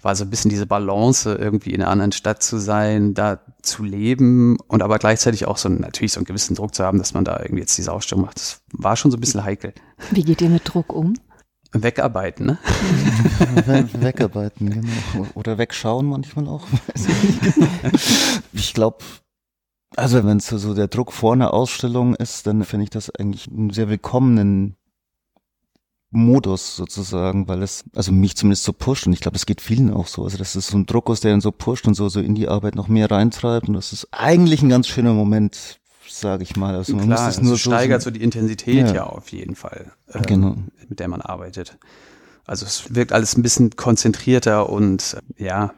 war 0.00 0.14
so 0.14 0.24
ein 0.24 0.30
bisschen 0.30 0.48
diese 0.48 0.66
Balance, 0.66 1.34
irgendwie 1.34 1.70
in 1.70 1.82
einer 1.82 1.90
anderen 1.90 2.12
Stadt 2.12 2.42
zu 2.42 2.58
sein, 2.58 3.14
da 3.14 3.40
zu 3.62 3.82
leben 3.82 4.58
und 4.68 4.82
aber 4.82 4.98
gleichzeitig 4.98 5.46
auch 5.46 5.56
so 5.56 5.68
natürlich 5.68 6.12
so 6.12 6.20
einen 6.20 6.26
gewissen 6.26 6.54
Druck 6.54 6.74
zu 6.74 6.84
haben, 6.84 6.98
dass 6.98 7.14
man 7.14 7.24
da 7.24 7.40
irgendwie 7.40 7.60
jetzt 7.60 7.76
diese 7.76 7.92
Ausstellung 7.92 8.24
macht. 8.24 8.36
Das 8.36 8.62
war 8.72 8.96
schon 8.96 9.10
so 9.10 9.16
ein 9.16 9.20
bisschen 9.20 9.44
heikel. 9.44 9.74
Wie 10.10 10.22
geht 10.22 10.40
ihr 10.40 10.48
mit 10.48 10.62
Druck 10.64 10.92
um? 10.92 11.14
Wegarbeiten, 11.72 12.46
ne? 12.46 12.58
Wegarbeiten, 14.00 14.70
genau. 14.70 15.26
Oder 15.34 15.56
wegschauen 15.56 16.06
manchmal 16.06 16.48
auch. 16.48 16.66
ich 18.52 18.74
glaube, 18.74 18.98
also 19.96 20.24
wenn 20.24 20.40
so, 20.40 20.58
so 20.58 20.74
der 20.74 20.88
Druck 20.88 21.12
vor 21.12 21.32
einer 21.32 21.52
Ausstellung 21.52 22.14
ist, 22.14 22.46
dann 22.46 22.64
finde 22.64 22.84
ich 22.84 22.90
das 22.90 23.10
eigentlich 23.10 23.48
einen 23.48 23.70
sehr 23.70 23.88
willkommenen 23.88 24.76
Modus 26.12 26.76
sozusagen, 26.76 27.46
weil 27.46 27.62
es, 27.62 27.84
also 27.94 28.10
mich 28.10 28.36
zumindest 28.36 28.64
so 28.64 28.72
pusht 28.72 29.06
und 29.06 29.12
ich 29.12 29.20
glaube, 29.20 29.36
es 29.36 29.46
geht 29.46 29.60
vielen 29.60 29.92
auch 29.92 30.08
so. 30.08 30.24
Also 30.24 30.38
das 30.38 30.56
ist 30.56 30.68
so 30.68 30.76
ein 30.76 30.86
Druck 30.86 31.08
aus, 31.08 31.20
der 31.20 31.32
ihn 31.32 31.40
so 31.40 31.52
pusht 31.52 31.86
und 31.86 31.94
so, 31.94 32.08
so 32.08 32.20
in 32.20 32.34
die 32.34 32.48
Arbeit 32.48 32.74
noch 32.74 32.88
mehr 32.88 33.10
reintreibt 33.10 33.68
und 33.68 33.74
das 33.74 33.92
ist 33.92 34.08
eigentlich 34.10 34.62
ein 34.62 34.68
ganz 34.68 34.88
schöner 34.88 35.12
Moment, 35.12 35.80
sage 36.08 36.42
ich 36.42 36.56
mal. 36.56 36.74
Also 36.74 36.96
man 36.96 37.06
Klar, 37.06 37.26
muss 37.26 37.36
es 37.36 37.42
nur 37.42 37.52
so 37.52 37.58
steigert 37.58 38.02
so 38.02 38.10
die 38.10 38.22
Intensität 38.22 38.88
ja, 38.88 38.94
ja 38.94 39.02
auf 39.04 39.30
jeden 39.30 39.54
Fall, 39.54 39.92
ähm, 40.12 40.22
genau. 40.22 40.56
mit 40.88 40.98
der 40.98 41.06
man 41.06 41.20
arbeitet. 41.20 41.78
Also 42.44 42.66
es 42.66 42.92
wirkt 42.92 43.12
alles 43.12 43.36
ein 43.36 43.42
bisschen 43.42 43.76
konzentrierter 43.76 44.68
und 44.68 45.16
ja, 45.36 45.72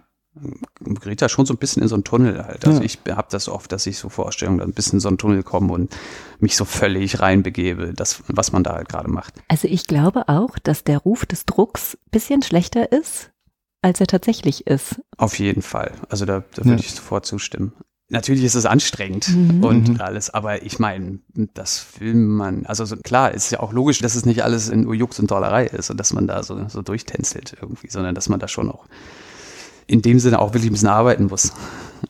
da 1.16 1.28
schon 1.28 1.46
so 1.46 1.54
ein 1.54 1.58
bisschen 1.58 1.82
in 1.82 1.88
so 1.88 1.94
einen 1.94 2.04
Tunnel 2.04 2.44
halt. 2.44 2.66
Also 2.66 2.78
Ja. 2.80 2.84
ich 2.84 2.98
habe 3.10 3.28
das 3.30 3.48
oft, 3.48 3.70
dass 3.72 3.86
ich 3.86 3.98
so 3.98 4.08
Vorstellungen, 4.08 4.58
dann 4.58 4.70
ein 4.70 4.74
bisschen 4.74 4.94
in 4.96 5.00
so 5.00 5.08
einen 5.08 5.18
Tunnel 5.18 5.42
komme 5.42 5.72
und 5.72 5.94
mich 6.40 6.56
so 6.56 6.64
völlig 6.64 7.20
reinbegebe, 7.20 7.92
das, 7.94 8.22
was 8.28 8.52
man 8.52 8.64
da 8.64 8.74
halt 8.74 8.88
gerade 8.88 9.10
macht. 9.10 9.34
Also 9.48 9.68
ich 9.68 9.86
glaube 9.86 10.28
auch, 10.28 10.58
dass 10.58 10.84
der 10.84 10.98
Ruf 10.98 11.26
des 11.26 11.44
Drucks 11.46 11.98
bisschen 12.10 12.42
schlechter 12.42 12.92
ist, 12.92 13.30
als 13.82 14.00
er 14.00 14.06
tatsächlich 14.06 14.66
ist. 14.66 15.00
Auf 15.18 15.38
jeden 15.38 15.62
Fall. 15.62 15.92
Also 16.08 16.24
da, 16.24 16.42
da 16.54 16.58
würde 16.64 16.70
Ja. 16.70 16.76
ich 16.78 16.92
sofort 16.92 17.26
zustimmen. 17.26 17.72
Natürlich 18.08 18.44
ist 18.44 18.54
es 18.56 18.66
anstrengend 18.66 19.28
Mhm. 19.28 19.64
und 19.64 19.88
Mhm. 19.90 20.00
alles, 20.00 20.28
aber 20.28 20.62
ich 20.64 20.78
meine, 20.78 21.20
das 21.54 21.86
will 21.98 22.14
man, 22.14 22.66
also 22.66 22.84
so, 22.84 22.96
klar, 22.96 23.32
ist 23.32 23.50
ja 23.52 23.60
auch 23.60 23.72
logisch, 23.72 24.00
dass 24.00 24.14
es 24.14 24.26
nicht 24.26 24.44
alles 24.44 24.68
in 24.68 24.90
Jux 24.92 25.18
und 25.18 25.30
Dollerei 25.30 25.66
ist 25.66 25.90
und 25.90 25.98
dass 25.98 26.12
man 26.12 26.26
da 26.26 26.42
so, 26.42 26.68
so 26.68 26.82
durchtänzelt 26.82 27.56
irgendwie, 27.60 27.88
sondern 27.88 28.14
dass 28.14 28.28
man 28.28 28.38
da 28.38 28.48
schon 28.48 28.70
auch 28.70 28.86
in 29.86 30.02
dem 30.02 30.18
Sinne 30.18 30.38
auch 30.40 30.48
wirklich 30.54 30.70
ein 30.70 30.74
bisschen 30.74 30.88
arbeiten 30.88 31.26
muss. 31.26 31.52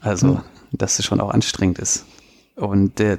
Also, 0.00 0.26
Ja. 0.34 0.44
dass 0.72 0.98
es 0.98 1.04
schon 1.04 1.20
auch 1.20 1.30
anstrengend 1.30 1.78
ist. 1.78 2.04
Und 2.56 2.98
der 2.98 3.18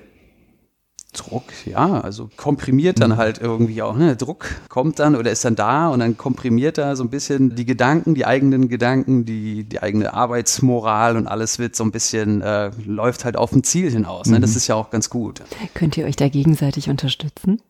Druck, 1.15 1.43
ja, 1.65 2.01
also 2.01 2.27
komprimiert 2.37 2.99
dann 2.99 3.17
halt 3.17 3.39
irgendwie 3.39 3.83
auch. 3.83 3.95
Ne? 3.95 4.07
Der 4.07 4.15
Druck 4.15 4.47
kommt 4.67 4.97
dann 4.97 5.15
oder 5.15 5.29
ist 5.31 5.45
dann 5.45 5.55
da 5.55 5.89
und 5.89 5.99
dann 5.99 6.17
komprimiert 6.17 6.79
er 6.79 6.95
so 6.95 7.03
ein 7.03 7.11
bisschen 7.11 7.55
die 7.55 7.65
Gedanken, 7.65 8.15
die 8.15 8.25
eigenen 8.25 8.67
Gedanken, 8.67 9.23
die, 9.23 9.63
die 9.63 9.79
eigene 9.83 10.11
Arbeitsmoral 10.15 11.15
und 11.15 11.27
alles 11.27 11.59
wird 11.59 11.75
so 11.75 11.83
ein 11.83 11.91
bisschen, 11.91 12.41
äh, 12.41 12.71
läuft 12.87 13.25
halt 13.25 13.37
auf 13.37 13.51
ein 13.51 13.63
Ziel 13.63 13.91
hinaus. 13.91 14.25
Ne? 14.27 14.39
Das 14.39 14.51
Mhm. 14.51 14.57
ist 14.57 14.67
ja 14.67 14.73
auch 14.75 14.89
ganz 14.89 15.11
gut. 15.11 15.43
Könnt 15.75 15.97
ihr 15.97 16.05
euch 16.05 16.15
da 16.15 16.29
gegenseitig 16.29 16.89
unterstützen? 16.89 17.61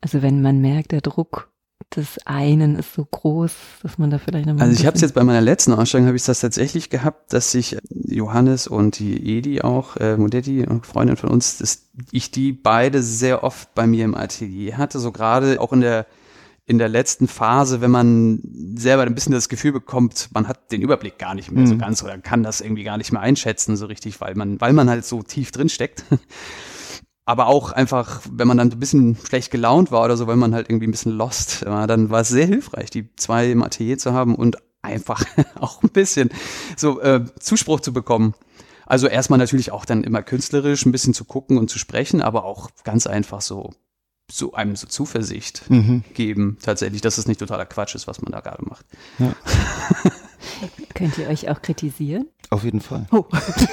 Also 0.00 0.22
wenn 0.22 0.40
man 0.40 0.60
merkt, 0.60 0.92
der 0.92 1.00
Druck 1.00 1.48
des 1.96 2.18
einen 2.24 2.76
ist 2.76 2.94
so 2.94 3.04
groß, 3.04 3.52
dass 3.82 3.98
man 3.98 4.10
da 4.10 4.18
vielleicht 4.18 4.46
noch 4.46 4.54
mal 4.54 4.62
Also 4.62 4.80
ich 4.80 4.86
habe 4.86 4.96
es 4.96 5.02
jetzt 5.02 5.14
bei 5.14 5.22
meiner 5.22 5.40
letzten 5.40 5.72
Ausstellung 5.72 6.06
habe 6.06 6.16
ich 6.16 6.24
das 6.24 6.40
tatsächlich 6.40 6.90
gehabt, 6.90 7.32
dass 7.32 7.52
sich 7.52 7.76
Johannes 7.90 8.66
und 8.66 8.98
die 8.98 9.36
Edi 9.36 9.60
auch, 9.60 9.96
äh, 9.96 10.16
Modetti, 10.16 10.64
eine 10.64 10.80
Freundin 10.82 11.16
von 11.16 11.30
uns, 11.30 11.58
dass 11.58 11.86
ich 12.10 12.30
die 12.30 12.52
beide 12.52 13.02
sehr 13.02 13.44
oft 13.44 13.74
bei 13.74 13.86
mir 13.86 14.04
im 14.04 14.14
Atelier 14.14 14.76
hatte, 14.76 14.98
so 14.98 15.12
gerade 15.12 15.60
auch 15.60 15.72
in 15.72 15.80
der 15.80 16.06
in 16.66 16.78
der 16.78 16.88
letzten 16.88 17.28
Phase, 17.28 17.82
wenn 17.82 17.90
man 17.90 18.40
selber 18.74 19.02
ein 19.02 19.14
bisschen 19.14 19.34
das 19.34 19.50
Gefühl 19.50 19.72
bekommt, 19.72 20.30
man 20.32 20.48
hat 20.48 20.72
den 20.72 20.80
Überblick 20.80 21.18
gar 21.18 21.34
nicht 21.34 21.50
mehr 21.52 21.66
so 21.66 21.74
Mhm. 21.74 21.78
ganz 21.78 22.02
oder 22.02 22.16
kann 22.16 22.42
das 22.42 22.62
irgendwie 22.62 22.84
gar 22.84 22.96
nicht 22.96 23.12
mehr 23.12 23.20
einschätzen 23.20 23.76
so 23.76 23.84
richtig, 23.84 24.18
weil 24.22 24.34
man 24.34 24.58
weil 24.62 24.72
man 24.72 24.88
halt 24.88 25.04
so 25.04 25.22
tief 25.22 25.50
drin 25.50 25.68
steckt. 25.68 26.04
Aber 27.26 27.46
auch 27.46 27.72
einfach, 27.72 28.20
wenn 28.30 28.46
man 28.46 28.58
dann 28.58 28.70
ein 28.70 28.78
bisschen 28.78 29.16
schlecht 29.16 29.50
gelaunt 29.50 29.90
war 29.90 30.04
oder 30.04 30.16
so, 30.16 30.26
weil 30.26 30.36
man 30.36 30.54
halt 30.54 30.68
irgendwie 30.68 30.86
ein 30.86 30.90
bisschen 30.90 31.12
lost 31.12 31.64
war, 31.64 31.86
dann 31.86 32.10
war 32.10 32.20
es 32.20 32.28
sehr 32.28 32.46
hilfreich, 32.46 32.90
die 32.90 33.14
zwei 33.16 33.50
im 33.50 33.62
Atelier 33.62 33.96
zu 33.96 34.12
haben 34.12 34.34
und 34.34 34.58
einfach 34.82 35.24
auch 35.60 35.82
ein 35.82 35.88
bisschen 35.88 36.28
so 36.76 37.00
äh, 37.00 37.24
Zuspruch 37.40 37.80
zu 37.80 37.92
bekommen. 37.94 38.34
Also 38.86 39.06
erstmal 39.06 39.38
natürlich 39.38 39.72
auch 39.72 39.86
dann 39.86 40.04
immer 40.04 40.22
künstlerisch 40.22 40.84
ein 40.84 40.92
bisschen 40.92 41.14
zu 41.14 41.24
gucken 41.24 41.56
und 41.56 41.70
zu 41.70 41.78
sprechen, 41.78 42.20
aber 42.20 42.44
auch 42.44 42.68
ganz 42.84 43.06
einfach 43.06 43.40
so, 43.40 43.70
so 44.30 44.52
einem 44.52 44.76
so 44.76 44.86
Zuversicht 44.86 45.70
Mhm. 45.70 46.04
geben, 46.12 46.58
tatsächlich, 46.62 47.00
dass 47.00 47.16
es 47.16 47.26
nicht 47.26 47.40
totaler 47.40 47.64
Quatsch 47.64 47.94
ist, 47.94 48.06
was 48.06 48.20
man 48.20 48.32
da 48.32 48.40
gerade 48.40 48.66
macht. 48.66 48.84
Könnt 50.94 51.16
ihr 51.16 51.28
euch 51.28 51.48
auch 51.48 51.62
kritisieren? 51.62 52.26
Auf 52.54 52.62
jeden 52.62 52.80
Fall. 52.80 53.04
Oh. 53.10 53.24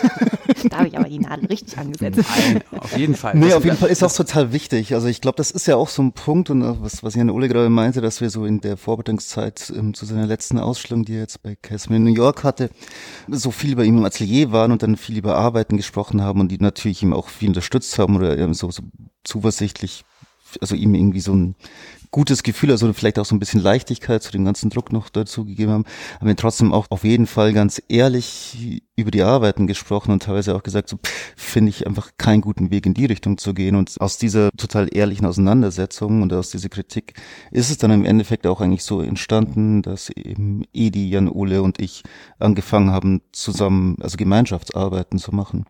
da 0.71 0.77
habe 0.77 0.87
ich 0.87 0.97
aber 0.97 1.07
die 1.07 1.19
Nadel 1.19 1.45
richtig 1.45 1.77
angesetzt. 1.77 2.19
Nein, 2.35 2.63
auf 2.79 2.97
jeden 2.97 3.13
Fall. 3.13 3.35
Nee, 3.35 3.53
auf 3.53 3.63
jeden 3.63 3.77
Fall 3.77 3.89
ist 3.89 4.01
auch 4.01 4.11
total 4.11 4.51
wichtig. 4.53 4.95
Also 4.95 5.05
ich 5.05 5.21
glaube, 5.21 5.35
das 5.35 5.51
ist 5.51 5.67
ja 5.67 5.75
auch 5.75 5.87
so 5.87 6.01
ein 6.01 6.13
Punkt 6.13 6.49
und 6.49 6.63
auch 6.63 6.77
was, 6.81 7.03
was 7.03 7.13
Jan 7.13 7.29
Ole 7.29 7.47
gerade 7.47 7.69
meinte, 7.69 8.01
dass 8.01 8.21
wir 8.21 8.31
so 8.31 8.43
in 8.43 8.59
der 8.59 8.77
Vorbereitungszeit 8.77 9.71
ähm, 9.77 9.93
zu 9.93 10.07
seiner 10.07 10.25
letzten 10.25 10.57
Ausstellung, 10.57 11.05
die 11.05 11.13
er 11.13 11.19
jetzt 11.19 11.43
bei 11.43 11.55
Casman 11.55 11.97
in 11.97 12.03
New 12.05 12.15
York 12.15 12.43
hatte, 12.43 12.71
so 13.27 13.51
viel 13.51 13.75
bei 13.75 13.83
ihm 13.83 13.99
im 13.99 14.05
Atelier 14.05 14.51
waren 14.51 14.71
und 14.71 14.81
dann 14.81 14.97
viel 14.97 15.19
über 15.19 15.37
Arbeiten 15.37 15.77
gesprochen 15.77 16.23
haben 16.23 16.39
und 16.39 16.47
die 16.47 16.57
natürlich 16.57 17.03
ihm 17.03 17.13
auch 17.13 17.29
viel 17.29 17.49
unterstützt 17.49 17.99
haben 17.99 18.15
oder 18.15 18.35
ähm, 18.35 18.55
so, 18.55 18.71
so 18.71 18.81
zuversichtlich, 19.23 20.05
also 20.59 20.73
ihm 20.73 20.95
irgendwie 20.95 21.21
so 21.21 21.35
ein 21.35 21.53
gutes 22.11 22.43
Gefühl, 22.43 22.71
also 22.71 22.91
vielleicht 22.93 23.17
auch 23.19 23.25
so 23.25 23.33
ein 23.33 23.39
bisschen 23.39 23.61
Leichtigkeit 23.61 24.21
zu 24.21 24.31
dem 24.31 24.43
ganzen 24.45 24.69
Druck 24.69 24.91
noch 24.91 25.09
dazu 25.09 25.45
gegeben 25.45 25.71
haben, 25.71 25.85
haben 26.19 26.27
wir 26.27 26.35
trotzdem 26.35 26.73
auch 26.73 26.85
auf 26.89 27.03
jeden 27.03 27.25
Fall 27.25 27.53
ganz 27.53 27.81
ehrlich 27.87 28.81
über 28.97 29.11
die 29.11 29.23
Arbeiten 29.23 29.65
gesprochen 29.65 30.11
und 30.11 30.23
teilweise 30.23 30.53
auch 30.55 30.63
gesagt, 30.63 30.89
so 30.89 30.99
finde 31.35 31.69
ich 31.69 31.87
einfach 31.87 32.11
keinen 32.17 32.41
guten 32.41 32.69
Weg 32.69 32.85
in 32.85 32.93
die 32.93 33.05
Richtung 33.05 33.37
zu 33.37 33.53
gehen. 33.53 33.75
Und 33.75 33.99
aus 33.99 34.17
dieser 34.17 34.51
total 34.51 34.89
ehrlichen 34.91 35.25
Auseinandersetzung 35.25 36.21
und 36.21 36.33
aus 36.33 36.51
dieser 36.51 36.69
Kritik 36.69 37.13
ist 37.51 37.71
es 37.71 37.77
dann 37.77 37.91
im 37.91 38.05
Endeffekt 38.05 38.45
auch 38.45 38.61
eigentlich 38.61 38.83
so 38.83 39.01
entstanden, 39.01 39.81
dass 39.81 40.09
eben 40.09 40.63
Edi, 40.73 41.09
Jan 41.09 41.29
Ole 41.29 41.61
und 41.63 41.81
ich 41.81 42.03
angefangen 42.39 42.91
haben, 42.91 43.21
zusammen, 43.31 43.95
also 44.01 44.17
Gemeinschaftsarbeiten 44.17 45.17
zu 45.17 45.33
machen. 45.33 45.65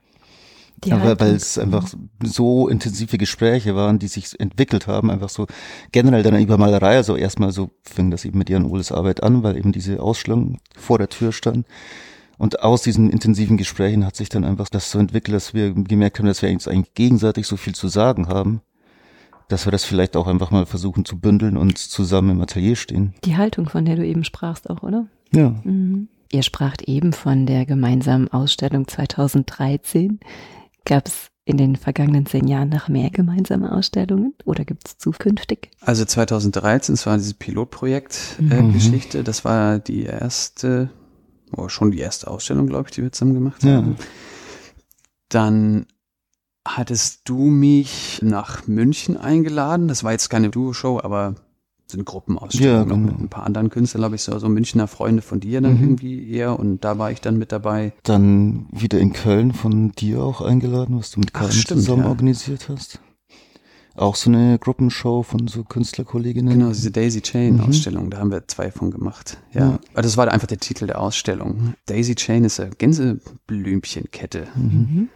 Die 0.84 0.90
Ja, 0.90 1.20
weil, 1.20 1.36
es 1.36 1.58
einfach 1.58 1.88
so 2.24 2.68
intensive 2.68 3.18
Gespräche 3.18 3.76
waren, 3.76 4.00
die 4.00 4.08
sich 4.08 4.40
entwickelt 4.40 4.88
haben, 4.88 5.12
einfach 5.12 5.30
so 5.30 5.46
generell 5.92 6.24
dann 6.24 6.42
über 6.42 6.58
Malerei, 6.58 6.96
also 6.96 7.16
erstmal 7.16 7.52
so 7.52 7.70
fing 7.84 8.10
das 8.10 8.26
eben 8.26 8.40
mit 8.40 8.50
Jan 8.50 8.66
Oles 8.66 8.92
Arbeit 8.92 9.22
an, 9.22 9.44
weil 9.44 9.58
eben 9.58 9.72
diese 9.72 10.02
Ausstellung 10.02 10.58
vor 10.76 10.98
der 10.98 11.10
Tür 11.10 11.32
stand. 11.32 11.68
Und 12.38 12.64
aus 12.64 12.82
diesen 12.82 13.12
intensiven 13.12 13.58
Gesprächen 13.58 14.04
hat 14.04 14.16
sich 14.16 14.30
dann 14.30 14.44
einfach 14.44 14.68
das 14.70 14.90
so 14.90 14.98
entwickelt, 14.98 15.36
dass 15.36 15.54
wir 15.54 15.74
gemerkt 15.74 16.18
haben, 16.18 16.26
dass 16.26 16.42
wir 16.42 16.50
uns 16.50 16.68
eigentlich 16.68 16.96
gegenseitig 16.96 17.46
so 17.46 17.56
viel 17.56 17.76
zu 17.76 17.88
sagen 17.88 18.28
haben, 18.28 18.62
dass 19.48 19.68
wir 19.68 19.72
das 19.72 19.86
vielleicht 19.86 20.18
auch 20.18 20.26
einfach 20.26 20.50
mal 20.50 20.66
versuchen 20.66 21.06
zu 21.06 21.20
bündeln 21.20 21.56
und 21.56 21.78
zusammen 21.78 22.32
im 22.32 22.42
Atelier 22.42 22.76
stehen. 22.76 23.14
Die 23.26 23.38
Haltung, 23.38 23.70
von 23.70 23.86
der 23.86 23.96
du 23.96 24.06
eben 24.06 24.24
sprachst 24.24 24.72
auch, 24.72 24.82
oder? 24.82 25.06
Ja. 25.34 25.54
Mhm. 25.64 26.08
Ihr 26.32 26.44
spracht 26.44 26.84
eben 26.84 27.12
von 27.12 27.46
der 27.46 27.66
gemeinsamen 27.66 28.30
Ausstellung 28.30 28.88
2013. 28.88 30.20
Gab 30.86 31.08
es 31.08 31.28
in 31.46 31.58
den 31.58 31.76
vergangenen 31.76 32.26
zehn 32.26 32.48
Jahren 32.48 32.70
noch 32.70 32.88
mehr 32.88 33.10
gemeinsame 33.10 33.72
Ausstellungen 33.72 34.34
oder 34.46 34.64
gibt 34.66 34.88
es 34.88 34.98
zukünftig? 34.98 35.72
Also 35.82 36.06
2013, 36.06 36.94
das 36.96 37.06
war 37.06 37.18
dieses 37.18 37.34
Pilotprojekt-Geschichte, 37.34 38.56
äh, 38.56 38.62
Mhm. 38.62 38.74
Geschichte. 38.74 39.24
das 39.24 39.44
war 39.46 39.80
die 39.80 40.04
erste, 40.04 40.90
oh, 41.56 41.68
schon 41.68 41.92
die 41.92 42.00
erste 42.00 42.28
Ausstellung, 42.30 42.68
glaube 42.68 42.90
ich, 42.90 42.96
die 42.96 43.02
wir 43.04 43.12
zusammen 43.12 43.34
gemacht 43.34 43.64
Ja. 43.64 43.78
haben. 43.78 43.96
Dann 45.30 45.86
hattest 46.68 47.22
du 47.26 47.38
mich 47.46 48.20
nach 48.22 48.68
München 48.68 49.18
eingeladen. 49.18 49.88
Das 49.88 50.04
war 50.04 50.12
jetzt 50.12 50.30
keine 50.30 50.50
Duo-Show, 50.50 51.00
aber 51.02 51.36
so 51.92 51.98
eine 51.98 52.04
Gruppenausstellung 52.06 52.74
Ja, 52.76 52.84
genau. 52.84 52.98
mit 52.98 53.20
ein 53.20 53.30
paar 53.30 53.44
anderen 53.46 53.70
Künstlern, 53.70 54.02
glaube 54.02 54.16
ich, 54.16 54.22
so, 54.24 54.38
so 54.40 54.50
Münchner 54.50 54.88
Freunde 54.88 55.22
von 55.22 55.40
dir 55.40 55.62
dann 55.62 55.76
Mhm. 55.78 55.84
irgendwie 55.84 56.30
eher. 56.32 56.58
Und 56.60 56.84
da 56.84 56.98
war 56.98 57.12
ich 57.12 57.22
dann 57.22 57.38
mit 57.38 57.52
dabei. 57.52 57.94
Dann 58.04 58.66
wieder 58.72 59.00
in 59.00 59.14
Köln 59.14 59.54
von 59.54 59.92
dir 59.92 60.22
auch 60.24 60.42
eingeladen, 60.42 60.98
was 60.98 61.12
du 61.12 61.20
mit 61.20 61.30
Ach, 61.34 61.42
Karin 61.42 61.54
stimmt, 61.54 61.82
zusammen 61.82 62.04
ja. 62.04 62.10
organisiert 62.10 62.70
hast. 62.70 63.00
Auch 63.94 64.16
so 64.16 64.30
eine 64.30 64.58
Gruppenshow 64.58 65.22
von 65.22 65.48
so 65.50 65.66
Künstlerkolleginnen. 65.66 66.58
Genau, 66.58 66.70
diese 66.70 66.92
Daisy 66.92 67.22
Chain 67.22 67.56
Mhm. 67.56 67.60
Ausstellung, 67.62 68.10
da 68.10 68.20
haben 68.20 68.32
wir 68.32 68.48
zwei 68.48 68.72
von 68.72 68.90
gemacht. 68.90 69.38
Ja. 69.54 69.62
Ja. 69.72 69.80
Aber 69.94 70.02
das 70.02 70.16
war 70.16 70.32
einfach 70.32 70.48
der 70.48 70.60
Titel 70.60 70.88
der 70.88 71.02
Ausstellung. 71.02 71.74
Daisy 71.88 72.16
Chain 72.16 72.46
ist 72.46 72.60
eine 72.62 72.70
Gänseblümchenkette. 72.72 74.48
Mhm. 74.56 75.10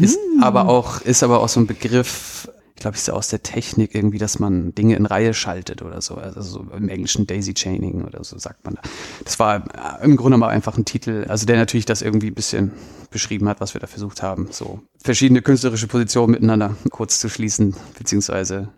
Ist 0.00 0.18
aber 0.40 0.68
auch, 0.68 1.00
ist 1.00 1.22
aber 1.22 1.40
auch 1.40 1.48
so 1.48 1.58
ein 1.60 1.66
Begriff, 1.66 2.48
ich 2.74 2.80
glaube, 2.82 2.96
ist 2.96 3.06
ja 3.06 3.14
aus 3.14 3.28
der 3.28 3.42
Technik 3.42 3.94
irgendwie, 3.94 4.18
dass 4.18 4.38
man 4.38 4.74
Dinge 4.74 4.96
in 4.96 5.06
Reihe 5.06 5.34
schaltet 5.34 5.82
oder 5.82 6.00
so. 6.00 6.16
Also 6.16 6.42
so 6.42 6.66
im 6.74 6.88
Englischen 6.88 7.26
Daisy 7.26 7.54
Chaining 7.54 8.02
oder 8.04 8.24
so 8.24 8.38
sagt 8.38 8.64
man 8.64 8.74
da. 8.74 8.82
Das 9.24 9.38
war 9.38 10.00
äh, 10.00 10.04
im 10.04 10.16
Grunde 10.16 10.38
mal 10.38 10.48
einfach 10.48 10.76
ein 10.76 10.84
Titel, 10.84 11.26
also 11.28 11.46
der 11.46 11.56
natürlich 11.56 11.84
das 11.84 12.02
irgendwie 12.02 12.28
ein 12.28 12.34
bisschen 12.34 12.72
beschrieben 13.10 13.48
hat, 13.48 13.60
was 13.60 13.74
wir 13.74 13.80
da 13.80 13.86
versucht 13.86 14.22
haben. 14.22 14.48
So 14.50 14.80
verschiedene 14.98 15.42
künstlerische 15.42 15.86
Positionen 15.86 16.32
miteinander 16.32 16.76
kurz 16.90 17.20
zu 17.20 17.28
schließen, 17.28 17.76
beziehungsweise 17.96 18.68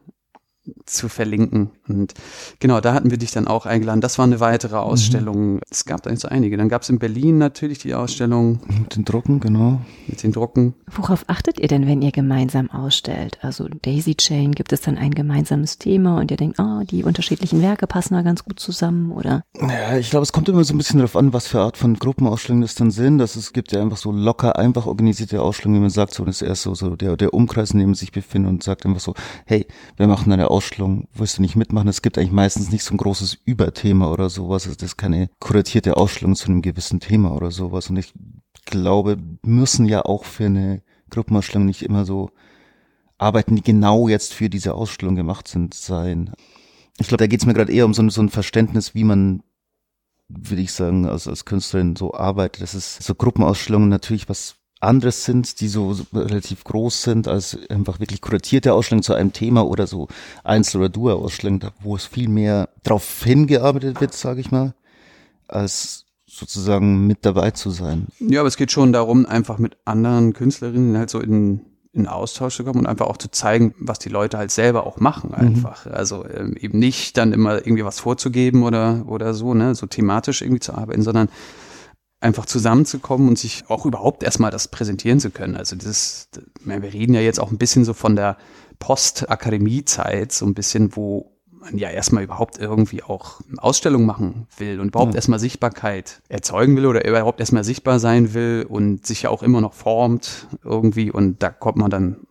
zu 0.87 1.09
verlinken. 1.09 1.71
Und 1.89 2.15
genau, 2.59 2.81
da 2.81 2.95
hatten 2.95 3.11
wir 3.11 3.19
dich 3.19 3.33
dann 3.33 3.47
auch 3.47 3.67
eingeladen. 3.67 4.01
Das 4.01 4.19
war 4.19 4.25
eine 4.25 4.41
weitere 4.41 4.77
Ausstellung. 4.77 5.61
Es 5.71 5.85
gab 5.85 6.03
da 6.03 6.11
nicht 6.11 6.21
so 6.23 6.29
einige. 6.29 6.57
Dann 6.57 6.69
gab 6.69 6.83
es 6.83 6.89
in 6.89 6.99
Berlin 6.99 7.39
natürlich 7.39 7.79
die 7.79 7.95
Ausstellung 7.95 8.61
Mit 8.67 8.97
den 8.97 9.05
Drucken, 9.05 9.41
genau. 9.41 9.81
mit 10.07 10.23
den 10.23 10.33
Drucken. 10.33 10.75
Worauf 10.91 11.25
achtet 11.27 11.59
ihr 11.59 11.69
denn, 11.69 11.87
wenn 11.87 12.01
ihr 12.01 12.13
gemeinsam 12.13 12.71
ausstellt? 12.71 13.39
Also 13.43 13.69
Daisy 13.83 14.15
Chain, 14.15 14.53
gibt 14.53 14.73
es 14.73 14.81
dann 14.81 14.97
ein 14.97 15.13
gemeinsames 15.13 15.79
Thema 15.79 16.19
und 16.19 16.31
ihr 16.31 16.37
denkt, 16.37 16.59
ah, 16.59 16.83
die 16.85 17.05
unterschiedlichen 17.05 17.61
Werke 17.61 17.87
passen 17.87 18.15
da 18.15 18.23
ganz 18.23 18.45
gut 18.45 18.59
zusammen 18.59 19.13
oder? 19.13 19.45
Ja, 19.61 19.97
ich 19.99 20.11
glaube, 20.11 20.23
es 20.23 20.33
kommt 20.33 20.49
immer 20.49 20.65
so 20.65 20.75
ein 20.75 20.79
bisschen 20.79 20.99
darauf 20.99 21.17
an, 21.17 21.33
was 21.33 21.47
für 21.47 21.61
Art 21.61 21.77
von 21.77 21.95
Gruppenausstellungen 21.95 22.63
das 22.63 22.75
dann 22.75 22.91
sind. 22.91 23.19
Dass 23.19 23.37
es 23.37 23.53
gibt 23.53 23.73
ja 23.73 23.83
einfach 23.83 23.99
so 23.99 24.13
locker, 24.13 24.59
einfach 24.59 24.87
organisierte 24.87 25.43
Ausstellungen, 25.43 25.81
wie 25.81 25.83
man 25.83 25.91
sagt, 25.91 26.15
so 26.15 26.25
das 26.25 26.41
ist 26.41 26.49
erst 26.49 26.63
so, 26.63 26.75
so 26.75 26.97
der, 26.97 27.17
der 27.17 27.35
Umkreis, 27.35 27.73
in 27.73 27.81
dem 27.81 27.91
man 27.91 27.95
sich 27.95 28.13
befindet 28.13 28.51
und 28.51 28.63
sagt 28.63 28.87
einfach 28.87 29.01
so, 29.01 29.15
hey, 29.45 29.67
wir 29.97 30.07
machen 30.07 30.33
eine 30.33 30.51
Ausstellung, 30.55 31.09
willst 31.15 31.39
du 31.39 31.43
nicht 31.43 31.57
mitmachen? 31.57 31.89
Es 31.89 32.03
gibt 32.03 32.17
eigentlich 32.17 32.31
meistens 32.33 32.71
nicht 32.71 32.85
so 32.85 32.95
ein 32.95 32.99
großes 32.99 33.39
Überthema 33.45 34.11
oder 34.11 34.31
sowas. 34.31 34.65
Also 34.67 34.77
das 34.77 34.91
ist 34.91 34.97
keine 34.97 35.29
kuratierte 35.41 35.97
Ausstellung 35.97 36.37
zu 36.37 36.47
einem 36.49 36.63
gewissen 36.63 37.01
Thema 37.01 37.33
oder 37.35 37.51
sowas. 37.51 37.91
Und 37.91 37.97
ich 37.97 38.13
glaube, 38.65 39.17
müssen 39.43 39.87
ja 39.87 40.05
auch 40.05 40.25
für 40.25 40.47
eine 40.47 40.83
Gruppenausstellung 41.11 41.67
nicht 41.67 41.83
immer 41.83 42.05
so 42.05 42.31
Arbeiten, 43.19 43.57
die 43.57 43.63
genau 43.63 44.09
jetzt 44.09 44.33
für 44.33 44.49
diese 44.49 44.75
Ausstellung 44.75 45.17
gemacht 45.17 45.49
sind, 45.49 45.75
sein. 45.75 46.33
Ich 46.99 47.09
glaube, 47.09 47.23
da 47.23 47.27
geht 47.27 47.41
es 47.41 47.47
mir 47.47 47.55
gerade 47.55 47.73
eher 47.73 47.87
um 47.87 47.95
so, 47.95 48.03
ein- 48.03 48.11
so 48.11 48.23
ein 48.23 48.29
Verständnis, 48.31 48.95
wie 48.95 49.05
man 49.05 49.43
würde 50.29 50.63
ich 50.63 50.73
sagen, 50.73 51.07
als, 51.07 51.29
als 51.29 51.45
Künstlerin 51.45 51.97
so 51.97 52.15
arbeite, 52.15 52.61
dass 52.61 52.75
es 52.75 52.97
so 52.97 53.15
Gruppenausstellungen 53.15 53.89
natürlich 53.89 54.29
was 54.29 54.57
anderes 54.85 55.25
sind, 55.25 55.61
die 55.61 55.69
so, 55.69 55.97
relativ 56.13 56.65
groß 56.65 57.03
sind, 57.03 57.29
als 57.29 57.59
einfach 57.69 58.01
wirklich 58.01 58.21
kuratierte 58.21 58.73
Ausstellungen 58.73 59.03
zu 59.03 59.15
einem 59.15 59.33
Thema 59.33 59.67
oder 59.67 59.87
so 59.87 60.09
Einzel- 60.43 60.79
oder 60.79 60.89
Duo-Ausstellungen, 60.89 61.71
wo 61.81 61.97
es 61.97 62.05
viel 62.07 62.29
mehr 62.29 62.69
darauf 62.83 63.23
hingearbeitet 63.23 64.01
wird, 64.01 64.15
sage 64.15 64.41
ich 64.41 64.51
mal, 64.51 64.75
als 65.49 66.05
sozusagen 66.27 67.07
mit 67.07 67.25
dabei 67.25 67.53
zu 67.53 67.71
sein. 67.71 68.09
Ja, 68.19 68.41
aber 68.41 68.49
es 68.49 68.57
geht 68.57 68.73
schon 68.73 68.93
darum, 68.93 69.27
einfach 69.27 69.59
mit 69.59 69.77
anderen 69.85 70.33
Künstlerinnen 70.33 70.97
halt 70.99 71.11
so 71.11 71.21
in, 71.21 71.61
in 71.93 72.09
Austausch 72.09 72.57
zu 72.57 72.65
kommen 72.65 72.81
und 72.81 72.87
einfach 72.87 73.07
auch 73.07 73.17
zu 73.17 73.31
zeigen, 73.31 73.75
was 73.79 74.01
die 74.01 74.09
Leute 74.09 74.37
halt 74.37 74.51
selber 74.51 74.87
auch 74.87 74.99
machen 74.99 75.31
mhm. 75.31 75.35
einfach. 75.35 75.87
Mhm. 75.87 75.93
Also 75.93 76.25
ähm, 76.29 76.57
eben 76.59 76.79
nicht 76.79 77.17
dann 77.17 77.33
immer 77.33 77.59
irgendwie 77.59 77.85
was 77.85 78.01
vorzugeben 78.01 78.65
oder, 78.65 79.05
oder 79.07 79.33
so, 79.33 79.55
ne, 79.55 79.75
so 79.75 79.87
thematisch 79.87 80.43
irgendwie 80.43 80.61
zu 80.61 80.75
arbeiten, 80.75 81.03
sondern 81.03 81.29
einfach 82.25 82.47
zusammenzukommen 82.47 83.29
und 83.29 83.39
sich 83.39 83.65
auch 83.69 83.85
überhaupt 83.85 84.23
erstmal 84.23 84.51
das 84.51 84.69
präsentieren 84.69 85.21
zu 85.21 85.31
können. 85.31 85.57
Also 85.57 85.77
das, 85.77 86.29
wir 86.65 86.83
reden 86.83 87.15
ja 87.15 87.21
jetzt 87.21 87.39
auch 87.39 87.51
ein 87.51 87.59
bisschen 87.59 87.85
so 87.85 87.93
von 87.93 88.17
der 88.17 88.37
Post-Akademie-Zeit, 88.79 90.33
so 90.33 90.47
ein 90.47 90.55
bisschen, 90.55 90.97
wo 90.97 91.31
man 91.61 91.79
ja 91.79 91.91
erstmal 91.91 92.25
überhaupt 92.25 92.59
irgendwie 92.59 93.03
auch 93.03 93.41
Ausstellung 93.59 94.07
machen 94.07 94.47
will 94.57 94.81
und 94.81 94.89
überhaupt 94.89 95.13
ja. 95.13 95.17
erstmal 95.17 95.39
Sichtbarkeit 95.39 96.23
erzeugen 96.29 96.77
will 96.77 96.87
oder 96.87 97.07
überhaupt 97.07 97.41
erstmal 97.41 97.65
sichtbar 97.65 97.99
sein 97.99 98.35
will 98.35 98.67
und 98.69 99.07
sich 99.07 99.23
ja 99.23 99.31
auch 99.31 99.43
immer 99.43 99.61
noch 99.61 99.75
formt 99.75 100.49
irgendwie 100.63 101.11
und 101.11 101.43
da 101.43 101.51
kommt 101.51 101.79
man 101.79 101.91
dann 101.91 102.27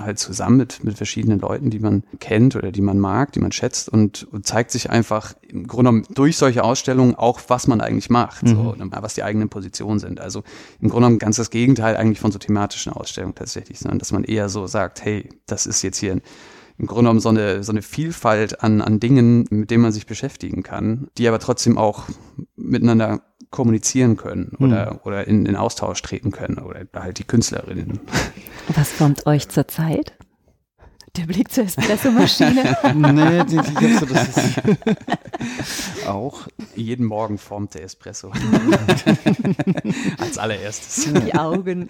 halt 0.00 0.18
zusammen 0.18 0.56
mit, 0.56 0.84
mit 0.84 0.96
verschiedenen 0.96 1.38
Leuten, 1.38 1.70
die 1.70 1.78
man 1.78 2.04
kennt 2.20 2.56
oder 2.56 2.72
die 2.72 2.80
man 2.80 2.98
mag, 2.98 3.32
die 3.32 3.40
man 3.40 3.52
schätzt 3.52 3.88
und, 3.88 4.24
und 4.32 4.46
zeigt 4.46 4.70
sich 4.70 4.90
einfach 4.90 5.34
im 5.42 5.66
Grunde 5.66 5.90
genommen 5.90 6.06
durch 6.14 6.36
solche 6.36 6.64
Ausstellungen 6.64 7.14
auch, 7.14 7.40
was 7.48 7.66
man 7.66 7.80
eigentlich 7.80 8.10
macht, 8.10 8.44
mhm. 8.44 8.48
so, 8.48 8.74
was 8.78 9.14
die 9.14 9.22
eigenen 9.22 9.48
Positionen 9.48 9.98
sind. 9.98 10.20
Also 10.20 10.42
im 10.80 10.88
Grunde 10.88 11.06
genommen 11.06 11.18
ganz 11.18 11.36
das 11.36 11.50
Gegenteil 11.50 11.96
eigentlich 11.96 12.20
von 12.20 12.32
so 12.32 12.38
thematischen 12.38 12.92
Ausstellungen 12.92 13.34
tatsächlich, 13.34 13.78
sondern 13.78 13.98
dass 13.98 14.12
man 14.12 14.24
eher 14.24 14.48
so 14.48 14.66
sagt, 14.66 15.04
hey, 15.04 15.28
das 15.46 15.66
ist 15.66 15.82
jetzt 15.82 15.98
hier 15.98 16.12
ein 16.12 16.22
im 16.78 16.86
Grunde 16.86 17.02
genommen 17.02 17.20
so 17.20 17.28
eine, 17.28 17.62
so 17.62 17.70
eine 17.70 17.82
Vielfalt 17.82 18.62
an, 18.62 18.80
an 18.80 18.98
Dingen, 18.98 19.46
mit 19.50 19.70
denen 19.70 19.82
man 19.82 19.92
sich 19.92 20.06
beschäftigen 20.06 20.62
kann, 20.62 21.08
die 21.18 21.28
aber 21.28 21.38
trotzdem 21.38 21.78
auch 21.78 22.04
miteinander 22.56 23.22
kommunizieren 23.52 24.16
können 24.16 24.56
oder, 24.58 24.90
hm. 24.90 24.98
oder 25.04 25.28
in, 25.28 25.46
in 25.46 25.54
Austausch 25.54 26.02
treten 26.02 26.32
können 26.32 26.58
oder 26.58 26.80
halt 26.94 27.18
die 27.18 27.24
Künstlerinnen. 27.24 28.00
Was 28.74 28.90
formt 28.90 29.26
euch 29.26 29.48
zurzeit? 29.48 30.12
Der 31.16 31.24
Blick 31.24 31.52
zur 31.52 31.64
Espressomaschine. 31.64 32.74
nee, 32.94 33.44
die, 33.44 33.58
die, 33.58 33.74
die, 33.74 34.06
das 34.06 34.28
ist 34.28 36.06
auch. 36.06 36.48
Jeden 36.74 37.04
Morgen 37.04 37.36
formt 37.36 37.74
der 37.74 37.84
Espresso. 37.84 38.32
Als 40.18 40.38
allererstes. 40.38 41.12
Die 41.26 41.34
Augen. 41.34 41.86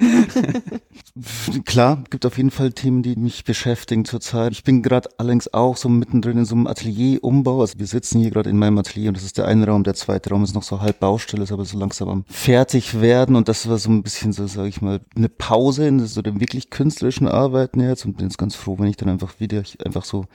Klar, 1.64 2.03
gibt 2.11 2.27
auf 2.27 2.37
jeden 2.37 2.51
Fall 2.51 2.73
Themen, 2.73 3.05
die 3.05 3.14
mich 3.14 3.45
beschäftigen 3.45 4.05
zurzeit. 4.05 4.53
Ich 4.53 4.64
bin 4.64 4.83
gerade 4.83 5.09
allerdings 5.18 5.53
auch 5.55 5.77
so 5.77 5.89
mittendrin 5.89 6.39
in 6.39 6.45
so 6.45 6.57
einem 6.57 6.66
Atelierumbau. 6.66 7.61
Also 7.61 7.79
wir 7.79 7.87
sitzen 7.87 8.20
hier 8.20 8.31
gerade 8.31 8.51
in 8.51 8.59
meinem 8.59 8.79
Atelier 8.79 9.09
und 9.09 9.16
das 9.16 9.25
ist 9.25 9.39
der 9.39 9.47
eine 9.47 9.66
Raum, 9.66 9.85
der 9.85 9.95
zweite 9.95 10.31
Raum 10.31 10.43
ist 10.43 10.55
noch 10.55 10.64
so 10.64 10.81
halb 10.81 10.99
Baustelle, 10.99 11.45
ist 11.45 11.53
aber 11.53 11.64
so 11.64 11.79
langsam 11.79 12.09
am 12.09 12.25
fertig 12.29 13.01
werden 13.01 13.37
und 13.37 13.49
das 13.49 13.68
war 13.68 13.79
so 13.79 13.91
ein 13.91 14.03
bisschen 14.03 14.33
so, 14.33 14.49
sage 14.49 14.68
ich 14.68 14.83
mal, 14.83 15.01
eine 15.14 15.29
Pause 15.29 15.87
in 15.87 16.01
so 16.01 16.23
dem 16.23 16.41
wirklich 16.41 16.70
künstlerischen 16.70 17.29
Arbeiten 17.29 17.81
jetzt 17.81 18.05
und 18.05 18.16
bin 18.16 18.27
jetzt 18.27 18.39
ganz 18.39 18.57
froh, 18.57 18.79
wenn 18.79 18.89
ich 18.89 18.97
dann 18.97 19.12
einfach 19.13 19.39
wieder 19.41 19.63
einfach 19.85 20.05
so 20.05 20.27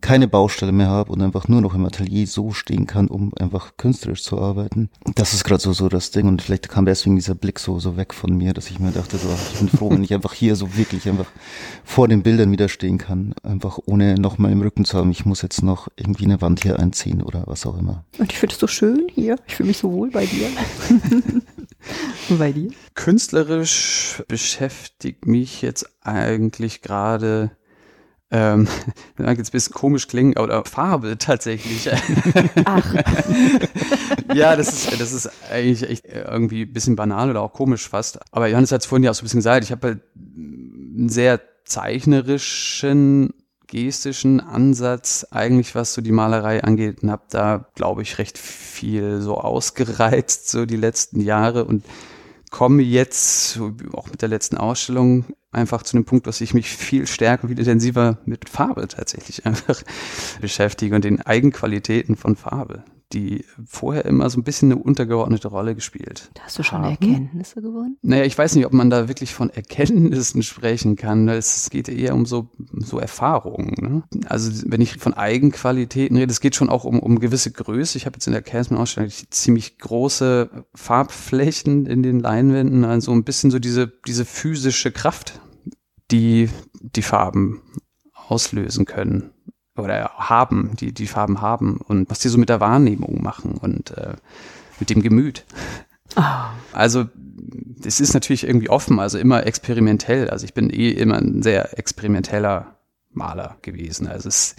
keine 0.00 0.28
Baustelle 0.28 0.72
mehr 0.72 0.88
habe 0.88 1.12
und 1.12 1.20
einfach 1.20 1.48
nur 1.48 1.60
noch 1.60 1.74
im 1.74 1.84
Atelier 1.84 2.26
so 2.26 2.52
stehen 2.52 2.86
kann, 2.86 3.08
um 3.08 3.32
einfach 3.38 3.76
künstlerisch 3.76 4.22
zu 4.22 4.40
arbeiten. 4.40 4.90
Das 5.14 5.34
ist 5.34 5.44
gerade 5.44 5.60
so 5.60 5.72
so 5.72 5.88
das 5.88 6.10
Ding 6.10 6.26
und 6.26 6.42
vielleicht 6.42 6.68
kam 6.68 6.86
deswegen 6.86 7.16
dieser 7.16 7.34
Blick 7.34 7.58
so 7.58 7.78
so 7.78 7.96
weg 7.96 8.14
von 8.14 8.36
mir, 8.36 8.52
dass 8.52 8.70
ich 8.70 8.78
mir 8.78 8.92
dachte, 8.92 9.18
so 9.18 9.28
ich 9.52 9.58
bin 9.58 9.68
froh, 9.68 9.90
wenn 9.90 10.04
ich 10.04 10.14
einfach 10.14 10.32
hier 10.32 10.56
so 10.56 10.76
wirklich 10.76 11.08
einfach 11.08 11.30
vor 11.84 12.08
den 12.08 12.22
Bildern 12.22 12.50
wieder 12.50 12.68
stehen 12.68 12.98
kann, 12.98 13.34
einfach 13.42 13.78
ohne 13.86 14.14
noch 14.14 14.38
mal 14.38 14.50
im 14.50 14.62
Rücken 14.62 14.84
zu 14.84 14.98
haben, 14.98 15.10
ich 15.10 15.26
muss 15.26 15.42
jetzt 15.42 15.62
noch 15.62 15.88
irgendwie 15.96 16.24
eine 16.24 16.40
Wand 16.40 16.62
hier 16.62 16.78
einziehen 16.78 17.22
oder 17.22 17.44
was 17.46 17.66
auch 17.66 17.78
immer. 17.78 18.04
Und 18.18 18.32
ich 18.32 18.38
finde 18.38 18.54
es 18.54 18.60
so 18.60 18.66
schön 18.66 19.06
hier. 19.12 19.36
Ich 19.46 19.56
fühle 19.56 19.68
mich 19.68 19.78
so 19.78 19.92
wohl 19.92 20.10
bei 20.10 20.26
dir. 20.26 20.48
Und 22.28 22.38
bei 22.38 22.52
dir? 22.52 22.70
Künstlerisch 22.94 24.22
beschäftigt 24.28 25.26
mich 25.26 25.62
jetzt 25.62 25.86
eigentlich 26.02 26.82
gerade 26.82 27.50
ähm, 28.30 28.68
mag 29.16 29.38
jetzt 29.38 29.48
ein 29.48 29.52
bisschen 29.52 29.74
komisch 29.74 30.06
klingen, 30.06 30.36
aber 30.36 30.64
Farbe 30.64 31.18
tatsächlich. 31.18 31.90
Ach. 32.64 32.94
ja, 34.34 34.56
das 34.56 34.72
ist, 34.72 35.00
das 35.00 35.12
ist 35.12 35.30
eigentlich 35.50 35.88
echt 35.88 36.04
irgendwie 36.06 36.62
ein 36.62 36.72
bisschen 36.72 36.96
banal 36.96 37.30
oder 37.30 37.42
auch 37.42 37.52
komisch 37.52 37.88
fast. 37.88 38.20
Aber 38.32 38.46
Johannes 38.46 38.72
hat 38.72 38.82
es 38.82 38.86
vorhin 38.86 39.04
ja 39.04 39.10
auch 39.10 39.14
so 39.14 39.22
ein 39.22 39.24
bisschen 39.24 39.38
gesagt, 39.38 39.64
ich 39.64 39.72
habe 39.72 39.86
halt 39.86 40.00
einen 40.14 41.08
sehr 41.08 41.40
zeichnerischen, 41.64 43.34
gestischen 43.66 44.40
Ansatz 44.40 45.26
eigentlich, 45.30 45.74
was 45.74 45.94
so 45.94 46.02
die 46.02 46.12
Malerei 46.12 46.62
angeht 46.62 47.02
und 47.02 47.10
habe 47.10 47.22
da, 47.30 47.66
glaube 47.74 48.02
ich, 48.02 48.18
recht 48.18 48.38
viel 48.38 49.20
so 49.20 49.38
ausgereizt, 49.38 50.48
so 50.48 50.66
die 50.66 50.76
letzten 50.76 51.20
Jahre 51.20 51.64
und 51.64 51.84
komme 52.50 52.82
jetzt, 52.82 53.60
auch 53.92 54.10
mit 54.10 54.22
der 54.22 54.28
letzten 54.28 54.56
Ausstellung, 54.56 55.24
einfach 55.52 55.82
zu 55.82 55.96
dem 55.96 56.04
Punkt, 56.04 56.26
dass 56.26 56.40
ich 56.40 56.54
mich 56.54 56.68
viel 56.70 57.06
stärker, 57.06 57.48
viel 57.48 57.58
intensiver 57.58 58.18
mit 58.24 58.48
Farbe 58.48 58.86
tatsächlich 58.88 59.46
einfach 59.46 59.82
beschäftige 60.40 60.94
und 60.94 61.04
den 61.04 61.22
Eigenqualitäten 61.22 62.16
von 62.16 62.36
Farbe 62.36 62.84
die 63.12 63.44
vorher 63.66 64.04
immer 64.04 64.30
so 64.30 64.38
ein 64.38 64.44
bisschen 64.44 64.70
eine 64.70 64.80
untergeordnete 64.80 65.48
Rolle 65.48 65.74
gespielt. 65.74 66.30
Da 66.34 66.42
hast 66.44 66.58
du 66.58 66.62
schon 66.62 66.82
haben. 66.82 66.90
Erkenntnisse 66.90 67.60
gewonnen? 67.60 67.98
Naja, 68.02 68.24
ich 68.24 68.38
weiß 68.38 68.54
nicht, 68.54 68.66
ob 68.66 68.72
man 68.72 68.90
da 68.90 69.08
wirklich 69.08 69.34
von 69.34 69.50
Erkenntnissen 69.50 70.42
sprechen 70.42 70.96
kann. 70.96 71.28
Es 71.28 71.70
geht 71.70 71.88
eher 71.88 72.14
um 72.14 72.26
so, 72.26 72.50
so 72.78 72.98
Erfahrungen. 72.98 73.74
Ne? 73.80 74.26
Also 74.26 74.50
wenn 74.66 74.80
ich 74.80 74.96
von 74.98 75.14
Eigenqualitäten 75.14 76.16
rede, 76.16 76.30
es 76.30 76.40
geht 76.40 76.54
schon 76.54 76.68
auch 76.68 76.84
um, 76.84 77.00
um 77.00 77.18
gewisse 77.18 77.50
Größe. 77.50 77.98
Ich 77.98 78.06
habe 78.06 78.16
jetzt 78.16 78.26
in 78.26 78.32
der 78.32 78.42
Casman-Ausstellung 78.42 79.10
ziemlich 79.30 79.78
große 79.78 80.64
Farbflächen 80.74 81.86
in 81.86 82.02
den 82.02 82.20
Leinwänden, 82.20 82.84
also 82.84 83.12
ein 83.12 83.24
bisschen 83.24 83.50
so 83.50 83.58
diese, 83.58 83.92
diese 84.06 84.24
physische 84.24 84.92
Kraft, 84.92 85.40
die 86.10 86.48
die 86.80 87.02
Farben 87.02 87.62
auslösen 88.28 88.84
können 88.84 89.30
oder 89.76 90.10
haben, 90.16 90.76
die 90.78 90.92
die 90.92 91.06
Farben 91.06 91.40
haben 91.40 91.78
und 91.78 92.10
was 92.10 92.18
die 92.18 92.28
so 92.28 92.38
mit 92.38 92.48
der 92.48 92.60
Wahrnehmung 92.60 93.22
machen 93.22 93.54
und 93.54 93.96
äh, 93.96 94.14
mit 94.78 94.90
dem 94.90 95.02
Gemüt. 95.02 95.44
Oh. 96.16 96.22
Also 96.72 97.06
es 97.84 98.00
ist 98.00 98.14
natürlich 98.14 98.44
irgendwie 98.44 98.70
offen, 98.70 98.98
also 98.98 99.18
immer 99.18 99.46
experimentell. 99.46 100.28
Also 100.28 100.44
ich 100.44 100.54
bin 100.54 100.70
eh 100.70 100.90
immer 100.90 101.16
ein 101.16 101.42
sehr 101.42 101.78
experimenteller 101.78 102.76
Maler 103.12 103.56
gewesen. 103.62 104.06
Also 104.06 104.28
es 104.28 104.36
ist 104.36 104.56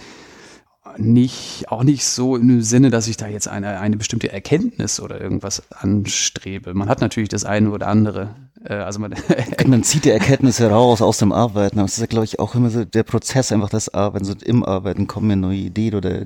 nicht, 0.97 1.65
auch 1.69 1.83
nicht 1.83 2.05
so 2.05 2.35
im 2.35 2.61
Sinne, 2.61 2.89
dass 2.89 3.07
ich 3.07 3.17
da 3.17 3.27
jetzt 3.27 3.47
eine, 3.47 3.79
eine 3.79 3.97
bestimmte 3.97 4.31
Erkenntnis 4.31 4.99
oder 4.99 5.21
irgendwas 5.21 5.63
anstrebe. 5.71 6.73
Man 6.73 6.89
hat 6.89 7.01
natürlich 7.01 7.29
das 7.29 7.45
eine 7.45 7.71
oder 7.71 7.87
andere. 7.87 8.35
Äh, 8.63 8.73
also 8.73 8.99
man, 8.99 9.15
man 9.65 9.83
zieht 9.83 10.05
die 10.05 10.11
Erkenntnisse 10.11 10.69
raus 10.69 11.01
aus 11.01 11.17
dem 11.17 11.31
Arbeiten, 11.31 11.79
aber 11.79 11.85
es 11.85 11.93
ist 11.93 12.01
ja, 12.01 12.07
glaube 12.07 12.25
ich, 12.25 12.39
auch 12.39 12.55
immer 12.55 12.69
so 12.69 12.85
der 12.85 13.03
Prozess, 13.03 13.51
einfach 13.51 13.69
das 13.69 13.93
Arbeiten. 13.93 14.25
So 14.25 14.33
im 14.43 14.63
Arbeiten 14.63 15.07
kommen 15.07 15.27
mir 15.27 15.35
neue 15.35 15.57
Ideen 15.57 15.95
oder 15.95 16.21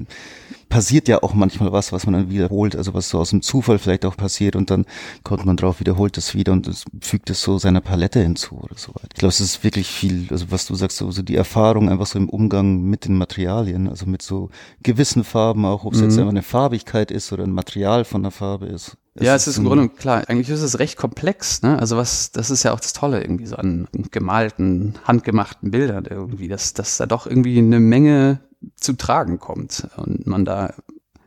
passiert 0.69 1.07
ja 1.07 1.21
auch 1.21 1.33
manchmal 1.33 1.71
was, 1.71 1.91
was 1.91 2.05
man 2.05 2.13
dann 2.13 2.29
wiederholt, 2.29 2.75
also 2.75 2.93
was 2.93 3.09
so 3.09 3.19
aus 3.19 3.29
dem 3.29 3.41
Zufall 3.41 3.77
vielleicht 3.77 4.03
auch 4.03 4.17
passiert 4.17 4.55
und 4.55 4.69
dann 4.71 4.85
kommt 5.23 5.45
man 5.45 5.57
drauf, 5.57 5.79
wiederholt 5.79 6.17
es 6.17 6.33
wieder 6.33 6.53
und 6.53 6.67
es 6.67 6.85
fügt 7.01 7.29
es 7.29 7.41
so 7.41 7.57
seiner 7.57 7.81
Palette 7.81 8.19
hinzu 8.19 8.57
oder 8.57 8.75
so 8.75 8.89
weiter. 8.89 9.09
Ich 9.13 9.19
glaube, 9.19 9.29
es 9.29 9.39
ist 9.39 9.63
wirklich 9.63 9.87
viel, 9.87 10.27
also 10.31 10.47
was 10.49 10.65
du 10.65 10.75
sagst, 10.75 10.97
so, 10.97 11.11
so 11.11 11.21
die 11.21 11.35
Erfahrung 11.35 11.89
einfach 11.89 12.07
so 12.07 12.17
im 12.17 12.29
Umgang 12.29 12.81
mit 12.81 13.05
den 13.05 13.15
Materialien, 13.15 13.87
also 13.87 14.05
mit 14.05 14.21
so 14.21 14.49
gewissen 14.81 15.23
Farben 15.23 15.65
auch, 15.65 15.85
ob 15.85 15.93
es 15.93 15.99
mhm. 15.99 16.05
jetzt 16.05 16.17
einfach 16.17 16.31
eine 16.31 16.41
Farbigkeit 16.41 17.11
ist 17.11 17.31
oder 17.31 17.43
ein 17.43 17.51
Material 17.51 18.03
von 18.03 18.23
der 18.23 18.31
Farbe 18.31 18.65
ist. 18.65 18.97
Ja, 19.19 19.33
es 19.35 19.43
ist, 19.43 19.53
ist 19.53 19.57
im 19.59 19.65
Grunde 19.65 19.89
klar. 19.89 20.23
Eigentlich 20.27 20.49
ist 20.49 20.61
es 20.61 20.79
recht 20.79 20.97
komplex, 20.97 21.61
ne? 21.61 21.79
Also 21.79 21.95
was, 21.95 22.31
das 22.31 22.49
ist 22.49 22.63
ja 22.63 22.73
auch 22.73 22.79
das 22.79 22.93
Tolle 22.93 23.21
irgendwie 23.21 23.45
so 23.45 23.55
an 23.55 23.87
gemalten, 24.11 24.95
handgemachten 25.05 25.71
Bildern 25.71 26.05
irgendwie, 26.05 26.49
dass, 26.49 26.73
dass 26.73 26.97
da 26.97 27.05
doch 27.05 27.25
irgendwie 27.25 27.57
eine 27.57 27.79
Menge 27.79 28.41
zu 28.75 28.93
tragen 28.93 29.39
kommt 29.39 29.87
und 29.97 30.27
man 30.27 30.43
da 30.43 30.73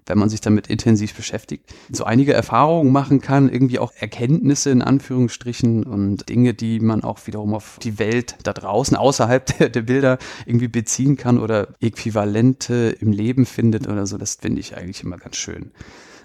wenn 0.08 0.18
man 0.18 0.28
sich 0.28 0.40
damit 0.40 0.68
intensiv 0.68 1.14
beschäftigt, 1.14 1.74
so 1.90 2.04
einige 2.04 2.32
Erfahrungen 2.32 2.92
machen 2.92 3.20
kann, 3.20 3.48
irgendwie 3.48 3.78
auch 3.78 3.92
Erkenntnisse 3.94 4.70
in 4.70 4.82
Anführungsstrichen 4.82 5.84
und 5.84 6.28
Dinge, 6.28 6.54
die 6.54 6.80
man 6.80 7.04
auch 7.04 7.26
wiederum 7.26 7.54
auf 7.54 7.78
die 7.82 7.98
Welt 7.98 8.36
da 8.42 8.52
draußen 8.52 8.96
außerhalb 8.96 9.44
der, 9.58 9.68
der 9.68 9.82
Bilder 9.82 10.18
irgendwie 10.46 10.68
beziehen 10.68 11.16
kann 11.16 11.38
oder 11.38 11.68
Äquivalente 11.80 12.96
im 13.00 13.12
Leben 13.12 13.46
findet 13.46 13.86
oder 13.86 14.06
so. 14.06 14.18
Das 14.18 14.36
finde 14.36 14.60
ich 14.60 14.76
eigentlich 14.76 15.02
immer 15.02 15.18
ganz 15.18 15.36
schön. 15.36 15.72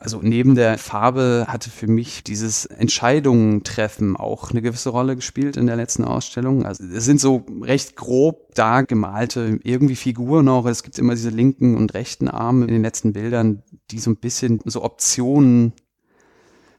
Also 0.04 0.20
neben 0.22 0.56
der 0.56 0.78
Farbe 0.78 1.46
hatte 1.48 1.70
für 1.70 1.88
mich 1.88 2.26
dieses 2.26 2.66
Entscheidungen 2.66 3.64
treffen 3.64 4.18
auch 4.18 4.52
eine 4.52 4.62
gewisse 4.62 4.90
Rolle 4.90 5.16
gespielt 5.16 5.56
in 5.56 5.66
der 5.66 5.78
letzten 5.78 6.04
Ausstellung. 6.04 6.66
Also 6.66 6.84
es 6.84 7.06
sind 7.06 7.22
so 7.22 7.46
recht 7.62 7.96
grob 7.96 8.54
da 8.54 8.82
gemalte 8.82 9.62
irgendwie 9.64 9.96
Figuren 9.96 10.50
auch. 10.50 10.66
Es 10.66 10.84
gibt 10.84 11.00
immer 11.00 11.16
diese 11.16 11.30
linken 11.30 11.78
und 11.78 11.94
rechten 11.94 12.28
Arme 12.28 12.66
in 12.66 12.74
den 12.74 12.82
letzten 12.82 13.14
Bildern, 13.14 13.64
die 13.92 14.00
so 14.00 14.12
ein 14.12 14.18
bisschen 14.18 14.60
so 14.66 14.84
Optionen 14.84 15.72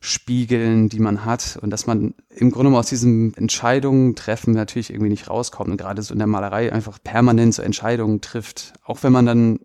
spiegeln, 0.00 0.90
die 0.90 1.00
man 1.00 1.24
hat 1.24 1.58
und 1.62 1.70
dass 1.70 1.86
man 1.86 2.12
im 2.28 2.50
Grunde 2.50 2.76
aus 2.76 2.90
diesem 2.90 3.32
Entscheidungen 3.36 4.16
treffen 4.16 4.52
natürlich 4.52 4.90
irgendwie 4.90 5.08
nicht 5.08 5.30
rauskommt 5.30 5.70
und 5.70 5.78
gerade 5.78 6.02
so 6.02 6.12
in 6.12 6.18
der 6.18 6.26
Malerei 6.26 6.70
einfach 6.70 6.98
permanent 7.02 7.54
so 7.54 7.62
Entscheidungen 7.62 8.20
trifft, 8.20 8.74
auch 8.84 9.02
wenn 9.02 9.14
man 9.14 9.24
dann 9.24 9.60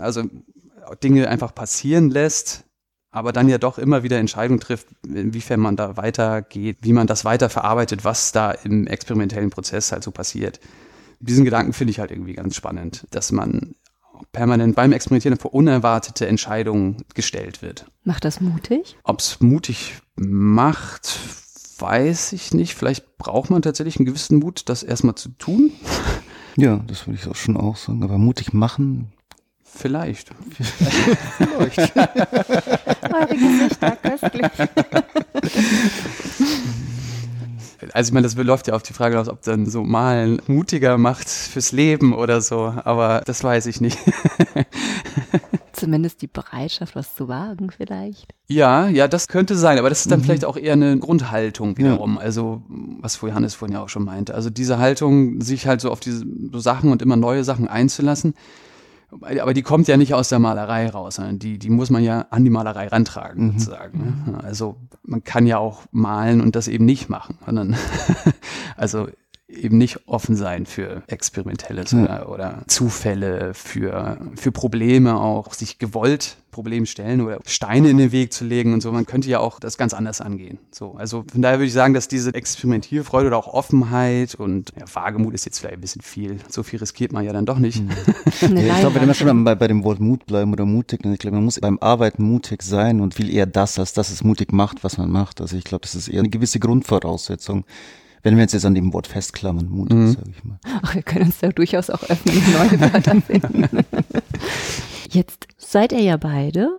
also 0.00 0.24
Dinge 0.94 1.28
einfach 1.28 1.54
passieren 1.54 2.10
lässt, 2.10 2.64
aber 3.10 3.32
dann 3.32 3.48
ja 3.48 3.58
doch 3.58 3.78
immer 3.78 4.02
wieder 4.02 4.18
Entscheidungen 4.18 4.60
trifft, 4.60 4.88
inwiefern 5.06 5.60
man 5.60 5.76
da 5.76 5.96
weitergeht, 5.96 6.78
wie 6.82 6.92
man 6.92 7.06
das 7.06 7.24
weiter 7.24 7.48
verarbeitet, 7.48 8.04
was 8.04 8.32
da 8.32 8.50
im 8.50 8.86
experimentellen 8.86 9.50
Prozess 9.50 9.92
halt 9.92 10.02
so 10.02 10.10
passiert. 10.10 10.60
Diesen 11.20 11.44
Gedanken 11.44 11.72
finde 11.72 11.90
ich 11.90 12.00
halt 12.00 12.10
irgendwie 12.10 12.34
ganz 12.34 12.54
spannend, 12.54 13.06
dass 13.10 13.32
man 13.32 13.74
permanent 14.32 14.74
beim 14.76 14.92
Experimentieren 14.92 15.38
vor 15.38 15.54
unerwartete 15.54 16.26
Entscheidungen 16.26 17.04
gestellt 17.14 17.62
wird. 17.62 17.86
Macht 18.04 18.24
das 18.24 18.40
mutig? 18.40 18.96
Ob 19.04 19.20
es 19.20 19.40
mutig 19.40 19.94
macht, 20.16 21.18
weiß 21.78 22.32
ich 22.32 22.52
nicht. 22.52 22.74
Vielleicht 22.74 23.16
braucht 23.18 23.50
man 23.50 23.62
tatsächlich 23.62 23.96
einen 23.98 24.06
gewissen 24.06 24.38
Mut, 24.38 24.68
das 24.68 24.82
erstmal 24.82 25.14
zu 25.14 25.30
tun. 25.30 25.72
Ja, 26.56 26.78
das 26.86 27.06
würde 27.06 27.18
ich 27.20 27.28
auch 27.28 27.36
schon 27.36 27.56
auch 27.56 27.76
sagen. 27.76 28.02
Aber 28.02 28.18
mutig 28.18 28.52
machen, 28.52 29.12
Vielleicht. 29.74 30.30
Vielleicht. 31.36 31.96
Eure 31.96 33.36
Gesichter 33.36 33.96
köstlich. 33.96 34.46
Also 37.92 38.08
ich 38.08 38.12
meine, 38.12 38.24
das 38.24 38.36
läuft 38.36 38.66
ja 38.66 38.74
auf 38.74 38.82
die 38.82 38.92
Frage 38.92 39.18
aus, 39.18 39.28
ob 39.28 39.42
dann 39.42 39.66
so 39.66 39.82
Malen 39.82 40.42
mutiger 40.46 40.98
macht 40.98 41.28
fürs 41.28 41.72
Leben 41.72 42.12
oder 42.12 42.40
so, 42.40 42.74
aber 42.84 43.22
das 43.24 43.42
weiß 43.42 43.66
ich 43.66 43.80
nicht. 43.80 43.98
Zumindest 45.72 46.22
die 46.22 46.26
Bereitschaft, 46.26 46.96
was 46.96 47.14
zu 47.14 47.28
wagen 47.28 47.70
vielleicht. 47.70 48.34
Ja, 48.48 48.88
ja, 48.88 49.06
das 49.06 49.28
könnte 49.28 49.56
sein, 49.56 49.78
aber 49.78 49.88
das 49.88 50.00
ist 50.00 50.10
dann 50.10 50.20
mhm. 50.20 50.24
vielleicht 50.24 50.44
auch 50.44 50.56
eher 50.56 50.72
eine 50.72 50.98
Grundhaltung 50.98 51.78
wiederum. 51.78 52.16
Ja. 52.16 52.20
Also, 52.20 52.62
was 52.68 53.20
Johannes 53.20 53.54
vorhin 53.54 53.76
ja 53.76 53.82
auch 53.82 53.88
schon 53.88 54.04
meinte. 54.04 54.34
Also 54.34 54.50
diese 54.50 54.78
Haltung, 54.78 55.40
sich 55.40 55.68
halt 55.68 55.80
so 55.80 55.92
auf 55.92 56.00
diese 56.00 56.26
so 56.52 56.58
Sachen 56.58 56.90
und 56.90 57.00
immer 57.00 57.16
neue 57.16 57.44
Sachen 57.44 57.68
einzulassen, 57.68 58.34
aber 59.10 59.54
die 59.54 59.62
kommt 59.62 59.88
ja 59.88 59.96
nicht 59.96 60.12
aus 60.14 60.28
der 60.28 60.38
Malerei 60.38 60.88
raus, 60.88 61.16
sondern 61.16 61.38
die, 61.38 61.58
die 61.58 61.70
muss 61.70 61.88
man 61.88 62.02
ja 62.02 62.26
an 62.30 62.44
die 62.44 62.50
Malerei 62.50 62.88
rantragen, 62.88 63.46
mhm. 63.46 63.58
sozusagen. 63.58 64.24
Ne? 64.26 64.44
Also 64.44 64.76
man 65.02 65.24
kann 65.24 65.46
ja 65.46 65.58
auch 65.58 65.84
malen 65.92 66.40
und 66.40 66.56
das 66.56 66.68
eben 66.68 66.84
nicht 66.84 67.08
machen, 67.08 67.38
sondern 67.44 67.76
also 68.76 69.08
eben 69.48 69.78
nicht 69.78 70.06
offen 70.06 70.36
sein 70.36 70.66
für 70.66 71.02
Experimentelles 71.06 71.92
ja. 71.92 72.04
oder, 72.04 72.28
oder 72.28 72.62
Zufälle, 72.66 73.54
für, 73.54 74.18
für 74.36 74.52
Probleme 74.52 75.18
auch, 75.18 75.54
sich 75.54 75.78
gewollt 75.78 76.36
Problem 76.50 76.86
stellen 76.86 77.20
oder 77.20 77.38
Steine 77.46 77.88
in 77.88 77.98
den 77.98 78.10
Weg 78.10 78.32
zu 78.32 78.44
legen 78.44 78.72
und 78.72 78.80
so. 78.80 78.90
Man 78.90 79.06
könnte 79.06 79.28
ja 79.28 79.38
auch 79.38 79.60
das 79.60 79.78
ganz 79.78 79.94
anders 79.94 80.20
angehen. 80.20 80.58
So, 80.72 80.94
also 80.94 81.24
von 81.30 81.40
daher 81.40 81.58
würde 81.58 81.66
ich 81.66 81.72
sagen, 81.72 81.94
dass 81.94 82.08
diese 82.08 82.34
Experimentierfreude 82.34 83.28
oder 83.28 83.36
auch 83.36 83.46
Offenheit 83.46 84.34
und 84.34 84.72
ja, 84.76 84.84
Wagemut 84.92 85.34
ist 85.34 85.44
jetzt 85.44 85.60
vielleicht 85.60 85.76
ein 85.76 85.80
bisschen 85.80 86.02
viel. 86.02 86.38
So 86.48 86.64
viel 86.64 86.80
riskiert 86.80 87.12
man 87.12 87.24
ja 87.24 87.32
dann 87.32 87.46
doch 87.46 87.58
nicht. 87.58 87.78
Hm. 87.78 87.90
ja, 88.56 88.74
ich 88.74 88.80
glaube, 88.80 88.96
wenn 88.96 89.06
wir 89.06 89.14
schon 89.14 89.44
bei, 89.44 89.54
bei 89.54 89.68
dem 89.68 89.84
Wort 89.84 90.00
Mut 90.00 90.26
bleiben 90.26 90.52
oder 90.52 90.64
mutig, 90.64 91.04
ich 91.04 91.18
glaube, 91.18 91.36
man 91.36 91.44
muss 91.44 91.60
beim 91.60 91.78
Arbeiten 91.78 92.24
mutig 92.24 92.62
sein 92.62 93.00
und 93.00 93.14
viel 93.14 93.32
eher 93.32 93.46
das, 93.46 93.78
als 93.78 93.92
dass 93.92 94.10
es 94.10 94.24
mutig 94.24 94.52
macht, 94.52 94.82
was 94.82 94.98
man 94.98 95.10
macht. 95.10 95.40
Also 95.40 95.56
ich 95.56 95.64
glaube, 95.64 95.82
das 95.82 95.94
ist 95.94 96.08
eher 96.08 96.20
eine 96.20 96.28
gewisse 96.28 96.58
Grundvoraussetzung 96.58 97.64
wenn 98.22 98.36
wir 98.36 98.42
uns 98.42 98.52
jetzt 98.52 98.64
an 98.64 98.74
dem 98.74 98.92
Wort 98.92 99.06
festklammern, 99.06 99.68
mutig, 99.68 99.96
mhm. 99.96 100.12
sage 100.12 100.30
ich 100.30 100.44
mal. 100.44 100.58
Ach, 100.82 100.94
wir 100.94 101.02
können 101.02 101.26
uns 101.26 101.38
da 101.38 101.48
durchaus 101.48 101.90
auch 101.90 102.02
öffnen 102.04 102.36
und 102.36 102.52
neue 102.52 102.80
Wörter 102.92 103.20
finden. 103.20 103.68
Jetzt 105.10 105.48
seid 105.56 105.92
ihr 105.92 106.02
ja 106.02 106.16
beide 106.16 106.78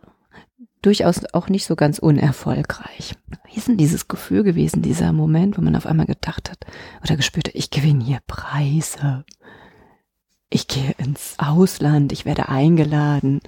durchaus 0.81 1.25
auch 1.33 1.49
nicht 1.49 1.65
so 1.65 1.75
ganz 1.75 1.99
unerfolgreich. 1.99 3.15
Wie 3.45 3.57
ist 3.57 3.67
denn 3.67 3.77
dieses 3.77 4.07
Gefühl 4.07 4.43
gewesen, 4.43 4.81
dieser 4.81 5.11
Moment, 5.11 5.57
wo 5.57 5.61
man 5.61 5.75
auf 5.75 5.85
einmal 5.85 6.05
gedacht 6.05 6.49
hat 6.49 6.65
oder 7.03 7.17
gespürt 7.17 7.47
hat, 7.49 7.55
ich 7.55 7.69
gewinne 7.69 8.03
hier 8.03 8.19
Preise, 8.27 9.25
ich 10.49 10.67
gehe 10.67 10.91
ins 10.97 11.35
Ausland, 11.37 12.11
ich 12.11 12.25
werde 12.25 12.49
eingeladen, 12.49 13.41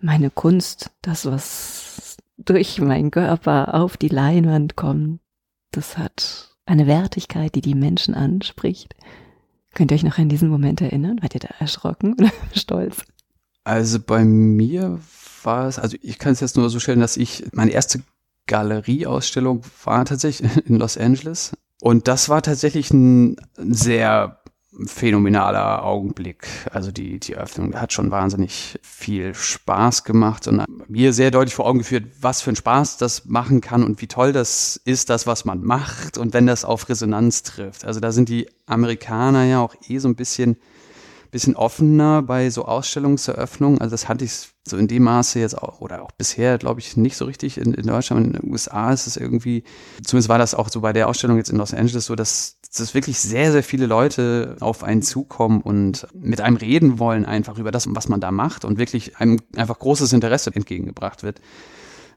meine 0.00 0.30
Kunst, 0.30 0.90
das, 1.00 1.26
was 1.26 2.16
durch 2.36 2.80
meinen 2.80 3.10
Körper 3.10 3.74
auf 3.74 3.96
die 3.96 4.08
Leinwand 4.08 4.74
kommt, 4.74 5.20
das 5.70 5.96
hat 5.96 6.51
eine 6.72 6.86
Wertigkeit, 6.86 7.54
die 7.54 7.60
die 7.60 7.74
Menschen 7.74 8.14
anspricht. 8.14 8.94
Könnt 9.74 9.90
ihr 9.90 9.94
euch 9.94 10.02
noch 10.02 10.18
an 10.18 10.28
diesen 10.28 10.48
Moment 10.48 10.80
erinnern? 10.80 11.18
Wart 11.20 11.34
ihr 11.34 11.40
da 11.40 11.48
erschrocken 11.58 12.14
oder 12.18 12.30
stolz? 12.54 13.04
Also 13.64 14.00
bei 14.00 14.24
mir 14.24 14.98
war 15.42 15.68
es, 15.68 15.78
also 15.78 15.96
ich 16.02 16.18
kann 16.18 16.32
es 16.32 16.40
jetzt 16.40 16.56
nur 16.56 16.68
so 16.70 16.80
stellen, 16.80 17.00
dass 17.00 17.16
ich, 17.16 17.44
meine 17.52 17.70
erste 17.70 18.02
Galerieausstellung 18.46 19.62
war 19.84 20.04
tatsächlich 20.04 20.50
in 20.66 20.76
Los 20.76 20.98
Angeles. 20.98 21.52
Und 21.80 22.08
das 22.08 22.28
war 22.28 22.42
tatsächlich 22.42 22.90
ein 22.92 23.36
sehr 23.56 24.41
phänomenaler 24.86 25.84
Augenblick. 25.84 26.46
Also 26.70 26.90
die, 26.90 27.20
die 27.20 27.36
Öffnung 27.36 27.74
hat 27.74 27.92
schon 27.92 28.10
wahnsinnig 28.10 28.78
viel 28.82 29.34
Spaß 29.34 30.04
gemacht 30.04 30.48
und 30.48 30.64
mir 30.88 31.12
sehr 31.12 31.30
deutlich 31.30 31.54
vor 31.54 31.66
Augen 31.66 31.78
geführt, 31.78 32.06
was 32.20 32.42
für 32.42 32.50
ein 32.50 32.56
Spaß 32.56 32.96
das 32.96 33.26
machen 33.26 33.60
kann 33.60 33.84
und 33.84 34.00
wie 34.00 34.06
toll 34.06 34.32
das 34.32 34.80
ist, 34.84 35.10
das, 35.10 35.26
was 35.26 35.44
man 35.44 35.62
macht 35.62 36.16
und 36.16 36.32
wenn 36.32 36.46
das 36.46 36.64
auf 36.64 36.88
Resonanz 36.88 37.42
trifft. 37.42 37.84
Also 37.84 38.00
da 38.00 38.12
sind 38.12 38.28
die 38.28 38.48
Amerikaner 38.66 39.44
ja 39.44 39.60
auch 39.60 39.74
eh 39.88 39.98
so 39.98 40.08
ein 40.08 40.16
bisschen 40.16 40.56
bisschen 41.32 41.56
offener 41.56 42.22
bei 42.22 42.50
so 42.50 42.66
Ausstellungseröffnungen. 42.66 43.80
Also 43.80 43.92
das 43.92 44.06
hatte 44.06 44.24
ich 44.24 44.50
so 44.68 44.76
in 44.76 44.86
dem 44.86 45.02
Maße 45.02 45.40
jetzt 45.40 45.56
auch, 45.56 45.80
oder 45.80 46.02
auch 46.02 46.12
bisher, 46.12 46.58
glaube 46.58 46.80
ich, 46.80 46.96
nicht 46.96 47.16
so 47.16 47.24
richtig 47.24 47.56
in, 47.56 47.72
in 47.72 47.86
Deutschland. 47.86 48.26
In 48.26 48.32
den 48.34 48.52
USA 48.52 48.92
ist 48.92 49.06
es 49.06 49.16
irgendwie, 49.16 49.64
zumindest 50.04 50.28
war 50.28 50.38
das 50.38 50.54
auch 50.54 50.68
so 50.68 50.82
bei 50.82 50.92
der 50.92 51.08
Ausstellung 51.08 51.38
jetzt 51.38 51.48
in 51.48 51.56
Los 51.56 51.72
Angeles 51.72 52.04
so, 52.04 52.14
dass, 52.14 52.58
dass 52.76 52.94
wirklich 52.94 53.18
sehr, 53.20 53.52
sehr 53.52 53.62
viele 53.62 53.86
Leute 53.86 54.56
auf 54.60 54.82
einen 54.82 55.02
zukommen 55.02 55.60
und 55.60 56.06
mit 56.14 56.40
einem 56.40 56.56
reden 56.56 56.98
wollen 56.98 57.26
einfach 57.26 57.58
über 57.58 57.70
das, 57.70 57.86
was 57.90 58.08
man 58.08 58.20
da 58.20 58.30
macht 58.30 58.64
und 58.64 58.78
wirklich 58.78 59.16
einem 59.18 59.38
einfach 59.56 59.78
großes 59.78 60.12
Interesse 60.12 60.54
entgegengebracht 60.54 61.22
wird 61.22 61.40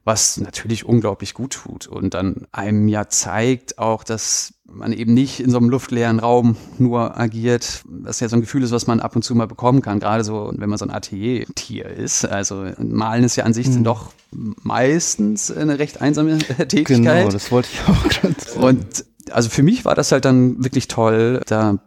was 0.06 0.38
natürlich 0.38 0.86
unglaublich 0.86 1.34
gut 1.34 1.54
tut 1.54 1.88
und 1.88 2.14
dann 2.14 2.48
einem 2.52 2.88
ja 2.88 3.10
zeigt 3.10 3.80
auch, 3.80 4.04
dass 4.04 4.54
man 4.72 4.94
eben 4.94 5.14
nicht 5.14 5.40
in 5.40 5.50
so 5.50 5.58
einem 5.58 5.70
luftleeren 5.70 6.20
Raum 6.20 6.58
nur 6.78 7.20
agiert, 7.20 7.82
was 7.86 8.20
ja 8.20 8.30
so 8.30 8.36
ein 8.36 8.42
Gefühl 8.42 8.64
ist, 8.64 8.72
was 8.72 8.88
man 8.88 9.00
ab 9.00 9.16
und 9.16 9.24
zu 9.24 9.34
mal 9.34 9.48
bekommen 9.48 9.82
kann, 9.82 10.00
gerade 10.00 10.24
so, 10.24 10.52
wenn 10.56 10.70
man 10.70 10.78
so 10.78 10.86
ein 10.86 10.92
Atelier-Tier 10.92 11.88
ist. 11.88 12.26
Also 12.26 12.68
Malen 12.78 13.24
ist 13.24 13.36
ja 13.36 13.46
an 13.46 13.54
sich 13.54 13.68
mhm. 13.68 13.84
doch 13.84 14.12
meistens 14.32 15.52
eine 15.52 15.80
recht 15.80 16.02
einsame 16.02 16.38
Tätigkeit. 16.68 16.86
Genau, 16.86 17.30
das 17.30 17.52
wollte 17.52 17.70
ich 17.74 17.82
auch 17.88 18.08
gerade 18.08 18.36
sagen. 18.40 18.64
Und 18.64 19.06
also 19.32 19.50
für 19.50 19.64
mich 19.64 19.86
war 19.86 19.96
das 19.96 20.12
halt 20.12 20.26
dann 20.26 20.64
wirklich 20.64 20.88
toll, 20.88 21.42
da 21.48 21.80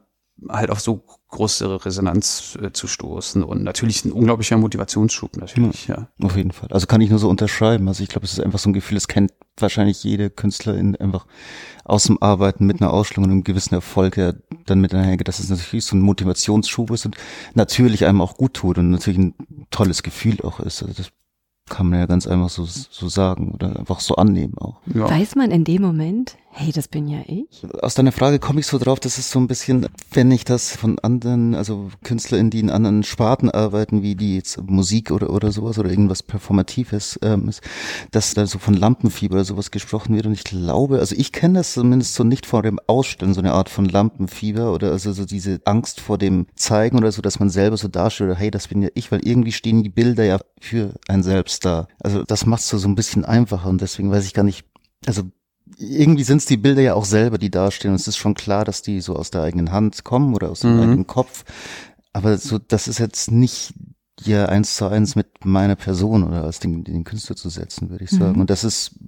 halt 0.49 0.71
auf 0.71 0.81
so 0.81 1.03
große 1.29 1.85
Resonanz 1.85 2.57
äh, 2.63 2.73
zu 2.73 2.87
stoßen 2.87 3.43
und 3.43 3.63
natürlich 3.63 4.05
ein 4.05 4.13
unglaublicher 4.13 4.57
Motivationsschub 4.57 5.37
natürlich, 5.37 5.89
ja, 5.89 6.09
ja. 6.19 6.27
Auf 6.27 6.37
jeden 6.37 6.53
Fall. 6.53 6.69
Also 6.71 6.87
kann 6.87 7.01
ich 7.01 7.11
nur 7.11 7.19
so 7.19 7.29
unterschreiben. 7.29 7.87
Also 7.89 8.03
ich 8.03 8.09
glaube, 8.09 8.25
es 8.25 8.33
ist 8.33 8.41
einfach 8.41 8.59
so 8.59 8.71
ein 8.71 8.73
Gefühl, 8.73 8.95
das 8.95 9.09
kennt 9.09 9.33
wahrscheinlich 9.59 10.03
jede 10.05 10.31
Künstlerin 10.31 10.97
einfach 10.97 11.27
aus 11.85 12.05
dem 12.05 12.23
Arbeiten 12.23 12.67
mit 12.67 12.81
einer 12.81 12.93
Ausstellung 12.93 13.25
und 13.25 13.31
einem 13.31 13.45
gewissen 13.45 13.75
Erfolg 13.75 14.17
ja 14.17 14.33
dann 14.65 14.81
mit 14.81 14.95
einhergeht, 14.95 15.29
dass 15.29 15.39
es 15.39 15.51
natürlich 15.51 15.85
so 15.85 15.97
ein 15.97 16.01
Motivationsschub 16.01 16.91
ist 16.93 17.05
und 17.05 17.17
natürlich 17.55 18.07
einem 18.07 18.21
auch 18.21 18.37
gut 18.37 18.55
tut 18.55 18.79
und 18.79 18.91
natürlich 18.91 19.19
ein 19.19 19.35
tolles 19.71 20.03
Gefühl 20.03 20.41
auch 20.43 20.61
ist. 20.61 20.83
Also 20.83 20.95
das 20.95 21.11
kann 21.69 21.89
man 21.89 21.99
ja 21.99 22.07
ganz 22.07 22.27
einfach 22.27 22.49
so, 22.49 22.65
so 22.65 23.09
sagen 23.09 23.53
oder 23.53 23.79
einfach 23.79 24.01
so 24.01 24.17
annehmen 24.17 24.57
auch. 24.59 24.81
Ja. 24.87 25.11
Weiß 25.11 25.37
man 25.37 25.51
in 25.51 25.65
dem 25.65 25.83
Moment, 25.83 26.37
hey, 26.59 26.73
das 26.73 26.89
bin 26.89 27.07
ja 27.07 27.21
ich? 27.27 27.63
Aus 27.83 27.95
deiner 27.95 28.11
Frage 28.11 28.41
komme 28.41 28.59
ich 28.59 28.67
so 28.67 28.79
drauf, 28.79 28.99
dass 28.99 29.17
es 29.17 29.31
so 29.31 29.39
ein 29.39 29.47
bisschen, 29.47 29.87
wenn 30.13 30.31
ich 30.33 30.45
das 30.45 30.75
von 30.75 30.99
anderen, 30.99 31.55
also 31.55 31.91
KünstlerInnen, 32.03 32.51
die 32.51 32.59
in 32.59 32.71
anderen 32.71 33.05
Sparten 33.05 33.49
arbeiten, 33.51 34.03
wie 34.03 34.17
die 34.17 34.37
jetzt 34.37 34.61
Musik 34.63 35.13
oder, 35.13 35.31
oder 35.31 35.53
sowas 35.53 35.79
oder 35.79 35.89
irgendwas 35.89 36.25
Performatives 36.25 37.19
ähm, 37.23 37.49
ist, 37.49 37.63
dass 38.11 38.35
da 38.35 38.45
so 38.45 38.59
von 38.59 38.75
Lampenfieber 38.75 39.37
oder 39.37 39.45
sowas 39.45 39.71
gesprochen 39.71 40.17
wird 40.17 40.27
und 40.27 40.33
ich 40.33 40.43
glaube, 40.43 40.99
also 40.99 41.15
ich 41.17 41.31
kenne 41.33 41.61
das 41.61 41.75
zumindest 41.75 42.15
so 42.15 42.25
nicht 42.25 42.45
vor 42.45 42.63
dem 42.63 42.81
Ausstellen, 42.89 43.35
so 43.35 43.41
eine 43.41 43.53
Art 43.53 43.69
von 43.69 43.85
Lampenfieber 43.85 44.73
oder 44.73 44.91
also 44.91 45.13
so 45.13 45.25
diese 45.25 45.61
Angst 45.65 46.01
vor 46.01 46.19
dem 46.19 46.47
Zeigen 46.57 46.99
oder 46.99 47.13
so, 47.13 47.23
dass 47.23 47.39
man 47.39 47.51
selber 47.51 47.77
so 47.77 47.87
darstellt, 47.87 48.37
hey, 48.37 48.51
das 48.51 48.67
bin 48.67 48.83
ja 48.83 48.89
ich, 48.95 49.13
weil 49.13 49.21
irgendwie 49.25 49.53
stehen 49.53 49.85
die 49.85 49.91
Bilder 49.91 50.25
ja 50.25 50.41
für 50.61 50.95
ein 51.07 51.23
selbst 51.23 51.65
da. 51.65 51.87
Also 52.01 52.25
das 52.25 52.47
macht 52.47 52.63
es 52.63 52.69
so 52.69 52.89
ein 52.89 52.97
bisschen 52.97 53.25
einfacher 53.25 53.69
und 53.69 53.81
deswegen 53.81 54.11
weiß 54.11 54.27
ich 54.27 54.35
gar 54.35 54.43
nicht, 54.43 54.65
also 55.07 55.23
irgendwie 55.79 56.25
sind 56.25 56.39
es 56.39 56.47
die 56.47 56.57
Bilder 56.57 56.83
ja 56.83 56.95
auch 56.95 57.05
selber, 57.05 57.39
die 57.39 57.51
dastehen. 57.51 57.93
Und 57.93 58.01
es 58.01 58.09
ist 58.09 58.17
schon 58.17 58.35
klar, 58.35 58.65
dass 58.65 58.83
die 58.83 59.01
so 59.01 59.17
aus 59.17 59.31
der 59.31 59.43
eigenen 59.43 59.73
Hand 59.73 60.05
kommen 60.05 60.35
oder 60.35 60.51
aus 60.51 60.61
dem 60.61 60.77
mhm. 60.77 60.83
eigenen 60.83 61.07
Kopf. 61.07 61.45
Aber 62.13 62.39
so, 62.39 62.59
das 62.59 62.89
ist 62.89 62.99
jetzt 62.99 63.31
nicht 63.31 63.75
ja 64.25 64.47
eins 64.47 64.77
zu 64.77 64.89
eins 64.89 65.15
mit 65.15 65.45
meiner 65.45 65.77
Person 65.77 66.25
oder 66.25 66.45
als 66.45 66.59
den, 66.59 66.85
den 66.85 67.05
Künstler 67.05 67.37
zu 67.37 67.49
setzen, 67.49 67.91
würde 67.91 68.05
ich 68.05 68.11
sagen. 68.11 68.35
Mhm. 68.35 68.41
Und 68.43 68.51
das 68.51 68.65
ist, 68.65 68.99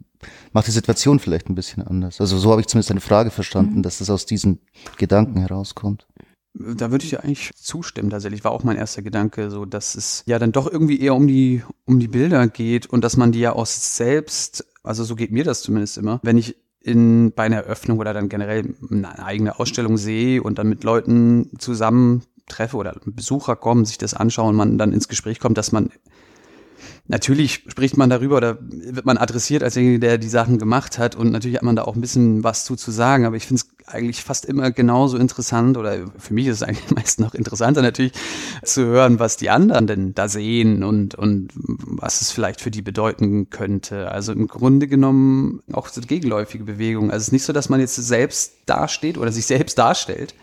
macht 0.52 0.66
die 0.66 0.72
Situation 0.72 1.18
vielleicht 1.18 1.48
ein 1.48 1.54
bisschen 1.54 1.82
anders. 1.82 2.20
Also 2.20 2.38
so 2.38 2.50
habe 2.50 2.60
ich 2.60 2.68
zumindest 2.68 2.90
eine 2.90 3.00
Frage 3.00 3.30
verstanden, 3.30 3.78
mhm. 3.78 3.82
dass 3.82 4.00
es 4.00 4.10
aus 4.10 4.26
diesen 4.26 4.60
Gedanken 4.98 5.40
herauskommt. 5.40 6.06
Da 6.52 6.90
würde 6.90 7.04
ich 7.04 7.12
ja 7.12 7.20
eigentlich 7.20 7.52
zustimmen 7.54 8.10
tatsächlich. 8.10 8.42
War 8.42 8.50
auch 8.50 8.64
mein 8.64 8.76
erster 8.76 9.02
Gedanke, 9.02 9.50
so 9.50 9.64
dass 9.64 9.94
es 9.94 10.24
ja 10.26 10.38
dann 10.40 10.50
doch 10.50 10.70
irgendwie 10.70 11.00
eher 11.00 11.14
um 11.14 11.28
die, 11.28 11.62
um 11.84 12.00
die 12.00 12.08
Bilder 12.08 12.48
geht 12.48 12.86
und 12.86 13.04
dass 13.04 13.16
man 13.16 13.30
die 13.30 13.38
ja 13.38 13.52
aus 13.52 13.96
selbst, 13.96 14.66
also 14.82 15.04
so 15.04 15.14
geht 15.14 15.32
mir 15.32 15.44
das 15.44 15.62
zumindest 15.62 15.98
immer, 15.98 16.20
wenn 16.22 16.38
ich 16.38 16.56
in, 16.80 17.32
bei 17.32 17.44
einer 17.44 17.56
Eröffnung 17.56 17.98
oder 17.98 18.14
dann 18.14 18.28
generell 18.28 18.74
eine 18.90 19.22
eigene 19.24 19.58
Ausstellung 19.58 19.98
sehe 19.98 20.42
und 20.42 20.58
dann 20.58 20.68
mit 20.68 20.82
Leuten 20.82 21.50
zusammen 21.58 22.22
treffe 22.48 22.76
oder 22.76 22.96
Besucher 23.04 23.56
kommen, 23.56 23.84
sich 23.84 23.98
das 23.98 24.14
anschauen, 24.14 24.56
man 24.56 24.78
dann 24.78 24.92
ins 24.92 25.08
Gespräch 25.08 25.40
kommt, 25.40 25.58
dass 25.58 25.72
man 25.72 25.90
natürlich 27.10 27.64
spricht 27.66 27.96
man 27.96 28.08
darüber 28.08 28.36
oder 28.36 28.58
wird 28.60 29.04
man 29.04 29.18
adressiert 29.18 29.64
als 29.64 29.74
derjenige, 29.74 29.98
der 29.98 30.16
die 30.16 30.28
Sachen 30.28 30.58
gemacht 30.58 30.98
hat 30.98 31.16
und 31.16 31.32
natürlich 31.32 31.56
hat 31.56 31.64
man 31.64 31.74
da 31.74 31.82
auch 31.82 31.94
ein 31.94 32.00
bisschen 32.00 32.44
was 32.44 32.64
zu, 32.64 32.76
zu 32.76 32.92
sagen, 32.92 33.26
aber 33.26 33.36
ich 33.36 33.46
finde 33.46 33.62
es 33.62 33.92
eigentlich 33.92 34.22
fast 34.22 34.44
immer 34.44 34.70
genauso 34.70 35.18
interessant 35.18 35.76
oder 35.76 36.06
für 36.18 36.32
mich 36.32 36.46
ist 36.46 36.56
es 36.56 36.62
eigentlich 36.62 36.90
meist 36.94 37.18
noch 37.18 37.34
interessanter 37.34 37.82
natürlich 37.82 38.12
zu 38.62 38.86
hören, 38.86 39.18
was 39.18 39.36
die 39.36 39.50
anderen 39.50 39.88
denn 39.88 40.14
da 40.14 40.28
sehen 40.28 40.84
und, 40.84 41.16
und 41.16 41.50
was 41.54 42.20
es 42.20 42.30
vielleicht 42.30 42.60
für 42.60 42.70
die 42.70 42.82
bedeuten 42.82 43.50
könnte. 43.50 44.12
Also 44.12 44.32
im 44.32 44.46
Grunde 44.46 44.86
genommen 44.86 45.62
auch 45.72 45.88
so 45.88 46.00
gegenläufige 46.00 46.62
Bewegung. 46.62 47.10
Also 47.10 47.22
es 47.22 47.28
ist 47.28 47.32
nicht 47.32 47.44
so, 47.44 47.52
dass 47.52 47.68
man 47.68 47.80
jetzt 47.80 47.96
selbst 47.96 48.52
dasteht 48.66 49.18
oder 49.18 49.32
sich 49.32 49.46
selbst 49.46 49.78
darstellt, 49.78 50.34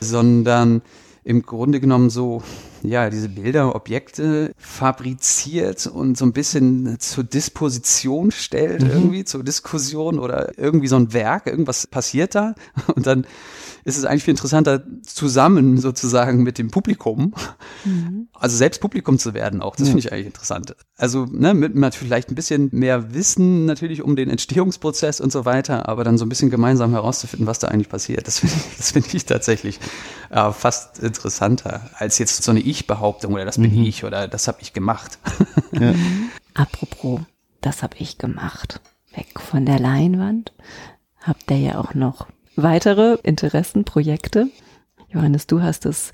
sondern 0.00 0.82
im 1.22 1.42
Grunde 1.42 1.78
genommen 1.78 2.10
so, 2.10 2.42
ja, 2.82 3.10
diese 3.10 3.28
Bilder, 3.28 3.74
Objekte 3.74 4.52
fabriziert 4.56 5.86
und 5.86 6.16
so 6.16 6.24
ein 6.24 6.32
bisschen 6.32 6.98
zur 6.98 7.24
Disposition 7.24 8.30
stellt, 8.30 8.82
mhm. 8.82 8.90
irgendwie 8.90 9.24
zur 9.24 9.44
Diskussion 9.44 10.18
oder 10.18 10.58
irgendwie 10.58 10.88
so 10.88 10.96
ein 10.96 11.12
Werk, 11.12 11.46
irgendwas 11.46 11.86
passiert 11.86 12.34
da 12.34 12.54
und 12.94 13.06
dann 13.06 13.26
ist 13.84 13.96
es 13.96 14.04
eigentlich 14.04 14.24
viel 14.24 14.32
interessanter, 14.32 14.82
zusammen 15.02 15.78
sozusagen 15.78 16.42
mit 16.42 16.58
dem 16.58 16.70
Publikum, 16.70 17.34
mhm. 17.84 18.28
also 18.34 18.56
selbst 18.56 18.80
Publikum 18.80 19.18
zu 19.18 19.34
werden 19.34 19.62
auch. 19.62 19.76
Das 19.76 19.88
ja. 19.88 19.92
finde 19.92 20.06
ich 20.06 20.12
eigentlich 20.12 20.26
interessant. 20.26 20.76
Also 20.96 21.26
ne, 21.26 21.54
mit, 21.54 21.74
mit 21.74 21.94
vielleicht 21.94 22.30
ein 22.30 22.34
bisschen 22.34 22.68
mehr 22.72 23.14
Wissen 23.14 23.64
natürlich 23.64 24.02
um 24.02 24.16
den 24.16 24.28
Entstehungsprozess 24.28 25.20
und 25.20 25.32
so 25.32 25.44
weiter, 25.44 25.88
aber 25.88 26.04
dann 26.04 26.18
so 26.18 26.24
ein 26.24 26.28
bisschen 26.28 26.50
gemeinsam 26.50 26.92
herauszufinden, 26.92 27.46
was 27.46 27.58
da 27.58 27.68
eigentlich 27.68 27.88
passiert. 27.88 28.26
Das 28.26 28.40
finde 28.40 28.54
ich, 28.56 28.76
das 28.76 28.90
find 28.92 29.14
ich 29.14 29.24
tatsächlich 29.24 29.80
äh, 30.30 30.52
fast 30.52 30.98
interessanter 30.98 31.90
als 31.94 32.18
jetzt 32.18 32.42
so 32.42 32.50
eine 32.50 32.60
Ich-Behauptung 32.70 33.34
oder 33.34 33.44
das 33.44 33.58
bin 33.58 33.74
mhm. 33.74 33.84
ich 33.84 34.04
oder 34.04 34.28
das 34.28 34.48
habe 34.48 34.58
ich 34.60 34.72
gemacht. 34.72 35.18
Ja. 35.72 35.94
Apropos, 36.54 37.20
das 37.60 37.82
habe 37.82 37.96
ich 37.98 38.18
gemacht. 38.18 38.80
Weg 39.14 39.40
von 39.40 39.66
der 39.66 39.78
Leinwand. 39.78 40.52
Habt 41.20 41.50
ihr 41.50 41.58
ja 41.58 41.78
auch 41.78 41.94
noch 41.94 42.26
weitere 42.56 43.18
Interessen, 43.22 43.84
Projekte. 43.84 44.48
Johannes, 45.08 45.46
du 45.46 45.62
hast 45.62 45.86
es 45.86 46.12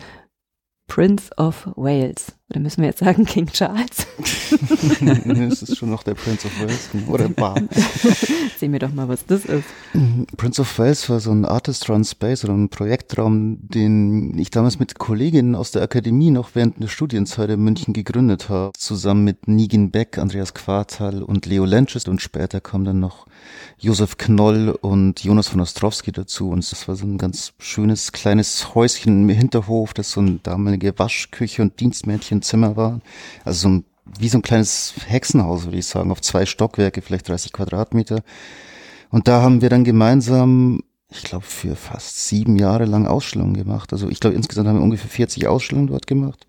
Prince 0.86 1.30
of 1.36 1.68
Wales. 1.76 2.35
Oder 2.48 2.60
müssen 2.60 2.82
wir 2.82 2.88
jetzt 2.88 3.00
sagen 3.00 3.24
King 3.26 3.46
Charles? 3.46 4.06
es 5.50 5.62
ist 5.62 5.76
schon 5.76 5.90
noch 5.90 6.04
der 6.04 6.14
Prince 6.14 6.46
of 6.46 6.60
Wales 6.60 6.88
genau. 6.92 7.12
oder 7.12 7.28
Bar. 7.28 7.60
Sehen 8.58 8.72
wir 8.72 8.78
doch 8.78 8.92
mal, 8.92 9.08
was 9.08 9.26
das 9.26 9.44
ist. 9.44 9.66
Prince 10.36 10.60
of 10.60 10.78
Wales 10.78 11.08
war 11.10 11.18
so 11.18 11.32
ein 11.32 11.44
Artist 11.44 11.88
Run 11.90 12.04
Space 12.04 12.44
oder 12.44 12.54
ein 12.54 12.68
Projektraum, 12.68 13.58
den 13.68 14.38
ich 14.38 14.50
damals 14.50 14.78
mit 14.78 14.96
Kolleginnen 14.96 15.56
aus 15.56 15.72
der 15.72 15.82
Akademie 15.82 16.30
noch 16.30 16.50
während 16.54 16.80
der 16.80 16.86
Studienzeit 16.86 17.50
in 17.50 17.60
München 17.60 17.92
gegründet 17.92 18.48
habe. 18.48 18.72
Zusammen 18.78 19.24
mit 19.24 19.48
Nigin 19.48 19.90
Beck, 19.90 20.16
Andreas 20.16 20.54
Quartal 20.54 21.24
und 21.24 21.46
Leo 21.46 21.64
Lenches 21.64 22.06
und 22.06 22.22
später 22.22 22.60
kam 22.60 22.84
dann 22.84 23.00
noch 23.00 23.26
Josef 23.78 24.16
Knoll 24.16 24.70
und 24.80 25.22
Jonas 25.22 25.48
von 25.48 25.60
Ostrowski 25.60 26.12
dazu. 26.12 26.50
Und 26.50 26.70
das 26.70 26.86
war 26.86 26.94
so 26.96 27.06
ein 27.06 27.18
ganz 27.18 27.52
schönes 27.58 28.12
kleines 28.12 28.74
Häuschen 28.74 29.28
im 29.28 29.36
Hinterhof, 29.36 29.94
das 29.94 30.12
so 30.12 30.20
eine 30.20 30.38
damalige 30.42 30.96
Waschküche 30.98 31.62
und 31.62 31.80
Dienstmädchenzimmer 32.40 32.76
war. 32.76 33.00
Also 33.44 33.60
so 33.60 33.68
ein, 33.68 33.84
wie 34.18 34.28
so 34.28 34.38
ein 34.38 34.42
kleines 34.42 34.94
Hexenhaus, 35.06 35.64
würde 35.64 35.78
ich 35.78 35.86
sagen, 35.86 36.10
auf 36.10 36.20
zwei 36.20 36.46
Stockwerke, 36.46 37.02
vielleicht 37.02 37.28
30 37.28 37.52
Quadratmeter. 37.52 38.22
Und 39.10 39.28
da 39.28 39.42
haben 39.42 39.62
wir 39.62 39.68
dann 39.68 39.84
gemeinsam 39.84 40.80
ich 41.08 41.22
glaube, 41.22 41.44
für 41.44 41.76
fast 41.76 42.26
sieben 42.26 42.56
Jahre 42.56 42.84
lang 42.84 43.06
Ausstellungen 43.06 43.54
gemacht. 43.54 43.92
Also 43.92 44.08
ich 44.08 44.20
glaube, 44.20 44.36
insgesamt 44.36 44.68
haben 44.68 44.78
wir 44.78 44.82
ungefähr 44.82 45.08
40 45.08 45.46
Ausstellungen 45.46 45.88
dort 45.88 46.06
gemacht. 46.06 46.46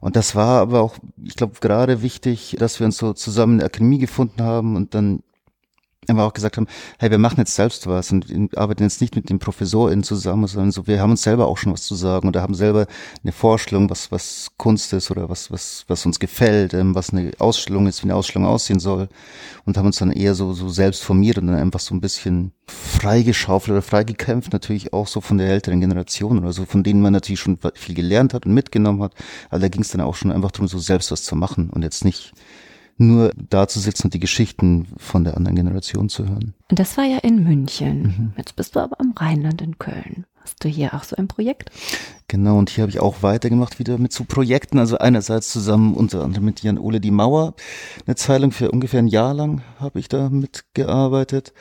Und 0.00 0.16
das 0.16 0.34
war 0.34 0.60
aber 0.60 0.82
auch, 0.82 0.96
ich 1.22 1.36
glaube, 1.36 1.54
gerade 1.60 2.02
wichtig, 2.02 2.56
dass 2.58 2.80
wir 2.80 2.86
uns 2.86 2.98
so 2.98 3.12
zusammen 3.12 3.54
in 3.54 3.58
der 3.60 3.66
Akademie 3.66 3.98
gefunden 3.98 4.42
haben 4.42 4.76
und 4.76 4.94
dann 4.94 5.22
aber 6.08 6.24
auch 6.24 6.32
gesagt 6.32 6.56
haben, 6.56 6.66
hey, 6.98 7.10
wir 7.12 7.18
machen 7.18 7.38
jetzt 7.38 7.54
selbst 7.54 7.86
was 7.86 8.10
und 8.10 8.26
arbeiten 8.58 8.82
jetzt 8.82 9.00
nicht 9.00 9.14
mit 9.14 9.30
den 9.30 9.38
ProfessorInnen 9.38 10.02
zusammen, 10.02 10.48
sondern 10.48 10.72
so, 10.72 10.88
wir 10.88 11.00
haben 11.00 11.12
uns 11.12 11.22
selber 11.22 11.46
auch 11.46 11.58
schon 11.58 11.72
was 11.72 11.82
zu 11.82 11.94
sagen 11.94 12.26
und 12.26 12.36
haben 12.36 12.54
selber 12.54 12.86
eine 13.22 13.30
Vorstellung, 13.30 13.88
was, 13.88 14.10
was 14.10 14.48
Kunst 14.56 14.92
ist 14.92 15.12
oder 15.12 15.28
was, 15.28 15.52
was, 15.52 15.84
was 15.86 16.04
uns 16.04 16.18
gefällt, 16.18 16.74
ähm, 16.74 16.96
was 16.96 17.12
eine 17.12 17.30
Ausstellung 17.38 17.86
ist, 17.86 18.02
wie 18.02 18.06
eine 18.06 18.16
Ausstellung 18.16 18.48
aussehen 18.48 18.80
soll 18.80 19.08
und 19.64 19.78
haben 19.78 19.86
uns 19.86 19.98
dann 19.98 20.10
eher 20.10 20.34
so, 20.34 20.52
so 20.54 20.68
selbst 20.68 21.04
formiert 21.04 21.38
und 21.38 21.46
dann 21.46 21.56
einfach 21.56 21.80
so 21.80 21.94
ein 21.94 22.00
bisschen 22.00 22.52
freigeschaufelt 22.66 23.70
oder 23.70 23.82
freigekämpft, 23.82 24.52
natürlich 24.52 24.92
auch 24.92 25.06
so 25.06 25.20
von 25.20 25.38
der 25.38 25.50
älteren 25.50 25.80
Generation 25.80 26.38
oder 26.38 26.52
so, 26.52 26.64
von 26.64 26.82
denen 26.82 27.00
man 27.00 27.12
natürlich 27.12 27.40
schon 27.40 27.58
viel 27.74 27.94
gelernt 27.94 28.34
hat 28.34 28.44
und 28.44 28.54
mitgenommen 28.54 29.02
hat, 29.02 29.14
aber 29.50 29.60
da 29.60 29.68
ging 29.68 29.82
es 29.82 29.90
dann 29.90 30.00
auch 30.00 30.16
schon 30.16 30.32
einfach 30.32 30.50
darum, 30.50 30.66
so 30.66 30.78
selbst 30.78 31.12
was 31.12 31.22
zu 31.22 31.36
machen 31.36 31.70
und 31.70 31.82
jetzt 31.82 32.04
nicht 32.04 32.32
nur 33.06 33.32
da 33.36 33.68
zu 33.68 33.80
sitzen 33.80 34.08
und 34.08 34.14
die 34.14 34.20
Geschichten 34.20 34.86
von 34.96 35.24
der 35.24 35.36
anderen 35.36 35.56
Generation 35.56 36.08
zu 36.08 36.28
hören. 36.28 36.54
Und 36.70 36.78
das 36.78 36.96
war 36.96 37.04
ja 37.04 37.18
in 37.18 37.42
München. 37.42 38.02
Mhm. 38.02 38.32
Jetzt 38.36 38.56
bist 38.56 38.76
du 38.76 38.80
aber 38.80 38.98
am 39.00 39.12
Rheinland 39.16 39.62
in 39.62 39.78
Köln. 39.78 40.24
Hast 40.42 40.64
du 40.64 40.68
hier 40.68 40.94
auch 40.94 41.04
so 41.04 41.14
ein 41.16 41.28
Projekt? 41.28 41.70
Genau, 42.26 42.58
und 42.58 42.70
hier 42.70 42.82
habe 42.82 42.90
ich 42.90 42.98
auch 42.98 43.22
weitergemacht 43.22 43.78
wieder 43.78 43.98
mit 43.98 44.12
so 44.12 44.24
Projekten. 44.24 44.78
Also 44.78 44.98
einerseits 44.98 45.52
zusammen 45.52 45.94
unter 45.94 46.24
anderem 46.24 46.44
mit 46.44 46.62
Jan 46.62 46.78
Ole 46.78 47.00
die 47.00 47.12
Mauer. 47.12 47.54
Eine 48.06 48.16
Zeilung 48.16 48.50
für 48.50 48.70
ungefähr 48.70 48.98
ein 48.98 49.06
Jahr 49.06 49.34
lang 49.34 49.62
habe 49.78 50.00
ich 50.00 50.08
da 50.08 50.30
mitgearbeitet. 50.30 51.52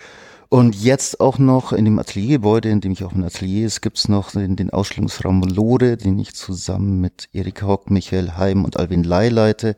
Und 0.54 0.76
jetzt 0.76 1.22
auch 1.22 1.38
noch 1.38 1.72
in 1.72 1.86
dem 1.86 1.98
Ateliergebäude, 1.98 2.70
in 2.70 2.82
dem 2.82 2.92
ich 2.92 3.06
auch 3.06 3.14
ein 3.14 3.24
Atelier 3.24 3.66
ist, 3.66 3.80
gibt's 3.80 4.10
noch 4.10 4.32
den, 4.32 4.58
den 4.58 4.70
Ausstellungsraum 4.70 5.44
Lode, 5.44 5.96
den 5.96 6.20
ich 6.20 6.36
zusammen 6.36 7.00
mit 7.00 7.30
Erika 7.32 7.68
Hock, 7.68 7.90
Michael 7.90 8.34
Heim 8.36 8.66
und 8.66 8.76
Alvin 8.76 9.06
Lai 9.06 9.30
leite. 9.30 9.78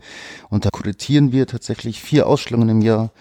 Und 0.50 0.66
da 0.66 0.70
kuratieren 0.72 1.32
wir 1.32 1.46
tatsächlich 1.46 2.02
vier 2.02 2.26
Ausstellungen 2.26 2.70
im 2.70 2.82
Jahr. 2.82 3.12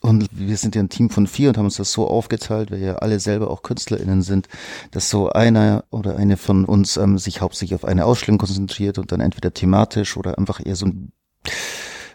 Und 0.00 0.28
wir 0.32 0.56
sind 0.56 0.76
ja 0.76 0.82
ein 0.82 0.88
Team 0.88 1.10
von 1.10 1.26
vier 1.26 1.50
und 1.50 1.58
haben 1.58 1.66
uns 1.66 1.76
das 1.76 1.92
so 1.92 2.08
aufgeteilt, 2.08 2.70
weil 2.70 2.80
ja 2.80 2.94
alle 2.94 3.20
selber 3.20 3.50
auch 3.50 3.62
KünstlerInnen 3.62 4.22
sind, 4.22 4.48
dass 4.90 5.10
so 5.10 5.28
einer 5.28 5.84
oder 5.90 6.16
eine 6.16 6.38
von 6.38 6.64
uns 6.64 6.96
ähm, 6.96 7.18
sich 7.18 7.42
hauptsächlich 7.42 7.74
auf 7.74 7.84
eine 7.84 8.06
Ausstellung 8.06 8.38
konzentriert 8.38 8.96
und 8.96 9.12
dann 9.12 9.20
entweder 9.20 9.52
thematisch 9.52 10.16
oder 10.16 10.38
einfach 10.38 10.64
eher 10.64 10.74
so 10.74 10.86
ein 10.86 11.12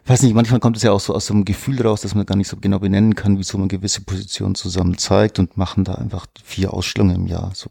weiß 0.06 0.24
nicht, 0.24 0.34
manchmal 0.34 0.60
kommt 0.60 0.78
es 0.78 0.84
ja 0.84 0.92
auch 0.92 1.00
so 1.00 1.14
aus 1.14 1.28
so 1.28 1.34
einem 1.34 1.46
Gefühl 1.46 1.82
raus, 1.82 2.02
dass 2.02 2.16
man 2.16 2.26
gar 2.26 2.36
nicht 2.36 2.48
so 2.48 2.58
genau 2.58 2.80
benennen 2.80 3.16
kann, 3.16 3.38
wie 3.38 3.44
so 3.44 3.58
eine 3.58 3.68
gewisse 3.68 4.02
Position 4.02 4.56
zusammen 4.56 4.98
zeigt 4.98 5.40
und 5.40 5.58
machen 5.58 5.84
da 5.84 5.96
einfach 5.96 6.28
vier 6.44 6.74
Ausstellungen 6.74 7.16
im 7.16 7.28
Jahr, 7.28 7.52
so 7.54 7.70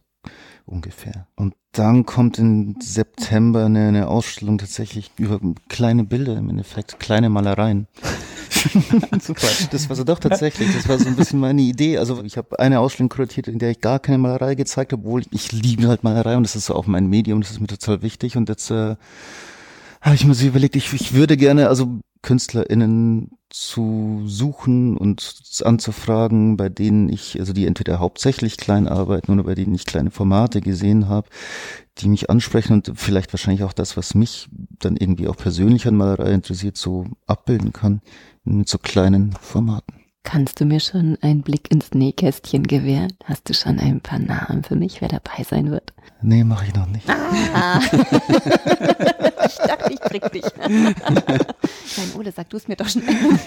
ungefähr. 0.66 1.26
Und 1.37 1.55
dann 1.72 2.07
kommt 2.07 2.39
im 2.39 2.76
September 2.80 3.66
eine, 3.66 3.89
eine 3.89 4.09
Ausstellung 4.09 4.59
tatsächlich 4.59 5.11
über 5.18 5.41
kleine 5.68 6.05
Bilder 6.05 6.37
im 6.37 6.49
Endeffekt, 6.51 7.01
kleine 7.01 7.28
Malereien. 7.28 7.87
das 9.70 9.89
war 9.89 9.97
so 9.97 10.05
doch 10.05 10.18
tatsächlich, 10.18 10.72
das 10.74 10.89
war 10.89 10.99
so 10.99 11.09
ein 11.09 11.16
bisschen 11.16 11.41
meine 11.41 11.62
Idee. 11.62 11.99
Also 11.99 12.22
ich 12.22 12.37
habe 12.37 12.59
eine 12.59 12.80
Ausstellung 12.80 13.09
kuratiert, 13.09 13.49
in 13.49 13.59
der 13.59 13.70
ich 13.70 13.80
gar 13.80 13.99
keine 13.99 14.18
Malerei 14.18 14.55
gezeigt 14.55 14.93
habe, 14.93 15.03
obwohl 15.03 15.22
ich 15.30 15.53
liebe 15.53 15.89
halt 15.89 16.05
Malerei 16.05 16.37
und 16.37 16.45
das 16.45 16.57
ist 16.57 16.66
so 16.66 16.74
auch 16.74 16.87
mein 16.87 17.07
Medium, 17.07 17.41
das 17.41 17.51
ist 17.51 17.61
mir 17.61 17.66
total 17.66 18.03
wichtig. 18.03 18.37
Und 18.37 18.49
jetzt 18.49 18.70
äh, 18.70 18.97
habe 20.01 20.14
ich 20.14 20.24
mir 20.24 20.35
so 20.35 20.47
überlegt, 20.47 20.76
ich, 20.76 20.93
ich 20.93 21.14
würde 21.14 21.37
gerne, 21.37 21.68
also 21.68 22.01
KünstlerInnen 22.23 23.33
zu 23.51 24.23
suchen 24.25 24.97
und 24.97 25.61
anzufragen, 25.64 26.57
bei 26.57 26.68
denen 26.68 27.09
ich, 27.09 27.39
also 27.39 27.53
die 27.53 27.66
entweder 27.66 27.99
hauptsächlich 27.99 28.57
klein 28.57 28.89
arbeiten 28.89 29.33
oder 29.33 29.43
bei 29.43 29.55
denen 29.55 29.75
ich 29.75 29.85
kleine 29.85 30.11
Formate 30.11 30.61
gesehen 30.61 31.09
habe, 31.09 31.29
die 31.99 32.09
mich 32.09 32.31
ansprechen 32.31 32.73
und 32.75 32.93
vielleicht 32.95 33.33
wahrscheinlich 33.33 33.64
auch 33.64 33.75
das, 33.75 33.97
was 33.97 34.14
mich 34.14 34.49
dann 34.79 34.97
irgendwie 34.97 35.29
auch 35.29 35.37
persönlich 35.37 35.87
an 35.87 35.97
Malerei 35.97 36.33
interessiert, 36.33 36.77
so 36.77 37.07
abbilden 37.27 37.73
kann 37.73 38.01
mit 38.45 38.68
so 38.68 38.79
kleinen 38.79 39.33
Formaten. 39.33 40.02
Kannst 40.25 40.61
du 40.61 40.64
mir 40.64 40.79
schon 40.81 41.18
einen 41.20 41.43
Blick 41.43 41.70
ins 41.70 41.91
Nähkästchen 41.93 42.66
gewähren? 42.66 43.12
Hast 43.25 43.49
du 43.49 43.55
schon 43.55 43.79
ein 43.81 44.01
paar 44.01 44.20
Namen 44.20 44.62
für 44.62 44.77
mich, 44.77 45.01
wer 45.01 45.09
dabei 45.09 45.43
sein 45.49 45.70
wird? 45.70 45.93
Nee, 46.23 46.45
mache 46.45 46.66
ich 46.66 46.75
noch 46.75 46.87
nicht. 46.87 47.09
Ah. 47.09 47.81
ich 49.45 49.57
dachte, 49.57 49.93
ich 49.93 50.01
krieg 50.01 50.31
dich. 50.33 50.45
Nein, 50.68 50.95
Ole, 52.16 52.31
sag 52.33 52.49
du 52.51 52.57
es 52.57 52.68
mir 52.68 52.77
doch 52.77 52.89
schnell. 52.89 53.05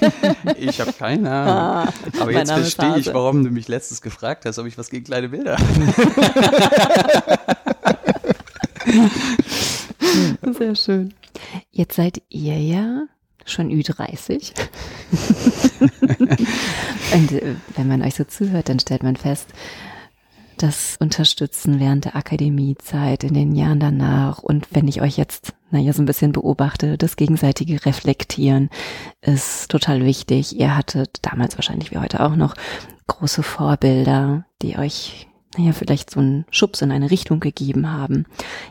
ich 0.57 0.81
habe 0.81 0.91
keine 0.91 1.31
Ahnung. 1.31 1.53
Ah, 1.55 1.93
Aber 2.19 2.31
jetzt 2.33 2.51
verstehe 2.51 2.97
ich, 2.97 3.07
warum 3.13 3.43
du 3.45 3.51
mich 3.51 3.69
letztes 3.69 4.01
gefragt 4.01 4.45
hast, 4.45 4.59
ob 4.59 4.65
ich 4.67 4.77
was 4.77 4.89
gegen 4.89 5.05
kleine 5.05 5.29
Bilder 5.29 5.57
habe. 5.57 5.73
Sehr 10.57 10.75
schön. 10.75 11.13
Jetzt 11.71 11.95
seid 11.95 12.21
ihr 12.29 12.59
ja 12.59 13.03
schon 13.45 13.69
Ü30. 13.69 14.51
Und 17.13 17.31
äh, 17.31 17.55
wenn 17.75 17.87
man 17.87 18.01
euch 18.01 18.15
so 18.15 18.23
zuhört, 18.23 18.69
dann 18.69 18.79
stellt 18.79 19.03
man 19.03 19.15
fest, 19.15 19.49
das 20.57 20.97
Unterstützen 20.99 21.79
während 21.79 22.05
der 22.05 22.15
Akademiezeit, 22.15 23.23
in 23.23 23.33
den 23.33 23.55
Jahren 23.55 23.79
danach 23.79 24.39
und 24.39 24.67
wenn 24.71 24.87
ich 24.87 25.01
euch 25.01 25.17
jetzt, 25.17 25.53
naja, 25.69 25.93
so 25.93 26.01
ein 26.01 26.05
bisschen 26.05 26.31
beobachte, 26.31 26.97
das 26.97 27.17
gegenseitige 27.17 27.85
Reflektieren 27.85 28.69
ist 29.21 29.69
total 29.69 30.05
wichtig. 30.05 30.57
Ihr 30.57 30.75
hattet 30.75 31.19
damals 31.23 31.57
wahrscheinlich 31.57 31.91
wie 31.91 31.97
heute 31.97 32.21
auch 32.21 32.35
noch 32.35 32.55
große 33.07 33.43
Vorbilder, 33.43 34.45
die 34.61 34.77
euch 34.77 35.27
naja, 35.57 35.71
vielleicht 35.71 36.09
so 36.09 36.19
einen 36.19 36.45
Schubs 36.49 36.81
in 36.81 36.91
eine 36.91 37.11
Richtung 37.11 37.39
gegeben 37.39 37.91
haben. 37.91 38.25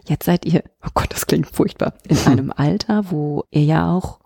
Jetzt 0.06 0.26
seid 0.26 0.44
ihr, 0.44 0.62
oh 0.84 0.90
Gott, 0.92 1.08
das 1.10 1.26
klingt 1.26 1.46
furchtbar, 1.46 1.94
in 2.08 2.18
einem 2.26 2.52
Alter, 2.54 3.10
wo 3.10 3.44
ihr 3.50 3.64
ja 3.64 3.90
auch 3.90 4.20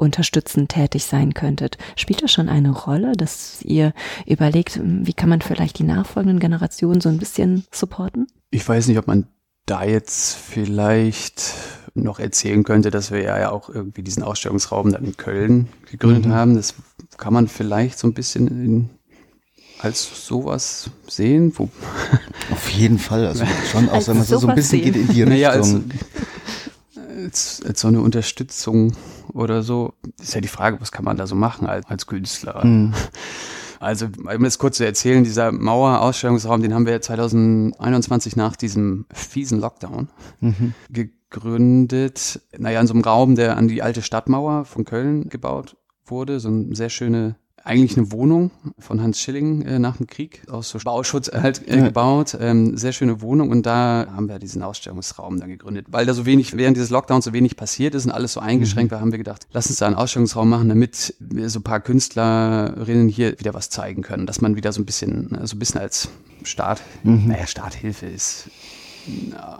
unterstützend 0.00 0.70
tätig 0.70 1.04
sein 1.04 1.34
könntet. 1.34 1.76
Spielt 1.96 2.22
das 2.22 2.32
schon 2.32 2.48
eine 2.48 2.70
Rolle, 2.70 3.12
dass 3.12 3.62
ihr 3.62 3.92
überlegt, 4.26 4.80
wie 4.82 5.12
kann 5.12 5.28
man 5.28 5.42
vielleicht 5.42 5.78
die 5.78 5.84
nachfolgenden 5.84 6.40
Generationen 6.40 7.00
so 7.00 7.08
ein 7.08 7.18
bisschen 7.18 7.64
supporten? 7.70 8.26
Ich 8.50 8.66
weiß 8.66 8.88
nicht, 8.88 8.98
ob 8.98 9.06
man 9.06 9.26
da 9.66 9.84
jetzt 9.84 10.34
vielleicht 10.36 11.54
noch 11.94 12.18
erzählen 12.18 12.64
könnte, 12.64 12.90
dass 12.90 13.10
wir 13.10 13.22
ja 13.22 13.50
auch 13.50 13.68
irgendwie 13.68 14.02
diesen 14.02 14.22
Ausstellungsraum 14.22 14.92
dann 14.92 15.04
in 15.04 15.16
Köln 15.16 15.68
gegründet 15.90 16.26
mhm. 16.26 16.32
haben. 16.32 16.56
Das 16.56 16.74
kann 17.18 17.32
man 17.32 17.48
vielleicht 17.48 17.98
so 17.98 18.08
ein 18.08 18.14
bisschen 18.14 18.48
in, 18.48 18.90
als 19.80 20.26
sowas 20.26 20.90
sehen. 21.08 21.52
Wo 21.56 21.68
Auf 22.50 22.70
jeden 22.70 22.98
Fall, 22.98 23.26
also 23.26 23.44
schon 23.70 23.88
auch, 23.90 24.06
wenn 24.08 24.16
man 24.16 24.26
so 24.26 24.46
ein 24.48 24.54
bisschen 24.54 24.82
sehen. 24.82 24.92
geht 24.92 24.96
in 24.96 25.08
die 25.08 25.22
Richtung. 25.22 25.28
Naja, 25.28 25.50
als, 25.50 25.76
als, 27.24 27.62
als 27.66 27.80
so 27.80 27.88
eine 27.88 28.00
Unterstützung 28.00 28.92
oder 29.32 29.62
so, 29.62 29.94
ist 30.20 30.34
ja 30.34 30.40
die 30.40 30.48
Frage, 30.48 30.80
was 30.80 30.92
kann 30.92 31.04
man 31.04 31.16
da 31.16 31.26
so 31.26 31.34
machen 31.34 31.66
als, 31.66 31.86
als 31.86 32.06
Künstler? 32.06 32.64
Mhm. 32.64 32.94
Also, 33.80 34.08
um 34.36 34.44
es 34.44 34.58
kurz 34.58 34.76
zu 34.76 34.84
erzählen, 34.84 35.24
dieser 35.24 35.52
Mauer-Ausstellungsraum, 35.52 36.60
den 36.60 36.74
haben 36.74 36.84
wir 36.84 37.00
2021 37.00 38.36
nach 38.36 38.54
diesem 38.54 39.06
fiesen 39.10 39.58
Lockdown 39.58 40.10
mhm. 40.40 40.74
gegründet. 40.90 42.42
Naja, 42.58 42.82
in 42.82 42.86
so 42.86 42.92
einem 42.92 43.02
Raum, 43.02 43.36
der 43.36 43.56
an 43.56 43.68
die 43.68 43.82
alte 43.82 44.02
Stadtmauer 44.02 44.66
von 44.66 44.84
Köln 44.84 45.30
gebaut 45.30 45.78
wurde. 46.04 46.40
So 46.40 46.48
eine 46.48 46.76
sehr 46.76 46.90
schöne 46.90 47.36
eigentlich 47.64 47.96
eine 47.96 48.10
Wohnung 48.10 48.50
von 48.78 49.02
Hans 49.02 49.20
Schilling 49.20 49.62
äh, 49.62 49.78
nach 49.78 49.98
dem 49.98 50.06
Krieg 50.06 50.42
aus 50.50 50.70
so 50.70 50.78
Bauschutz 50.78 51.30
halt 51.32 51.66
äh, 51.68 51.76
ja. 51.76 51.84
gebaut. 51.84 52.36
Ähm, 52.40 52.76
sehr 52.76 52.92
schöne 52.92 53.20
Wohnung 53.20 53.50
und 53.50 53.66
da 53.66 54.06
haben 54.14 54.28
wir 54.28 54.38
diesen 54.38 54.62
Ausstellungsraum 54.62 55.38
dann 55.38 55.50
gegründet. 55.50 55.86
Weil 55.90 56.06
da 56.06 56.14
so 56.14 56.26
wenig, 56.26 56.56
während 56.56 56.76
dieses 56.76 56.90
Lockdowns 56.90 57.24
so 57.24 57.32
wenig 57.32 57.56
passiert 57.56 57.94
ist 57.94 58.06
und 58.06 58.12
alles 58.12 58.32
so 58.32 58.40
eingeschränkt 58.40 58.90
mhm. 58.90 58.94
war, 58.94 59.00
haben 59.00 59.12
wir 59.12 59.18
gedacht, 59.18 59.46
lass 59.52 59.68
uns 59.68 59.78
da 59.78 59.86
einen 59.86 59.96
Ausstellungsraum 59.96 60.48
machen, 60.48 60.68
damit 60.68 61.14
wir 61.18 61.50
so 61.50 61.60
ein 61.60 61.62
paar 61.62 61.80
Künstlerinnen 61.80 63.08
hier 63.08 63.38
wieder 63.38 63.54
was 63.54 63.70
zeigen 63.70 64.02
können. 64.02 64.26
Dass 64.26 64.40
man 64.40 64.56
wieder 64.56 64.72
so 64.72 64.80
ein 64.80 64.86
bisschen, 64.86 65.38
so 65.44 65.56
ein 65.56 65.58
bisschen 65.58 65.80
als 65.80 66.08
Start, 66.42 66.80
mhm. 67.02 67.28
naja, 67.28 67.46
Starthilfe 67.46 68.06
ist 68.06 68.50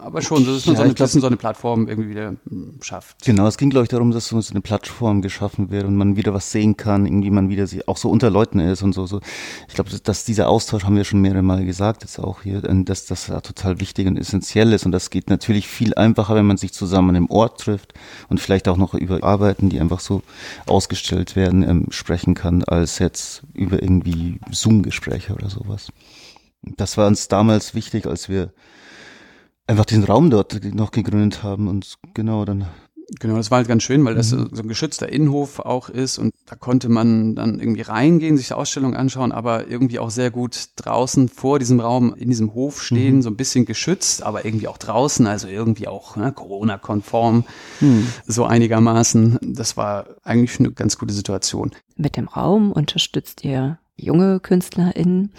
aber 0.02 0.22
schon, 0.22 0.44
dass 0.44 0.66
man 0.66 0.74
ja, 0.74 0.78
so, 0.78 0.84
eine, 0.84 0.94
glaub, 0.94 1.08
so 1.08 1.26
eine 1.26 1.36
Plattform 1.36 1.88
irgendwie 1.88 2.10
wieder 2.10 2.36
schafft. 2.80 3.24
Genau, 3.24 3.46
es 3.46 3.58
ging, 3.58 3.70
glaube 3.70 3.84
ich, 3.84 3.88
darum, 3.88 4.10
dass 4.10 4.28
so 4.28 4.40
eine 4.50 4.60
Plattform 4.60 5.22
geschaffen 5.22 5.70
wird 5.70 5.84
und 5.84 5.96
man 5.96 6.16
wieder 6.16 6.34
was 6.34 6.50
sehen 6.50 6.76
kann, 6.76 7.06
irgendwie 7.06 7.30
man 7.30 7.48
wieder 7.48 7.66
auch 7.86 7.96
so 7.96 8.10
unter 8.10 8.30
Leuten 8.30 8.60
ist 8.60 8.82
und 8.82 8.92
so. 8.92 9.06
so. 9.06 9.20
Ich 9.68 9.74
glaube, 9.74 9.90
dass 10.02 10.24
dieser 10.24 10.48
Austausch, 10.48 10.84
haben 10.84 10.96
wir 10.96 11.04
schon 11.04 11.20
mehrere 11.20 11.42
Mal 11.42 11.64
gesagt, 11.64 12.02
jetzt 12.02 12.18
auch 12.18 12.42
hier, 12.42 12.60
dass 12.60 13.06
das 13.06 13.26
total 13.26 13.80
wichtig 13.80 14.06
und 14.06 14.18
essentiell 14.18 14.72
ist. 14.72 14.86
Und 14.86 14.92
das 14.92 15.10
geht 15.10 15.30
natürlich 15.30 15.68
viel 15.68 15.94
einfacher, 15.94 16.34
wenn 16.34 16.46
man 16.46 16.56
sich 16.56 16.72
zusammen 16.72 17.14
im 17.14 17.30
Ort 17.30 17.60
trifft 17.60 17.94
und 18.28 18.40
vielleicht 18.40 18.68
auch 18.68 18.76
noch 18.76 18.94
über 18.94 19.22
Arbeiten, 19.22 19.68
die 19.68 19.80
einfach 19.80 20.00
so 20.00 20.22
ausgestellt 20.66 21.36
werden, 21.36 21.62
ähm, 21.62 21.86
sprechen 21.90 22.34
kann, 22.34 22.64
als 22.64 22.98
jetzt 22.98 23.42
über 23.54 23.82
irgendwie 23.82 24.40
Zoom-Gespräche 24.50 25.34
oder 25.34 25.48
sowas. 25.48 25.92
Das 26.62 26.96
war 26.96 27.06
uns 27.06 27.28
damals 27.28 27.74
wichtig, 27.74 28.06
als 28.06 28.28
wir 28.28 28.52
einfach 29.70 29.84
den 29.84 30.04
Raum 30.04 30.30
dort 30.30 30.62
noch 30.74 30.90
gegründet 30.90 31.42
haben 31.42 31.68
und 31.68 31.96
genau 32.12 32.44
dann. 32.44 32.66
Genau, 33.18 33.36
das 33.36 33.50
war 33.50 33.58
halt 33.58 33.66
ganz 33.66 33.82
schön, 33.82 34.04
weil 34.04 34.14
das 34.14 34.30
mhm. 34.30 34.50
so 34.52 34.62
ein 34.62 34.68
geschützter 34.68 35.08
Innenhof 35.08 35.58
auch 35.58 35.88
ist 35.88 36.18
und 36.18 36.32
da 36.46 36.54
konnte 36.54 36.88
man 36.88 37.34
dann 37.34 37.58
irgendwie 37.58 37.80
reingehen, 37.80 38.36
sich 38.36 38.48
die 38.48 38.54
Ausstellung 38.54 38.94
anschauen, 38.94 39.32
aber 39.32 39.68
irgendwie 39.68 39.98
auch 39.98 40.10
sehr 40.10 40.30
gut 40.30 40.68
draußen 40.76 41.28
vor 41.28 41.58
diesem 41.58 41.80
Raum 41.80 42.14
in 42.14 42.28
diesem 42.28 42.54
Hof 42.54 42.80
stehen, 42.82 43.16
mhm. 43.16 43.22
so 43.22 43.30
ein 43.30 43.36
bisschen 43.36 43.64
geschützt, 43.64 44.22
aber 44.22 44.44
irgendwie 44.44 44.68
auch 44.68 44.78
draußen, 44.78 45.26
also 45.26 45.48
irgendwie 45.48 45.88
auch 45.88 46.14
ne, 46.14 46.30
Corona-konform, 46.30 47.44
mhm. 47.80 48.06
so 48.28 48.44
einigermaßen. 48.44 49.38
Das 49.42 49.76
war 49.76 50.06
eigentlich 50.22 50.60
eine 50.60 50.70
ganz 50.70 50.96
gute 50.96 51.12
Situation. 51.12 51.72
Mit 51.96 52.16
dem 52.16 52.28
Raum 52.28 52.70
unterstützt 52.70 53.44
ihr 53.44 53.80
junge 53.96 54.38
KünstlerInnen 54.38 55.32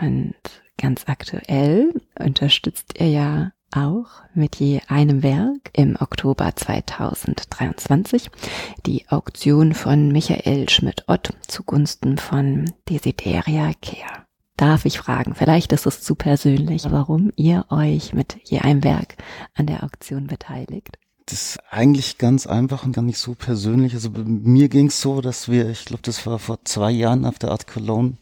und 0.00 0.34
Ganz 0.80 1.02
aktuell 1.06 1.92
unterstützt 2.18 2.94
er 2.94 3.08
ja 3.08 3.52
auch 3.70 4.06
mit 4.32 4.56
je 4.56 4.80
einem 4.88 5.22
Werk 5.22 5.68
im 5.74 5.96
Oktober 6.00 6.56
2023 6.56 8.30
die 8.86 9.06
Auktion 9.10 9.74
von 9.74 10.10
Michael 10.10 10.70
Schmidt-Ott 10.70 11.34
zugunsten 11.46 12.16
von 12.16 12.72
Desideria 12.88 13.72
Care. 13.82 14.24
Darf 14.56 14.86
ich 14.86 14.98
fragen, 14.98 15.34
vielleicht 15.34 15.72
ist 15.72 15.84
es 15.84 16.00
zu 16.00 16.14
persönlich, 16.14 16.84
warum 16.90 17.30
ihr 17.36 17.66
euch 17.68 18.14
mit 18.14 18.38
je 18.44 18.60
einem 18.60 18.82
Werk 18.82 19.16
an 19.54 19.66
der 19.66 19.84
Auktion 19.84 20.28
beteiligt? 20.28 20.96
Das 21.26 21.42
ist 21.42 21.58
eigentlich 21.70 22.16
ganz 22.16 22.46
einfach 22.46 22.84
und 22.84 22.92
gar 22.92 23.02
nicht 23.02 23.18
so 23.18 23.34
persönlich. 23.34 23.92
Also 23.92 24.08
mir 24.10 24.70
ging 24.70 24.86
es 24.86 25.02
so, 25.02 25.20
dass 25.20 25.50
wir, 25.50 25.68
ich 25.68 25.84
glaube, 25.84 26.02
das 26.04 26.24
war 26.24 26.38
vor 26.38 26.58
zwei 26.64 26.90
Jahren 26.90 27.26
auf 27.26 27.38
der 27.38 27.50
Art 27.50 27.66
Cologne, 27.66 28.16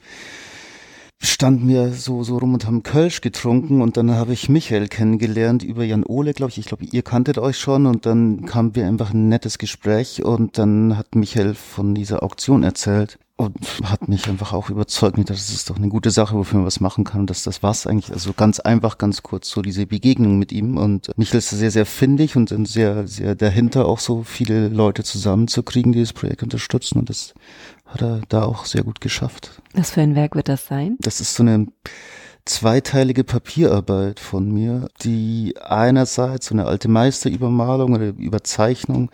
standen 1.20 1.68
wir 1.68 1.92
so, 1.92 2.22
so 2.22 2.38
rum 2.38 2.54
und 2.54 2.66
haben 2.66 2.82
Kölsch 2.82 3.20
getrunken 3.20 3.82
und 3.82 3.96
dann 3.96 4.12
habe 4.12 4.32
ich 4.32 4.48
Michael 4.48 4.88
kennengelernt 4.88 5.62
über 5.62 5.84
Jan 5.84 6.04
Ole, 6.04 6.32
glaube 6.32 6.50
ich. 6.50 6.58
Ich 6.58 6.66
glaube, 6.66 6.84
ihr 6.84 7.02
kanntet 7.02 7.38
euch 7.38 7.58
schon 7.58 7.86
und 7.86 8.06
dann 8.06 8.46
kam 8.46 8.74
wir 8.74 8.86
einfach 8.86 9.12
ein 9.12 9.28
nettes 9.28 9.58
Gespräch 9.58 10.24
und 10.24 10.58
dann 10.58 10.96
hat 10.96 11.14
Michael 11.14 11.54
von 11.54 11.94
dieser 11.94 12.22
Auktion 12.22 12.62
erzählt 12.62 13.18
und 13.38 13.56
hat 13.84 14.08
mich 14.08 14.28
einfach 14.28 14.52
auch 14.52 14.68
überzeugt, 14.68 15.16
dass 15.30 15.48
es 15.50 15.64
doch 15.64 15.76
eine 15.76 15.88
gute 15.88 16.10
Sache, 16.10 16.34
wofür 16.34 16.58
man 16.58 16.66
was 16.66 16.80
machen 16.80 17.04
kann 17.04 17.20
und 17.20 17.30
dass 17.30 17.44
das 17.44 17.62
war's 17.62 17.86
eigentlich. 17.86 18.12
Also 18.12 18.32
ganz 18.32 18.58
einfach, 18.58 18.98
ganz 18.98 19.22
kurz 19.22 19.48
so 19.48 19.62
diese 19.62 19.86
Begegnung 19.86 20.40
mit 20.40 20.50
ihm 20.50 20.76
und 20.76 21.16
Michael 21.16 21.38
ist 21.38 21.50
sehr, 21.50 21.70
sehr 21.70 21.86
findig 21.86 22.34
und 22.34 22.50
sehr, 22.66 23.06
sehr 23.06 23.36
dahinter 23.36 23.86
auch 23.86 24.00
so 24.00 24.24
viele 24.24 24.68
Leute 24.68 25.04
zusammenzukriegen, 25.04 25.92
die 25.92 26.00
das 26.00 26.12
Projekt 26.12 26.42
unterstützen 26.42 26.98
und 26.98 27.10
das 27.10 27.32
hat 27.88 28.02
er 28.02 28.20
da 28.28 28.44
auch 28.44 28.64
sehr 28.64 28.84
gut 28.84 29.00
geschafft. 29.00 29.60
Was 29.74 29.90
für 29.90 30.00
ein 30.00 30.14
Werk 30.14 30.34
wird 30.34 30.48
das 30.48 30.66
sein? 30.66 30.96
Das 31.00 31.20
ist 31.20 31.34
so 31.34 31.42
eine 31.42 31.66
zweiteilige 32.44 33.24
Papierarbeit 33.24 34.20
von 34.20 34.50
mir, 34.50 34.88
die 35.02 35.54
einerseits 35.62 36.46
so 36.46 36.54
eine 36.54 36.66
alte 36.66 36.88
Meisterübermalung 36.88 37.94
oder 37.94 38.08
Überzeichnung 38.08 39.10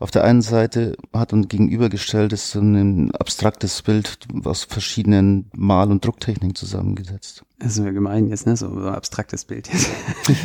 auf 0.00 0.12
der 0.12 0.22
einen 0.22 0.42
Seite 0.42 0.96
hat 1.12 1.32
und 1.32 1.48
gegenübergestellt 1.48 2.32
ist 2.32 2.52
so 2.52 2.60
ein 2.60 3.10
abstraktes 3.12 3.82
Bild 3.82 4.18
aus 4.44 4.62
verschiedenen 4.64 5.50
Mal- 5.56 5.90
und 5.90 6.04
Drucktechniken 6.04 6.54
zusammengesetzt. 6.54 7.44
Das 7.58 7.72
ist 7.72 7.80
mir 7.80 7.92
gemein 7.92 8.28
jetzt, 8.28 8.46
ne? 8.46 8.56
So 8.56 8.68
ein 8.68 8.94
abstraktes 8.94 9.44
Bild 9.44 9.68
jetzt. 9.72 9.90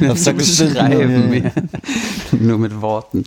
abstraktes 0.10 0.58
Bild. 0.58 0.72
Schreiben 0.72 1.32
genau, 1.32 1.46
ja. 1.46 1.52
Nur 2.40 2.58
mit 2.58 2.82
Worten. 2.82 3.26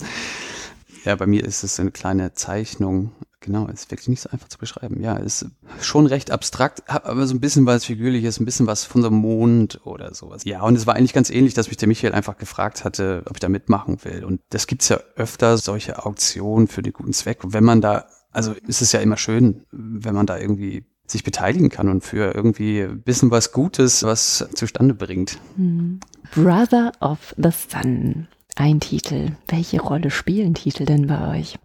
Ja, 1.07 1.17
bei 1.17 1.27
mir 1.27 1.45
ist 1.45 1.63
es 1.63 1.81
eine 1.81 1.93
kleine 1.93 2.35
Zeichnung 2.35 3.13
Genau, 3.47 3.69
ist 3.69 3.93
wirklich 3.93 4.09
nicht 4.09 4.23
so 4.23 4.31
einfach 4.31 4.49
zu 4.49 4.59
beschreiben. 4.59 5.01
Ja, 5.01 5.15
ist 5.19 5.47
schon 5.81 6.07
recht 6.07 6.33
abstrakt, 6.33 6.83
aber 6.89 7.29
so 7.29 7.35
ein 7.35 7.41
bisschen 7.41 7.65
was 7.65 7.85
Figürliches, 7.85 8.41
ein 8.41 8.45
bisschen 8.45 8.67
was 8.67 8.83
von 8.83 9.05
einem 9.05 9.15
Mond 9.15 9.81
oder 9.85 10.15
sowas. 10.15 10.45
Ja, 10.45 10.63
und 10.63 10.75
es 10.75 10.89
war 10.89 10.97
eigentlich 10.97 11.13
ganz 11.13 11.31
ähnlich, 11.31 11.55
dass 11.55 11.69
mich 11.69 11.77
der 11.77 11.87
Michael 11.87 12.13
einfach 12.13 12.39
gefragt 12.39 12.85
hatte, 12.85 13.23
ob 13.27 13.37
ich 13.37 13.41
da 13.41 13.49
mitmachen 13.49 13.99
will. 14.03 14.25
Und 14.25 14.41
das 14.51 14.67
gibt's 14.67 14.89
ja 14.89 14.99
öfter, 15.15 15.59
solche 15.59 16.05
Auktionen 16.05 16.67
für 16.67 16.83
den 16.83 16.93
guten 16.93 17.13
Zweck. 17.13 17.45
Und 17.45 17.53
wenn 17.53 17.63
man 17.63 17.81
da, 17.81 18.07
also 18.33 18.53
ist 18.67 18.83
es 18.83 18.91
ja 18.91 18.99
immer 18.99 19.17
schön, 19.17 19.65
wenn 19.71 20.17
man 20.17 20.27
da 20.27 20.39
irgendwie 20.39 20.85
sich 21.07 21.23
beteiligen 21.23 21.69
kann 21.69 21.89
und 21.89 22.03
für 22.03 22.35
irgendwie 22.35 22.81
ein 22.81 23.03
bisschen 23.03 23.31
was 23.31 23.53
Gutes, 23.53 24.03
was 24.03 24.49
zustande 24.55 24.95
bringt. 24.95 25.39
Hm. 25.55 26.01
Brother 26.35 26.91
of 27.01 27.33
the 27.37 27.51
Sun. 27.53 28.27
Ein 28.59 28.81
Titel. 28.81 29.33
Welche 29.49 29.81
Rolle 29.81 30.11
spielen 30.11 30.55
Titel 30.55 30.87
denn 30.87 31.07
bei 31.07 31.39
euch? 31.39 31.59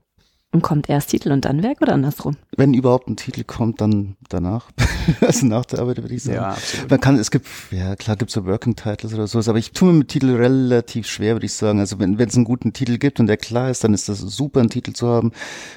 Und 0.51 0.61
kommt 0.61 0.89
erst 0.89 1.11
Titel 1.11 1.31
und 1.31 1.45
dann 1.45 1.63
Werk 1.63 1.81
oder 1.81 1.93
andersrum? 1.93 2.35
Wenn 2.57 2.73
überhaupt 2.73 3.07
ein 3.07 3.15
Titel 3.15 3.45
kommt, 3.45 3.79
dann 3.79 4.17
danach. 4.27 4.69
also 5.21 5.45
nach 5.45 5.63
der 5.63 5.79
Arbeit 5.79 6.01
würde 6.01 6.13
ich 6.13 6.23
sagen. 6.23 6.35
Ja, 6.35 6.49
absolut. 6.49 6.89
Man 6.89 6.99
kann, 6.99 7.17
es 7.17 7.31
gibt, 7.31 7.47
ja 7.71 7.95
klar 7.95 8.17
gibt 8.17 8.29
es 8.29 8.35
so 8.35 8.45
Working 8.45 8.75
Titles 8.75 9.13
oder 9.13 9.27
sowas, 9.27 9.47
aber 9.47 9.57
ich 9.57 9.71
tue 9.71 9.93
mir 9.93 9.99
mit 9.99 10.09
Titel 10.09 10.35
relativ 10.35 11.07
schwer, 11.07 11.35
würde 11.35 11.45
ich 11.45 11.53
sagen. 11.53 11.79
Also 11.79 11.97
wenn 11.99 12.19
es 12.19 12.35
einen 12.35 12.43
guten 12.43 12.73
Titel 12.73 12.97
gibt 12.97 13.21
und 13.21 13.27
der 13.27 13.37
klar 13.37 13.69
ist, 13.69 13.85
dann 13.85 13.93
ist 13.93 14.09
das 14.09 14.19
super, 14.19 14.59
einen 14.59 14.69
Titel 14.69 14.91
zu 14.91 15.07
haben. 15.07 15.31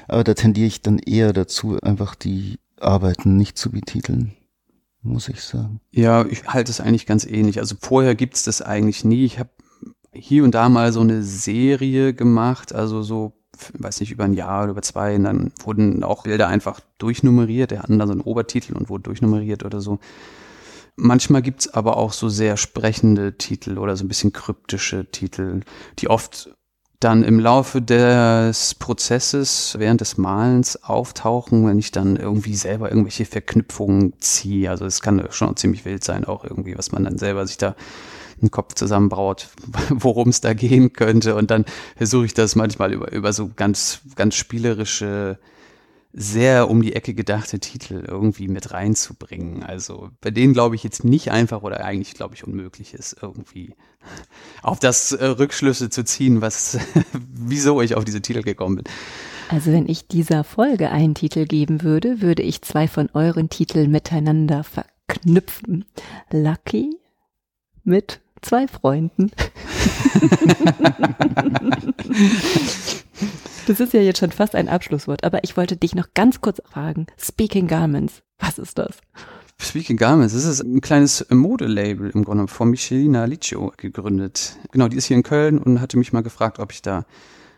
Aber 0.09 0.25
da 0.25 0.33
tendiere 0.33 0.67
ich 0.67 0.81
dann 0.81 0.99
eher 0.99 1.31
dazu, 1.31 1.79
einfach 1.81 2.13
die 2.15 2.59
Arbeiten 2.77 3.37
nicht 3.37 3.57
zu 3.57 3.71
betiteln 3.71 4.33
muss 5.05 5.29
ich 5.29 5.41
sagen. 5.41 5.81
Ja, 5.91 6.25
ich 6.25 6.47
halte 6.47 6.71
es 6.71 6.81
eigentlich 6.81 7.05
ganz 7.05 7.25
ähnlich. 7.25 7.59
Also 7.59 7.75
vorher 7.79 8.15
gibt's 8.15 8.41
das 8.41 8.63
eigentlich 8.63 9.05
nie. 9.05 9.23
Ich 9.23 9.37
habe 9.37 9.51
hier 10.15 10.43
und 10.43 10.55
da 10.55 10.69
mal 10.69 10.91
so 10.91 11.01
eine 11.01 11.23
Serie 11.23 12.13
gemacht, 12.13 12.73
also 12.73 13.01
so, 13.01 13.33
weiß 13.77 13.99
nicht, 13.99 14.11
über 14.11 14.23
ein 14.23 14.33
Jahr 14.33 14.63
oder 14.63 14.71
über 14.71 14.81
zwei. 14.81 15.15
Und 15.15 15.23
dann 15.23 15.51
wurden 15.63 16.03
auch 16.03 16.23
Bilder 16.23 16.47
einfach 16.47 16.79
durchnummeriert. 16.97 17.71
Der 17.71 17.83
hatten 17.83 17.99
dann 17.99 18.07
so 18.07 18.13
einen 18.13 18.21
Obertitel 18.21 18.73
und 18.73 18.89
wurden 18.89 19.03
durchnummeriert 19.03 19.63
oder 19.63 19.81
so. 19.81 19.99
Manchmal 20.95 21.41
gibt's 21.41 21.67
aber 21.67 21.97
auch 21.97 22.13
so 22.13 22.29
sehr 22.29 22.55
sprechende 22.55 23.37
Titel 23.37 23.77
oder 23.77 23.97
so 23.97 24.05
ein 24.05 24.07
bisschen 24.07 24.31
kryptische 24.31 25.11
Titel, 25.11 25.61
die 25.99 26.09
oft 26.09 26.55
dann 27.01 27.23
im 27.23 27.39
Laufe 27.39 27.81
des 27.81 28.75
Prozesses 28.75 29.75
während 29.77 30.01
des 30.01 30.17
Malens 30.17 30.81
auftauchen, 30.83 31.67
wenn 31.67 31.77
ich 31.77 31.91
dann 31.91 32.15
irgendwie 32.15 32.55
selber 32.55 32.89
irgendwelche 32.89 33.25
Verknüpfungen 33.25 34.13
ziehe. 34.19 34.69
Also 34.69 34.85
es 34.85 35.01
kann 35.01 35.27
schon 35.31 35.57
ziemlich 35.57 35.83
wild 35.83 36.03
sein, 36.03 36.25
auch 36.25 36.45
irgendwie, 36.45 36.77
was 36.77 36.91
man 36.91 37.03
dann 37.03 37.17
selber 37.17 37.45
sich 37.45 37.57
da 37.57 37.75
einen 38.41 38.51
Kopf 38.51 38.73
zusammenbraut, 38.75 39.49
worum 39.89 40.29
es 40.29 40.41
da 40.41 40.53
gehen 40.53 40.93
könnte. 40.93 41.35
Und 41.35 41.51
dann 41.51 41.65
versuche 41.95 42.25
ich 42.25 42.33
das 42.33 42.55
manchmal 42.55 42.93
über, 42.93 43.11
über 43.11 43.33
so 43.33 43.49
ganz, 43.55 44.01
ganz 44.15 44.35
spielerische 44.35 45.39
sehr 46.17 46.69
um 46.69 46.81
die 46.81 46.95
Ecke 46.95 47.13
gedachte 47.13 47.59
Titel 47.59 48.05
irgendwie 48.07 48.47
mit 48.47 48.71
reinzubringen. 48.71 49.63
Also 49.63 50.11
bei 50.21 50.31
denen 50.31 50.53
glaube 50.53 50.75
ich 50.75 50.83
jetzt 50.83 51.03
nicht 51.03 51.29
einfach 51.29 51.61
oder 51.61 51.83
eigentlich 51.83 52.13
glaube 52.13 52.35
ich 52.35 52.47
unmöglich 52.47 52.93
ist, 52.93 53.17
irgendwie 53.21 53.75
auf 54.61 54.79
das 54.79 55.11
äh, 55.11 55.25
Rückschlüsse 55.25 55.89
zu 55.89 56.05
ziehen, 56.05 56.39
was, 56.39 56.79
wieso 57.13 57.81
ich 57.81 57.95
auf 57.95 58.05
diese 58.05 58.21
Titel 58.21 58.43
gekommen 58.43 58.77
bin. 58.77 58.85
Also 59.49 59.73
wenn 59.73 59.89
ich 59.89 60.07
dieser 60.07 60.45
Folge 60.45 60.89
einen 60.89 61.15
Titel 61.15 61.45
geben 61.45 61.83
würde, 61.83 62.21
würde 62.21 62.43
ich 62.43 62.61
zwei 62.61 62.87
von 62.87 63.09
euren 63.13 63.49
Titeln 63.49 63.91
miteinander 63.91 64.63
verknüpfen. 64.63 65.83
Lucky 66.31 66.97
mit 67.83 68.21
zwei 68.45 68.67
Freunden. 68.67 69.31
Das 73.67 73.79
ist 73.79 73.93
ja 73.93 74.01
jetzt 74.01 74.19
schon 74.19 74.31
fast 74.31 74.53
ein 74.53 74.69
Abschlusswort, 74.69 75.23
aber 75.23 75.43
ich 75.43 75.57
wollte 75.57 75.75
dich 75.75 75.95
noch 75.95 76.09
ganz 76.13 76.39
kurz 76.39 76.61
fragen. 76.69 77.07
Speaking 77.19 77.65
Garments, 77.65 78.21
was 78.37 78.59
ist 78.59 78.77
das? 78.77 78.97
Speaking 79.59 79.97
Garments, 79.97 80.35
das 80.35 80.45
ist 80.45 80.61
ein 80.61 80.81
kleines 80.81 81.25
Modelabel 81.31 82.11
im 82.11 82.23
Grunde 82.23 82.47
von 82.47 82.69
Michelina 82.69 83.25
Liccio 83.25 83.73
gegründet. 83.77 84.57
Genau, 84.71 84.87
die 84.87 84.97
ist 84.97 85.05
hier 85.05 85.17
in 85.17 85.23
Köln 85.23 85.57
und 85.57 85.81
hatte 85.81 85.97
mich 85.97 86.13
mal 86.13 86.21
gefragt, 86.21 86.59
ob 86.59 86.71
ich 86.71 86.83
da 86.83 87.05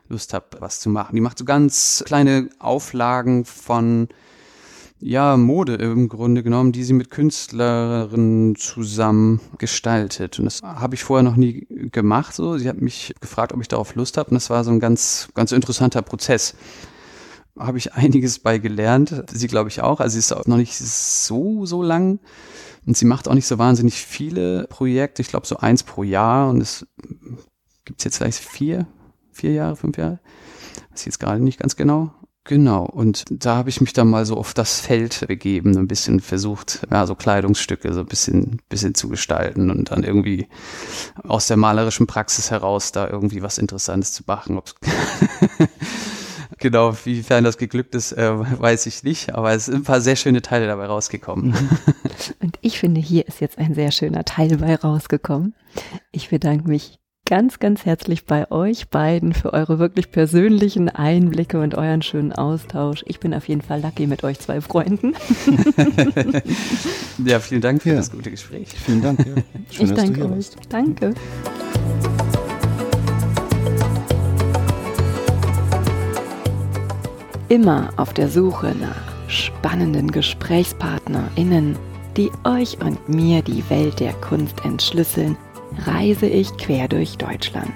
Lust 0.08 0.34
habe, 0.34 0.46
was 0.60 0.80
zu 0.80 0.90
machen. 0.90 1.16
Die 1.16 1.22
macht 1.22 1.38
so 1.38 1.44
ganz 1.44 2.04
kleine 2.06 2.50
Auflagen 2.60 3.44
von 3.44 4.08
ja, 5.00 5.38
Mode 5.38 5.76
im 5.76 6.10
Grunde 6.10 6.42
genommen, 6.42 6.72
die 6.72 6.84
sie 6.84 6.94
mit 6.94 7.12
Künstlerinnen 7.12 8.56
zusammen 8.56 9.40
gestaltet. 9.60 10.40
Und 10.40 10.46
das 10.46 10.62
habe 10.64 10.96
ich 10.96 11.04
vorher 11.04 11.24
noch 11.24 11.36
nie 11.36 11.68
gemacht. 11.92 12.34
So, 12.34 12.58
sie 12.58 12.68
hat 12.68 12.82
mich 12.82 13.14
gefragt, 13.22 13.54
ob 13.54 13.62
ich 13.62 13.68
darauf 13.68 13.94
Lust 13.96 14.18
habe. 14.18 14.32
Und 14.32 14.36
das 14.36 14.50
war 14.50 14.64
so 14.64 14.72
ein 14.72 14.80
ganz, 14.80 15.30
ganz 15.36 15.52
interessanter 15.52 16.02
Prozess. 16.02 16.56
Habe 17.58 17.78
ich 17.78 17.94
einiges 17.94 18.40
bei 18.40 18.58
gelernt. 18.58 19.24
Sie 19.32 19.48
glaube 19.48 19.70
ich 19.70 19.82
auch. 19.82 20.00
Also 20.00 20.14
sie 20.14 20.20
ist 20.20 20.32
auch 20.32 20.48
noch 20.48 20.58
nicht 20.58 20.76
so, 20.76 21.66
so 21.66 21.84
lang. 21.84 22.20
Und 22.88 22.98
sie 22.98 23.06
macht 23.06 23.28
auch 23.28 23.34
nicht 23.36 23.48
so 23.48 23.60
wahnsinnig 23.60 23.96
viele 23.96 24.66
Projekte. 24.68 25.22
Ich 25.22 25.28
glaube 25.28 25.46
so 25.46 25.58
eins 25.58 25.84
pro 25.84 26.02
Jahr. 26.02 26.50
Und 26.50 26.62
es 26.62 26.88
gibt 27.86 28.04
jetzt 28.04 28.18
vielleicht 28.18 28.40
vier, 28.40 28.88
vier 29.32 29.52
Jahre, 29.54 29.76
fünf 29.76 29.98
Jahre. 29.98 30.20
Weiß 30.90 31.02
ich 31.02 31.06
jetzt 31.06 31.20
gerade 31.20 31.44
nicht 31.44 31.60
ganz 31.60 31.76
genau. 31.76 32.12
Genau, 32.48 32.86
und 32.86 33.26
da 33.30 33.58
habe 33.58 33.70
ich 33.70 33.82
mich 33.82 33.92
dann 33.92 34.08
mal 34.10 34.26
so 34.26 34.38
auf 34.38 34.54
das 34.54 34.80
Feld 34.80 35.28
begeben, 35.28 35.78
ein 35.78 35.90
bisschen 35.90 36.22
versucht, 36.22 36.80
ja, 36.90 37.06
so 37.06 37.14
Kleidungsstücke 37.14 37.94
so 37.94 38.00
ein 38.00 38.06
bisschen, 38.06 38.62
bisschen 38.70 38.96
zu 38.96 39.10
gestalten 39.10 39.70
und 39.70 39.92
dann 39.92 40.06
irgendwie 40.06 40.48
aus 41.24 41.48
der 41.48 41.58
malerischen 41.58 42.08
Praxis 42.08 42.50
heraus 42.50 42.94
da 42.94 43.10
irgendwie 43.10 43.42
was 43.42 43.58
Interessantes 43.58 44.14
zu 44.14 44.24
machen. 44.28 44.62
genau, 46.58 46.96
wiefern 47.04 47.44
das 47.44 47.58
geglückt 47.58 47.94
ist, 47.96 48.14
äh, 48.14 48.32
weiß 48.34 48.86
ich 48.86 49.04
nicht, 49.04 49.36
aber 49.36 49.52
es 49.52 49.66
sind 49.66 49.76
ein 49.76 49.84
paar 49.84 50.00
sehr 50.00 50.16
schöne 50.16 50.42
Teile 50.42 50.68
dabei 50.68 50.86
rausgekommen. 50.86 51.54
Und 52.40 52.58
ich 52.62 52.80
finde, 52.80 53.02
hier 53.02 53.28
ist 53.28 53.42
jetzt 53.42 53.58
ein 53.58 53.74
sehr 53.74 53.92
schöner 53.92 54.24
Teil 54.24 54.48
dabei 54.48 54.76
rausgekommen. 54.76 55.54
Ich 56.14 56.30
bedanke 56.30 56.70
mich 56.70 56.98
ganz, 57.28 57.60
ganz 57.60 57.86
herzlich 57.86 58.26
bei 58.26 58.50
euch 58.52 58.88
beiden 58.88 59.34
für 59.34 59.52
eure 59.52 59.80
wirklich 59.80 60.12
persönlichen 60.12 60.88
Einblicke 60.88 61.60
und 61.60 61.76
euren 61.76 62.02
schönen 62.02 62.32
Austausch. 62.32 63.04
Ich 63.06 63.20
bin 63.20 63.34
auf 63.34 63.50
jeden 63.50 63.62
Fall 63.62 63.82
lucky 63.82 64.08
mit 64.08 64.24
euch 64.24 64.40
zwei 64.40 64.62
Freunden. 64.62 65.14
ja, 67.26 67.42
vielen 67.42 67.62
Dank 67.62 67.84
für 67.84 67.90
ja. 67.90 67.96
das 67.96 68.12
gute 68.12 68.32
Gespräch. 68.32 68.70
Vielen 68.70 69.02
Dank. 69.02 69.20
Ja. 69.20 69.26
Schön, 69.70 69.86
ich 69.88 69.94
danke 69.94 70.24
euch. 70.24 70.32
Warst. 70.32 70.58
Danke. 70.70 71.14
Immer 77.50 77.90
auf 77.98 78.14
der 78.14 78.30
Suche 78.30 78.74
nach 78.80 79.30
spannenden 79.30 80.12
GesprächspartnerInnen, 80.12 81.76
die 82.16 82.32
euch 82.46 82.80
und 82.80 83.10
mir 83.10 83.42
die 83.42 83.70
Welt 83.70 84.00
der 84.00 84.14
Kunst 84.14 84.64
entschlüsseln 84.64 85.36
reise 85.86 86.28
ich 86.28 86.56
quer 86.58 86.88
durch 86.88 87.18
Deutschland. 87.18 87.72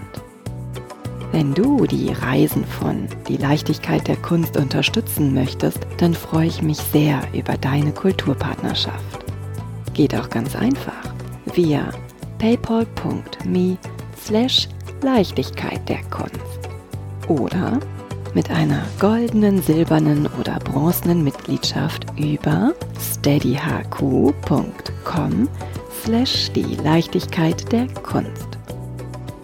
Wenn 1.32 1.54
du 1.54 1.86
die 1.86 2.12
Reisen 2.12 2.66
von 2.66 3.08
Die 3.30 3.38
Leichtigkeit 3.38 4.08
der 4.08 4.18
Kunst 4.18 4.58
unterstützen 4.58 5.34
möchtest, 5.34 5.80
dann 5.98 6.14
freue 6.14 6.48
ich 6.48 6.62
mich 6.62 6.78
sehr 6.78 7.22
über 7.34 7.58
deine 7.58 7.92
Kulturpartnerschaft. 7.94 9.26
Geht 9.94 10.14
auch 10.14 10.30
ganz 10.30 10.56
einfach 10.56 11.14
via 11.54 11.90
paypal.me 12.38 13.78
slash 14.18 14.68
Leichtigkeit 15.02 15.88
der 15.88 16.04
Kunst 16.10 16.70
oder 17.28 17.80
mit 18.34 18.50
einer 18.50 18.84
goldenen, 19.00 19.62
silbernen 19.62 20.28
oder 20.40 20.60
bronzenen 20.60 21.24
Mitgliedschaft 21.24 22.06
über 22.18 22.74
steadyhq.com 23.00 24.34
slash 26.04 26.52
die 26.52 26.76
Leichtigkeit 26.76 27.72
der 27.72 27.88
Kunst. 27.88 28.58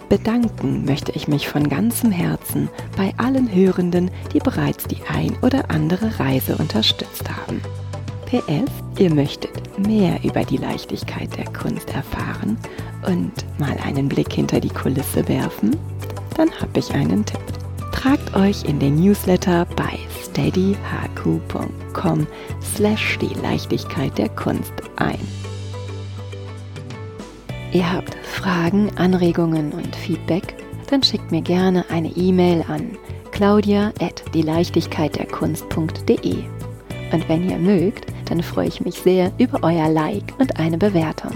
Bedanken 0.09 0.85
möchte 0.85 1.11
ich 1.11 1.27
mich 1.27 1.47
von 1.47 1.69
ganzem 1.69 2.11
Herzen 2.11 2.69
bei 2.95 3.13
allen 3.17 3.53
Hörenden, 3.53 4.09
die 4.33 4.39
bereits 4.39 4.85
die 4.85 4.97
ein 5.07 5.37
oder 5.41 5.69
andere 5.69 6.19
Reise 6.19 6.57
unterstützt 6.57 7.29
haben. 7.29 7.61
PS, 8.25 8.71
ihr 8.99 9.13
möchtet 9.13 9.77
mehr 9.77 10.23
über 10.23 10.43
die 10.43 10.57
Leichtigkeit 10.57 11.35
der 11.37 11.45
Kunst 11.45 11.93
erfahren 11.93 12.57
und 13.05 13.31
mal 13.59 13.77
einen 13.85 14.09
Blick 14.09 14.33
hinter 14.33 14.59
die 14.59 14.69
Kulisse 14.69 15.27
werfen? 15.27 15.75
Dann 16.35 16.49
habe 16.59 16.79
ich 16.79 16.91
einen 16.93 17.23
Tipp. 17.25 17.39
Tragt 17.91 18.35
euch 18.35 18.63
in 18.63 18.79
den 18.79 18.95
Newsletter 18.95 19.65
bei 19.75 19.99
steadyhq.com 20.23 22.27
slash 22.61 23.17
die 23.19 23.33
Leichtigkeit 23.41 24.17
der 24.17 24.29
Kunst 24.29 24.73
ein. 24.95 25.19
Ihr 27.71 27.91
habt 27.91 28.15
Fragen, 28.23 28.95
Anregungen 28.97 29.71
und 29.73 29.95
Feedback? 29.95 30.55
Dann 30.89 31.01
schickt 31.03 31.31
mir 31.31 31.41
gerne 31.41 31.85
eine 31.89 32.09
E-Mail 32.09 32.63
an 32.67 32.97
claudia 33.31 33.93
at 33.99 34.23
dieleichtigkeitderkunst.de. 34.33 36.37
Und 37.11 37.29
wenn 37.29 37.49
ihr 37.49 37.57
mögt, 37.57 38.07
dann 38.29 38.41
freue 38.41 38.67
ich 38.67 38.81
mich 38.81 38.95
sehr 38.95 39.31
über 39.37 39.59
euer 39.63 39.87
Like 39.89 40.33
und 40.39 40.59
eine 40.59 40.77
Bewertung. 40.77 41.35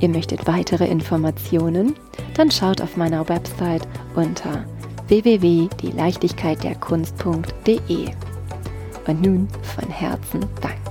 Ihr 0.00 0.08
möchtet 0.08 0.46
weitere 0.46 0.86
Informationen? 0.86 1.94
Dann 2.34 2.50
schaut 2.50 2.82
auf 2.82 2.96
meiner 2.96 3.28
Website 3.28 3.86
unter 4.14 4.64
www.dieleichtigkeitderkunst.de. 5.08 8.08
Und 9.06 9.22
nun 9.22 9.46
von 9.62 9.88
Herzen 9.88 10.40
Dank. 10.60 10.83